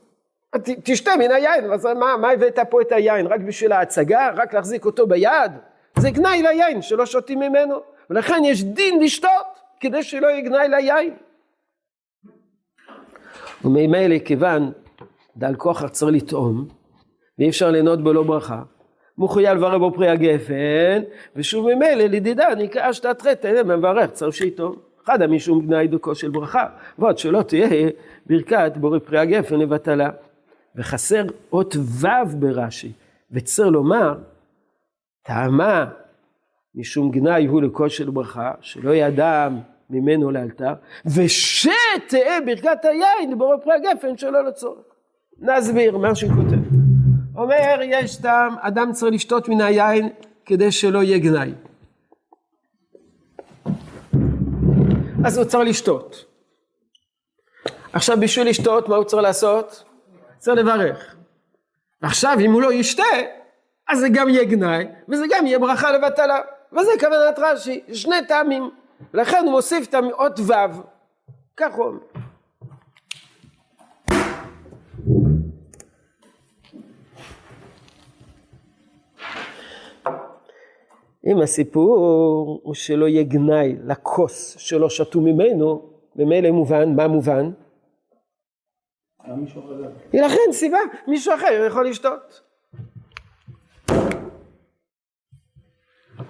תשתה 0.83 1.11
מן 1.19 1.31
היין, 1.31 1.71
אז 1.73 1.85
מה, 1.85 2.17
מה 2.17 2.31
הבאת 2.31 2.59
פה 2.69 2.81
את 2.81 2.91
היין? 2.91 3.27
רק 3.27 3.39
בשביל 3.39 3.71
ההצגה? 3.71 4.29
רק 4.35 4.53
להחזיק 4.53 4.85
אותו 4.85 5.07
ביד? 5.07 5.51
זה 5.97 6.09
גנאי 6.09 6.41
ליין 6.41 6.81
שלא 6.81 7.05
שותים 7.05 7.39
ממנו, 7.39 7.75
ולכן 8.09 8.43
יש 8.45 8.63
דין 8.63 9.03
לשתות 9.03 9.59
כדי 9.79 10.03
שלא 10.03 10.27
יהיה 10.27 10.41
גנאי 10.41 10.67
ליין. 10.69 11.13
וממילא 13.65 14.19
כיוון 14.19 14.71
דל 15.37 15.55
כוח 15.55 15.87
צריך 15.87 16.15
לטעום, 16.15 16.67
ואי 17.39 17.49
אפשר 17.49 17.71
ליהנות 17.71 18.03
בלא 18.03 18.23
ברכה, 18.23 18.61
מחויב 19.17 19.57
לברר 19.57 19.77
בו 19.77 19.93
פרי 19.93 20.09
הגפן, 20.09 21.01
ושוב 21.35 21.65
ממילא 21.65 22.03
לדידה 22.03 22.55
נקרא 22.57 22.91
שתת 22.91 23.21
חטא, 23.21 23.63
מברך, 23.65 24.11
צריך 24.11 24.35
שיטעום. 24.35 24.75
חדה 25.05 25.27
משום 25.27 25.67
גנאי 25.67 25.87
דוקו 25.87 26.15
של 26.15 26.29
ברכה, 26.29 26.65
ועוד 26.99 27.17
שלא 27.17 27.41
תהיה 27.41 27.89
ברכת 28.25 28.71
בורא 28.75 28.99
פרי 28.99 29.19
הגפן 29.19 29.59
לבטלה. 29.59 30.09
וחסר 30.75 31.25
אות 31.53 31.75
ו' 31.75 32.07
ברש"י, 32.39 32.91
וצר 33.31 33.69
לומר, 33.69 34.15
טעמה 35.23 35.85
משום 36.75 37.11
גנאי 37.11 37.45
הוא 37.45 37.61
לכל 37.61 37.89
של 37.89 38.09
ברכה, 38.09 38.51
שלא 38.61 38.95
ידם 38.95 39.59
ממנו 39.91 40.31
לאלתר, 40.31 40.73
ושתהא 41.05 42.39
ברכת 42.45 42.85
היין 42.85 43.31
לבורא 43.31 43.57
פרי 43.57 43.73
הגפן 43.73 44.17
שלא 44.17 44.43
לצורך. 44.43 44.85
נסביר 45.39 45.97
מה 45.97 46.15
שהוא 46.15 46.31
כותב. 46.31 46.61
אומר, 47.35 47.79
יש 47.83 48.15
טעם, 48.15 48.55
אדם 48.59 48.91
צריך 48.91 49.13
לשתות 49.13 49.49
מן 49.49 49.61
היין 49.61 50.09
כדי 50.45 50.71
שלא 50.71 51.03
יהיה 51.03 51.17
גנאי. 51.17 51.53
אז 55.25 55.37
הוא 55.37 55.45
צריך 55.45 55.69
לשתות. 55.69 56.25
עכשיו 57.93 58.17
בשביל 58.19 58.49
לשתות, 58.49 58.89
מה 58.89 58.95
הוא 58.95 59.03
צריך 59.03 59.23
לעשות? 59.23 59.83
צריך 60.37 60.57
לברך. 60.57 61.15
עכשיו 62.01 62.37
אם 62.39 62.51
הוא 62.51 62.61
לא 62.61 62.73
ישתה, 62.73 63.03
אז 63.89 63.99
זה 63.99 64.07
גם 64.09 64.29
יהיה 64.29 64.43
גנאי, 64.43 64.85
וזה 65.09 65.25
גם 65.29 65.45
יהיה 65.45 65.59
ברכה 65.59 65.91
לבטלה. 65.91 66.39
וזה 66.73 66.91
כוונת 66.99 67.39
רש"י, 67.39 67.81
שני 67.93 68.15
טעמים. 68.27 68.69
לכן 69.13 69.37
הוא 69.43 69.51
מוסיף 69.51 69.89
את 69.89 69.93
האות 69.93 70.39
ו', 70.39 70.53
כך 71.57 71.73
הוא 71.75 71.85
אומר. 71.85 71.99
אם 81.25 81.41
הסיפור 81.41 82.61
הוא 82.63 82.73
שלא 82.73 83.07
יהיה 83.07 83.23
גנאי 83.23 83.75
לכוס 83.83 84.55
שלא 84.57 84.89
שתו 84.89 85.21
ממנו, 85.21 85.89
ממילא 86.15 86.51
מובן, 86.51 86.95
מה 86.95 87.07
מובן? 87.07 87.51
לכן 90.13 90.51
סיבה, 90.51 90.79
מישהו 91.07 91.35
אחר 91.35 91.65
יכול 91.67 91.89
לשתות. 91.89 92.41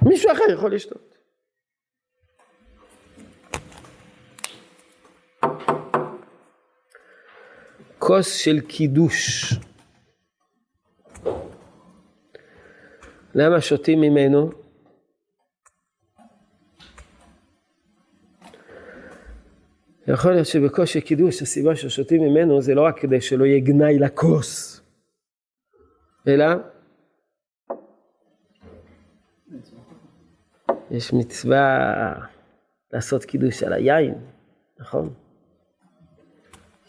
מישהו 0.01 0.31
אחר 0.31 0.43
יכול 0.53 0.75
לשתות. 0.75 1.10
כוס 8.03 8.35
של 8.35 8.59
קידוש. 8.59 9.53
למה 13.35 13.61
שותים 13.61 14.01
ממנו? 14.01 14.49
יכול 20.07 20.31
להיות 20.31 20.47
שבקושי 20.47 21.01
קידוש 21.01 21.41
הסיבה 21.41 21.75
ששותים 21.75 22.21
ממנו 22.21 22.61
זה 22.61 22.75
לא 22.75 22.85
רק 22.85 22.99
כדי 22.99 23.21
שלא 23.21 23.45
יהיה 23.45 23.59
גנאי 23.59 23.99
לכוס, 23.99 24.81
אלא 26.27 26.45
יש 30.91 31.13
מצווה 31.13 32.13
לעשות 32.93 33.25
קידוש 33.25 33.63
על 33.63 33.73
היין, 33.73 34.13
נכון? 34.79 35.13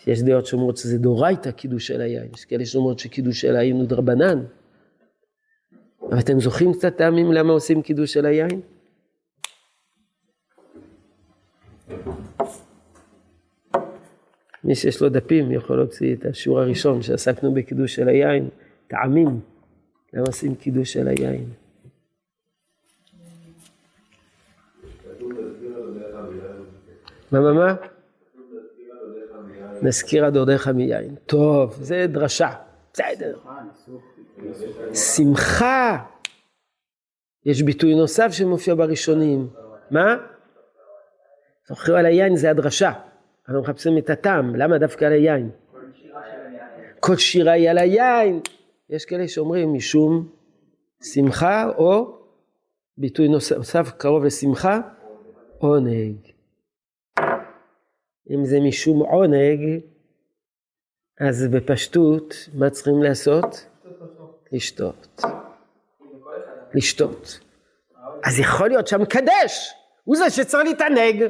יש 0.07 0.23
דעות 0.23 0.47
שאומרות 0.47 0.77
שזה 0.77 0.99
דורייתא 0.99 1.51
קידוש 1.51 1.91
על 1.91 2.01
היין, 2.01 2.29
יש 2.35 2.45
כאלה 2.45 2.67
שאומרות 2.67 2.99
שקידוש 2.99 3.45
על 3.45 3.57
היין 3.57 3.77
הוא 3.77 3.87
דרבנן. 3.87 4.45
אבל 6.11 6.19
אתם 6.19 6.41
זוכרים 6.41 6.73
קצת 6.73 6.97
טעמים 6.97 7.33
למה 7.33 7.53
עושים 7.53 7.83
קידוש 7.83 8.17
על 8.17 8.27
היין? 8.27 8.61
מי 14.65 14.75
שיש 14.75 15.03
לו 15.03 15.09
דפים 15.09 15.53
יכול 15.53 15.77
להוציא 15.77 16.15
את 16.15 16.27
השיעור 16.27 16.61
הראשון 16.61 17.03
שעסקנו 17.03 17.55
בקידוש 17.55 17.95
של 17.95 18.09
היין, 18.09 18.49
טעמים, 18.87 19.41
למה 20.13 20.25
עושים 20.27 20.55
קידוש 20.55 20.93
של 20.93 21.09
היין? 21.09 21.45
מה 27.33 27.41
מה 27.41 27.53
מה? 27.53 27.92
נזכיר 29.83 30.25
הדודיך 30.25 30.69
מיין. 30.69 31.15
טוב, 31.27 31.77
זה 31.81 32.07
דרשה, 32.09 32.51
בסדר. 32.93 33.39
שמחה. 34.95 35.99
יש 37.45 37.63
ביטוי 37.63 37.95
נוסף 37.95 38.29
שמופיע 38.33 38.75
בראשונים. 38.75 39.49
מה? 39.91 40.17
זוכר 41.69 41.97
על 41.97 42.07
היין 42.07 42.37
זה 42.37 42.51
הדרשה. 42.51 42.93
אנחנו 43.49 43.63
מחפשים 43.63 43.99
את 43.99 44.11
הטעם, 44.11 44.57
למה 44.57 44.79
דווקא 44.79 45.05
על 45.05 45.13
היין? 45.13 45.51
כל 47.01 47.17
שירה 47.17 47.53
היא 47.53 47.71
על 47.71 47.79
היין. 47.79 48.41
יש 48.91 49.05
כאלה 49.05 49.29
שאומרים 49.29 49.75
משום 49.75 50.29
שמחה 51.03 51.69
או 51.79 52.19
ביטוי 52.99 53.29
נוסף 53.29 53.93
קרוב 53.97 54.25
לשמחה, 54.25 54.81
עונג. 55.59 56.32
אם 58.31 58.45
זה 58.45 58.61
משום 58.61 58.99
עונג, 59.03 59.81
אז 61.21 61.47
בפשטות, 61.51 62.35
מה 62.55 62.71
צריכים 62.71 63.03
לעשות? 63.03 63.67
לשתות. 64.53 65.23
לשתות. 66.75 67.41
אז 68.25 68.39
יכול 68.39 68.69
להיות 68.69 68.87
שהמקדש 68.87 69.75
הוא 70.05 70.17
זה 70.17 70.31
שצריך 70.31 70.65
להתענג. 70.65 71.29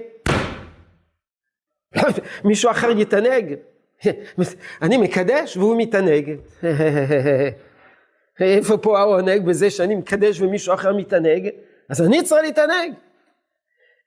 מישהו 2.45 2.71
אחר 2.71 2.91
יתענג. 2.91 3.55
אני 4.83 4.97
מקדש 4.97 5.57
והוא 5.57 5.77
מתענג. 5.79 6.37
איפה 8.41 8.79
פה 8.79 8.99
העונג 8.99 9.47
בזה 9.47 9.71
שאני 9.71 9.95
מקדש 9.95 10.41
ומישהו 10.41 10.75
אחר 10.75 10.97
מתענג? 10.97 11.49
אז 11.89 12.03
אני 12.03 12.23
צריך 12.23 12.43
להתענג. 12.43 12.93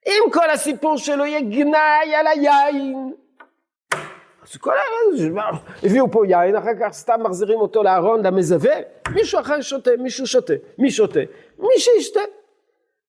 אם 0.08 0.32
כל 0.32 0.50
הסיפור 0.50 0.98
שלו 0.98 1.26
יהיה 1.26 1.42
גנאי 1.42 2.16
על 2.16 2.28
היין, 2.28 3.14
אז 4.44 4.58
כל 4.58 4.72
ה... 4.72 5.42
הביאו 5.84 6.12
פה 6.12 6.28
יין, 6.28 6.56
אחר 6.56 6.72
כך 6.82 6.94
סתם 6.94 7.24
מחזירים 7.24 7.60
אותו 7.60 7.84
לארון, 7.84 8.26
למזווה, 8.26 8.76
מישהו 9.14 9.40
אחר 9.40 9.62
שותה, 9.62 9.92
מישהו 10.00 10.28
שותה, 10.28 10.54
מי 10.78 10.92
שותה? 10.92 11.20
מי 11.60 11.80
שישתה. 11.80 12.20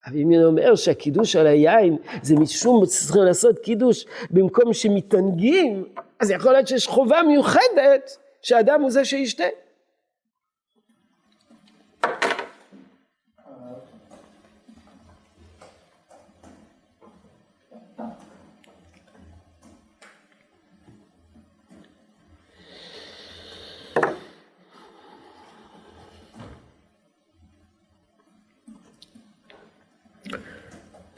אבל 0.07 0.16
אם 0.16 0.28
אני 0.28 0.44
אומר 0.44 0.74
שהקידוש 0.74 1.36
על 1.36 1.47
היין 1.47 1.97
זה 2.22 2.34
משום 2.34 2.86
שצריכים 2.86 3.22
לעשות 3.22 3.59
קידוש 3.59 4.07
במקום 4.30 4.72
שמתענגים, 4.72 5.84
אז 6.20 6.30
יכול 6.30 6.53
להיות 6.53 6.68
שיש 6.68 6.86
חובה 6.86 7.22
מיוחדת 7.22 8.16
שהאדם 8.42 8.80
הוא 8.80 8.90
זה 8.90 9.05
שישתה. 9.05 9.44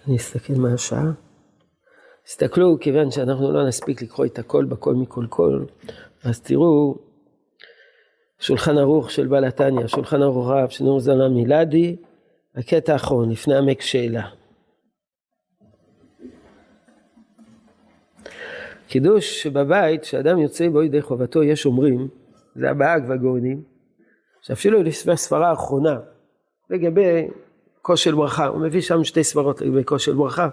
אני 0.08 0.16
אסתכל 0.16 0.52
מה 0.52 0.72
השעה. 0.74 1.10
תסתכלו, 2.24 2.76
כיוון 2.80 3.10
שאנחנו 3.10 3.52
לא 3.52 3.68
נספיק 3.68 4.02
לקרוא 4.02 4.26
את 4.26 4.38
הכל 4.38 4.64
בכל 4.64 4.94
מכל 4.94 5.26
כל, 5.28 5.64
אז 6.24 6.40
תראו, 6.40 6.98
שולחן 8.38 8.78
ערוך 8.78 9.10
של 9.10 9.26
בעל 9.26 9.44
התניא, 9.44 9.86
שולחן 9.86 10.22
ערוך 10.22 10.48
רב 10.48 10.68
של 10.68 10.84
נור 10.84 11.00
זלם 11.00 11.34
מילדי, 11.34 11.96
הקטע 12.54 12.92
האחרון, 12.92 13.30
לפני 13.30 13.56
עמק 13.56 13.80
שאלה. 13.80 14.28
קידוש 18.88 19.46
בבית, 19.46 20.02
כשאדם 20.02 20.38
יוצא 20.38 20.68
בו 20.68 20.82
ידי 20.82 21.02
חובתו, 21.02 21.42
יש 21.42 21.66
אומרים, 21.66 22.08
זה 22.54 22.70
הבאג 22.70 23.04
והגאונים, 23.08 23.62
שאפילו 24.42 24.82
לפני 24.82 25.12
הספרה 25.12 25.50
האחרונה, 25.50 26.00
לגבי 26.70 27.28
כוס 27.88 28.00
של 28.00 28.14
ברכה, 28.14 28.46
הוא 28.46 28.60
מביא 28.60 28.80
שם 28.80 29.04
שתי 29.04 29.24
סברות 29.24 29.60
לגבי 29.60 29.84
כוס 29.84 30.02
של 30.02 30.14
ברכה, 30.14 30.48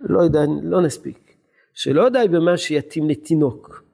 לא 0.00 0.22
יודע, 0.22 0.40
לא 0.62 0.80
נספיק. 0.80 1.34
שלא 1.74 2.08
די 2.08 2.26
במה 2.30 2.56
שיתאים 2.56 3.10
לתינוק, 3.10 3.84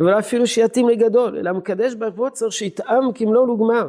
אבל 0.00 0.18
אפילו 0.18 0.46
שיתאים 0.46 0.88
לגדול, 0.88 1.36
אלא 1.38 1.52
מקדש 1.52 1.94
בערבו 1.94 2.30
צריך 2.30 2.52
שיטעם 2.52 3.12
כמלוא 3.14 3.46
לוגמיו. 3.46 3.88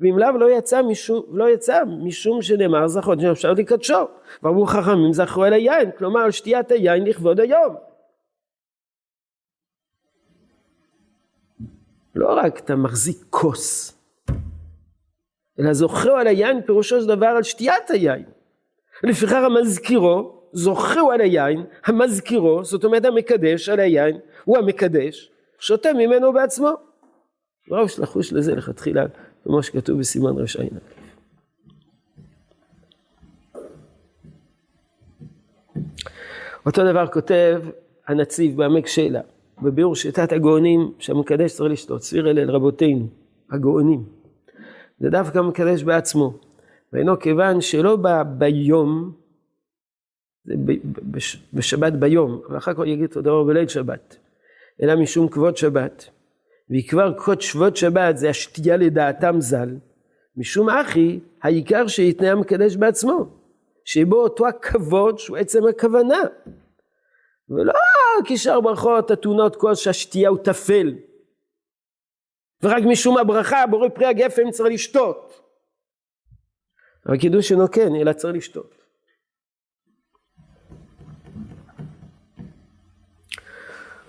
ואם 0.00 0.18
לאו 0.18 0.38
לא 0.38 0.50
יצא 0.50 0.82
משום, 0.82 1.22
לא 1.30 1.50
יצא 1.50 1.84
משום 2.04 2.42
שנאמר 2.42 2.88
זכות 2.88 3.20
שאפשר 3.20 3.52
לקדשו. 3.52 4.04
ואמרו 4.42 4.66
חכמים 4.66 5.12
זכרו 5.12 5.44
אל 5.44 5.52
היין, 5.52 5.90
כלומר 5.98 6.20
על 6.20 6.30
שתיית 6.30 6.70
היין 6.70 7.04
לכבוד 7.04 7.40
היום. 7.40 7.76
לא 12.14 12.34
רק 12.34 12.58
אתה 12.58 12.76
מחזיק 12.76 13.16
כוס, 13.30 13.95
אלא 15.60 15.72
זוכרו 15.72 16.12
על 16.12 16.26
היין 16.26 16.62
פירושו 16.62 17.00
של 17.00 17.06
דבר 17.06 17.26
על 17.26 17.42
שתיית 17.42 17.90
היין. 17.90 18.24
לפיכך 19.04 19.32
המזכירו, 19.32 20.32
זוכרו 20.52 21.12
על 21.12 21.20
היין, 21.20 21.64
המזכירו, 21.84 22.64
זאת 22.64 22.84
אומרת 22.84 23.04
המקדש 23.04 23.68
על 23.68 23.80
היין, 23.80 24.18
הוא 24.44 24.58
המקדש, 24.58 25.30
שותה 25.58 25.92
ממנו 25.92 26.32
בעצמו. 26.32 26.70
ראש 27.70 27.98
לחוש 27.98 28.32
לזה 28.32 28.54
לכתחילה, 28.54 29.04
כמו 29.44 29.62
שכתוב 29.62 29.98
בסימן 29.98 30.38
רשע 30.38 30.62
עיניים. 30.62 30.80
אותו 36.66 36.84
דבר 36.84 37.06
כותב 37.06 37.62
הנציב 38.06 38.56
בעמק 38.56 38.86
שלה, 38.86 39.20
בביאור 39.62 39.96
שיטת 39.96 40.32
הגאונים 40.32 40.92
שהמקדש 40.98 41.52
צריך 41.52 41.72
לשתות, 41.72 42.02
סביר 42.02 42.30
אלה 42.30 42.52
רבותינו, 42.52 43.06
הגאונים. 43.50 44.15
זה 44.98 45.10
דווקא 45.10 45.38
מקדש 45.38 45.82
בעצמו. 45.82 46.38
ואינו 46.92 47.18
כיוון 47.18 47.60
שלא 47.60 47.96
בא 47.96 48.22
ביום, 48.22 49.12
בשבת 51.52 51.92
ביום, 51.92 52.40
אבל 52.48 52.56
אחר 52.56 52.74
כך 52.74 52.80
יגיד 52.86 53.08
אותו 53.08 53.20
דבר 53.20 53.44
בליל 53.44 53.68
שבת, 53.68 54.16
אלא 54.82 54.96
משום 54.96 55.28
כבוד 55.28 55.56
שבת. 55.56 56.10
ועיקר 56.70 57.14
כבוד 57.18 57.40
שבוד 57.40 57.76
שבת 57.76 58.16
זה 58.16 58.30
השתייה 58.30 58.76
לדעתם 58.76 59.40
ז"ל, 59.40 59.76
משום 60.36 60.70
אחי, 60.70 61.20
העיקר 61.42 61.86
שיתנאה 61.86 62.32
המקדש 62.32 62.76
בעצמו, 62.76 63.26
שבו 63.84 64.16
אותו 64.22 64.46
הכבוד 64.46 65.18
שהוא 65.18 65.36
עצם 65.36 65.66
הכוונה. 65.66 66.20
ולא 67.48 67.72
כשאר 68.24 68.60
ברכות 68.60 69.12
אתונות 69.12 69.56
כוס 69.56 69.78
שהשתייה 69.78 70.28
הוא 70.28 70.38
טפל. 70.38 70.94
ורק 72.66 72.82
משום 72.86 73.18
הברכה 73.18 73.66
בורא 73.66 73.88
פרי 73.88 74.06
הגפן 74.06 74.50
צריך 74.50 74.74
לשתות. 74.74 75.40
אבל 77.06 77.18
קידוש 77.18 77.52
אינו 77.52 77.70
כן, 77.70 77.94
אלא 78.00 78.12
צריך 78.12 78.36
לשתות. 78.36 78.74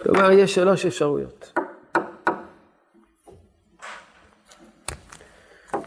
כלומר, 0.02 0.32
יש 0.32 0.56
שלוש 0.56 0.86
אפשרויות. 0.86 1.54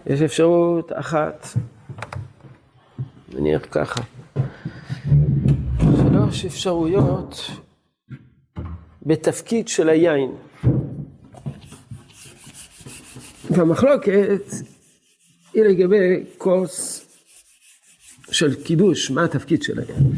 יש 0.07 0.23
אפשרות 0.23 0.93
אחת, 0.93 1.47
נניח 3.29 3.63
ככה, 3.71 4.01
שלוש 5.81 6.45
אפשרויות 6.45 7.35
בתפקיד 9.03 9.69
של 9.69 9.89
היין. 9.89 10.50
והמחלוקת 13.51 14.43
היא 15.53 15.63
לגבי 15.63 16.25
כוס 16.39 17.07
של 18.31 18.65
קידוש, 18.65 19.11
מה 19.11 19.25
התפקיד 19.25 19.63
של 19.63 19.79
היין. 19.81 20.13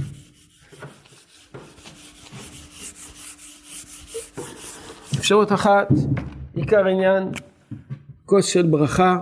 אפשרות 5.19 5.53
אחת, 5.53 5.89
עיקר 6.55 6.87
עניין, 6.87 7.29
כוס 8.27 8.47
של 8.47 8.67
ברכה, 8.67 9.19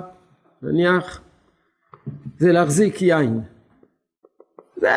נניח, 0.62 1.20
זה 2.38 2.52
להחזיק 2.52 3.02
יין. 3.02 3.40
זה, 4.76 4.88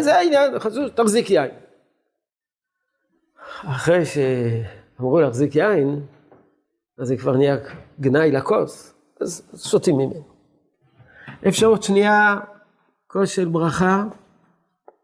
זה 0.00 0.14
העניין, 0.14 0.58
חשוב, 0.58 0.88
תחזיק 0.88 1.30
יין. 1.30 1.50
אחרי 3.64 4.02
שאמרו 4.04 5.20
להחזיק 5.20 5.56
יין, 5.56 6.00
אז 6.98 7.08
זה 7.08 7.16
כבר 7.16 7.36
נהיה 7.36 7.56
גנאי 8.00 8.30
לכוס, 8.30 8.94
אז 9.20 9.42
שותים 9.70 9.96
ממנו. 9.96 10.22
אפשרות 11.48 11.82
שנייה, 11.82 12.36
כוס 13.06 13.30
של 13.30 13.48
ברכה, 13.48 14.04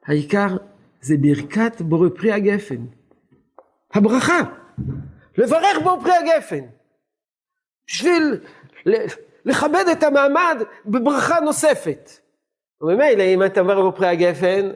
העיקר 0.07 0.57
זה 1.01 1.15
ברכת 1.21 1.81
בורא 1.81 2.09
פרי 2.17 2.33
הגפן. 2.33 2.87
הברכה, 3.95 4.41
לברך 5.39 5.79
בו 5.85 6.01
פרי 6.01 6.13
הגפן. 6.13 6.65
בשביל 7.87 8.41
לכבד 9.45 9.85
את 9.93 10.03
המעמד 10.03 10.63
בברכה 10.87 11.41
נוספת. 11.41 12.11
וממילא 12.81 13.23
אם 13.23 13.45
אתה 13.45 13.61
אומר 13.61 13.81
בו 13.81 13.93
פרי 13.97 14.09
הגפן, 14.09 14.71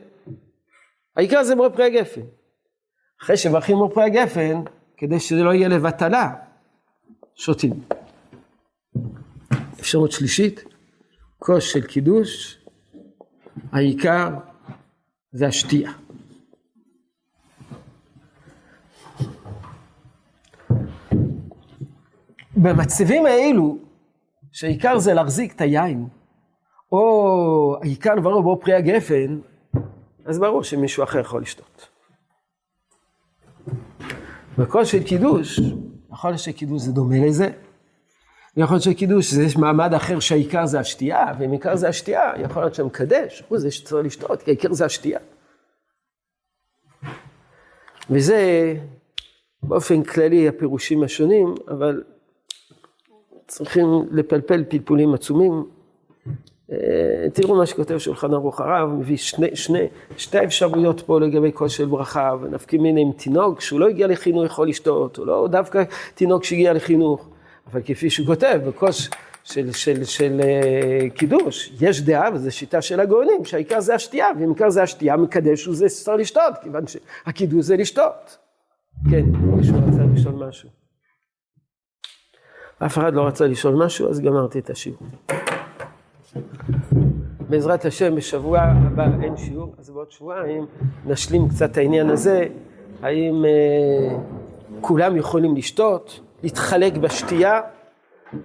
העיקר 1.17 1.45
זה 1.45 1.57
בו 1.57 1.71
פרי 1.73 1.85
הגפן. 1.85 2.21
אחרי 3.23 3.37
שמברכים 3.37 3.77
בו 3.77 3.91
פרי 3.91 4.05
הגפן, 4.05 4.63
כדי 4.97 5.21
שזה 5.21 5.43
לא 5.43 5.55
יהיה 5.55 5.69
לבטלה, 5.69 6.31
שותים. 7.35 7.73
אפשרות 9.83 10.13
שלישית, 10.13 10.65
כוס 11.39 11.65
של 11.65 11.87
קידוש, 11.87 12.59
העיקר 13.73 14.29
זה 15.33 15.47
השתייה. 15.47 15.93
במצבים 22.57 23.27
האלו, 23.27 23.79
שהעיקר 24.53 24.99
זה 24.99 25.15
להחזיק 25.15 25.53
את 25.55 25.61
היין, 25.61 26.09
או 26.93 27.77
העיקר 27.83 28.15
לברור 28.15 28.43
בו 28.43 28.61
פרי 28.61 28.75
הגפן, 28.75 29.41
אז 30.25 30.39
ברור 30.39 30.63
שמישהו 30.63 31.05
אחר 31.05 31.19
יכול 31.19 31.43
לשתות. 31.43 31.89
בכוס 34.59 34.89
של 34.89 35.03
קידוש, 35.03 35.61
להיות 36.25 36.39
שקידוש 36.39 36.83
זה 36.83 36.93
דומה 36.93 37.27
לזה. 37.27 37.51
יכול 38.57 38.75
להיות 38.75 38.83
שקידוש 38.83 39.35
זה 39.35 39.47
מעמד 39.59 39.95
אחר 39.95 40.21
שהעיקר 40.21 40.67
זה 40.67 40.81
השתייה, 40.81 41.27
ואם 41.39 41.53
עיקר 41.53 41.77
זה 41.77 41.89
השתייה, 41.89 42.33
יכול 42.45 42.63
להיות 42.63 42.75
שמקדש, 42.75 43.43
הוא 43.49 43.59
זה 43.59 43.71
שצריך 43.71 44.07
לשתות, 44.07 44.43
כי 44.43 44.51
העיקר 44.51 44.73
זה 44.73 44.85
השתייה. 44.85 45.19
וזה 48.11 48.75
באופן 49.63 50.03
כללי 50.03 50.49
הפירושים 50.49 51.03
השונים, 51.03 51.55
אבל 51.69 52.03
צריכים 53.47 53.87
לפלפל 54.11 54.65
פלפולים 54.65 55.15
עצומים. 55.15 55.65
אה, 56.73 57.31
תראו 57.33 57.57
מה 57.57 57.67
שכותב 57.67 57.99
שולחן 57.99 58.35
ערוך 58.35 58.61
הרב, 58.61 58.89
מביא 58.89 59.17
שני, 59.17 59.57
שני, 59.57 59.87
שתי 60.17 60.45
אפשרויות 60.45 61.01
פה 61.01 61.21
לגבי 61.21 61.53
כושר 61.53 61.87
ברכה, 61.87 62.35
ונפקים 62.41 62.83
מיני 62.83 63.03
עם 63.03 63.13
תינוק 63.13 63.61
שהוא 63.61 63.81
לא 63.81 63.89
הגיע 63.89 64.07
לחינוך 64.07 64.45
יכול 64.45 64.69
לשתות, 64.69 65.17
הוא 65.17 65.27
לא 65.27 65.49
דווקא 65.51 65.83
תינוק 66.15 66.45
שהגיע 66.45 66.73
לחינוך, 66.73 67.29
אבל 67.73 67.81
כפי 67.85 68.11
שהוא 68.11 68.27
כותב, 68.27 68.61
בכוס 68.67 69.11
של, 69.45 69.73
של, 69.73 69.73
של, 69.73 70.05
של 70.05 70.41
uh, 70.41 71.11
קידוש, 71.19 71.73
יש 71.81 72.03
דעה, 72.03 72.29
וזו 72.35 72.53
שיטה 72.57 72.83
של 72.83 73.01
הגאונים, 73.01 73.45
שהעיקר 73.45 73.81
זה 73.81 73.95
השתייה, 73.95 74.27
ואם 74.39 74.49
עיקר 74.49 74.71
זה 74.71 74.83
השתייה, 74.83 75.17
מקדש 75.17 75.65
הוא 75.65 75.75
זה 75.75 75.89
צריך 75.89 76.21
לשתות, 76.21 76.55
כיוון 76.63 76.85
שהקידוש 76.87 77.65
זה 77.65 77.77
לשתות. 77.77 78.39
כן, 79.11 79.25
מישהו 79.57 79.77
רצה 79.77 80.03
לשאול 80.15 80.49
משהו. 80.49 80.69
אף 82.79 82.99
אחד 82.99 83.15
לא 83.15 83.27
רצה 83.27 83.47
לשאול 83.47 83.85
משהו, 83.85 84.11
אז 84.11 84.21
גמרתי 84.21 84.59
את 84.59 84.71
השיעור. 84.71 84.99
בעזרת 87.49 87.85
השם, 87.85 88.15
בשבוע 88.15 88.61
הבא 88.61 89.07
אין 89.23 89.37
שיעור, 89.37 89.75
אז 89.79 89.91
בעוד 89.91 90.11
שבועיים 90.11 90.67
נשלים 91.07 91.49
קצת 91.49 91.77
העניין 91.77 92.11
הזה, 92.11 92.47
האם 93.03 93.45
אה, 93.45 94.19
כולם 94.81 95.17
יכולים 95.17 95.57
לשתות, 95.57 96.21
להתחלק 96.43 96.97
בשתייה, 96.97 97.61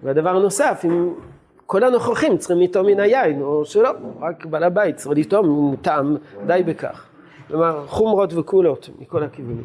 והדבר 0.03 0.29
הנוסף, 0.29 0.81
אם 0.85 1.13
כל 1.65 1.83
הנוכחים 1.83 2.37
צריכים 2.37 2.59
לטעום 2.59 2.87
מן 2.87 2.99
היין, 2.99 3.41
או 3.41 3.65
שלא, 3.65 3.89
רק 4.21 4.45
בעל 4.45 4.63
הבית 4.63 4.95
צריך 4.95 5.17
לטעום, 5.17 5.75
טעם, 5.81 6.17
די 6.47 6.63
בכך. 6.65 7.05
כלומר, 7.47 7.83
חומרות 7.87 8.33
וקולות 8.33 8.89
מכל 8.99 9.23
הכיוונים. 9.23 9.63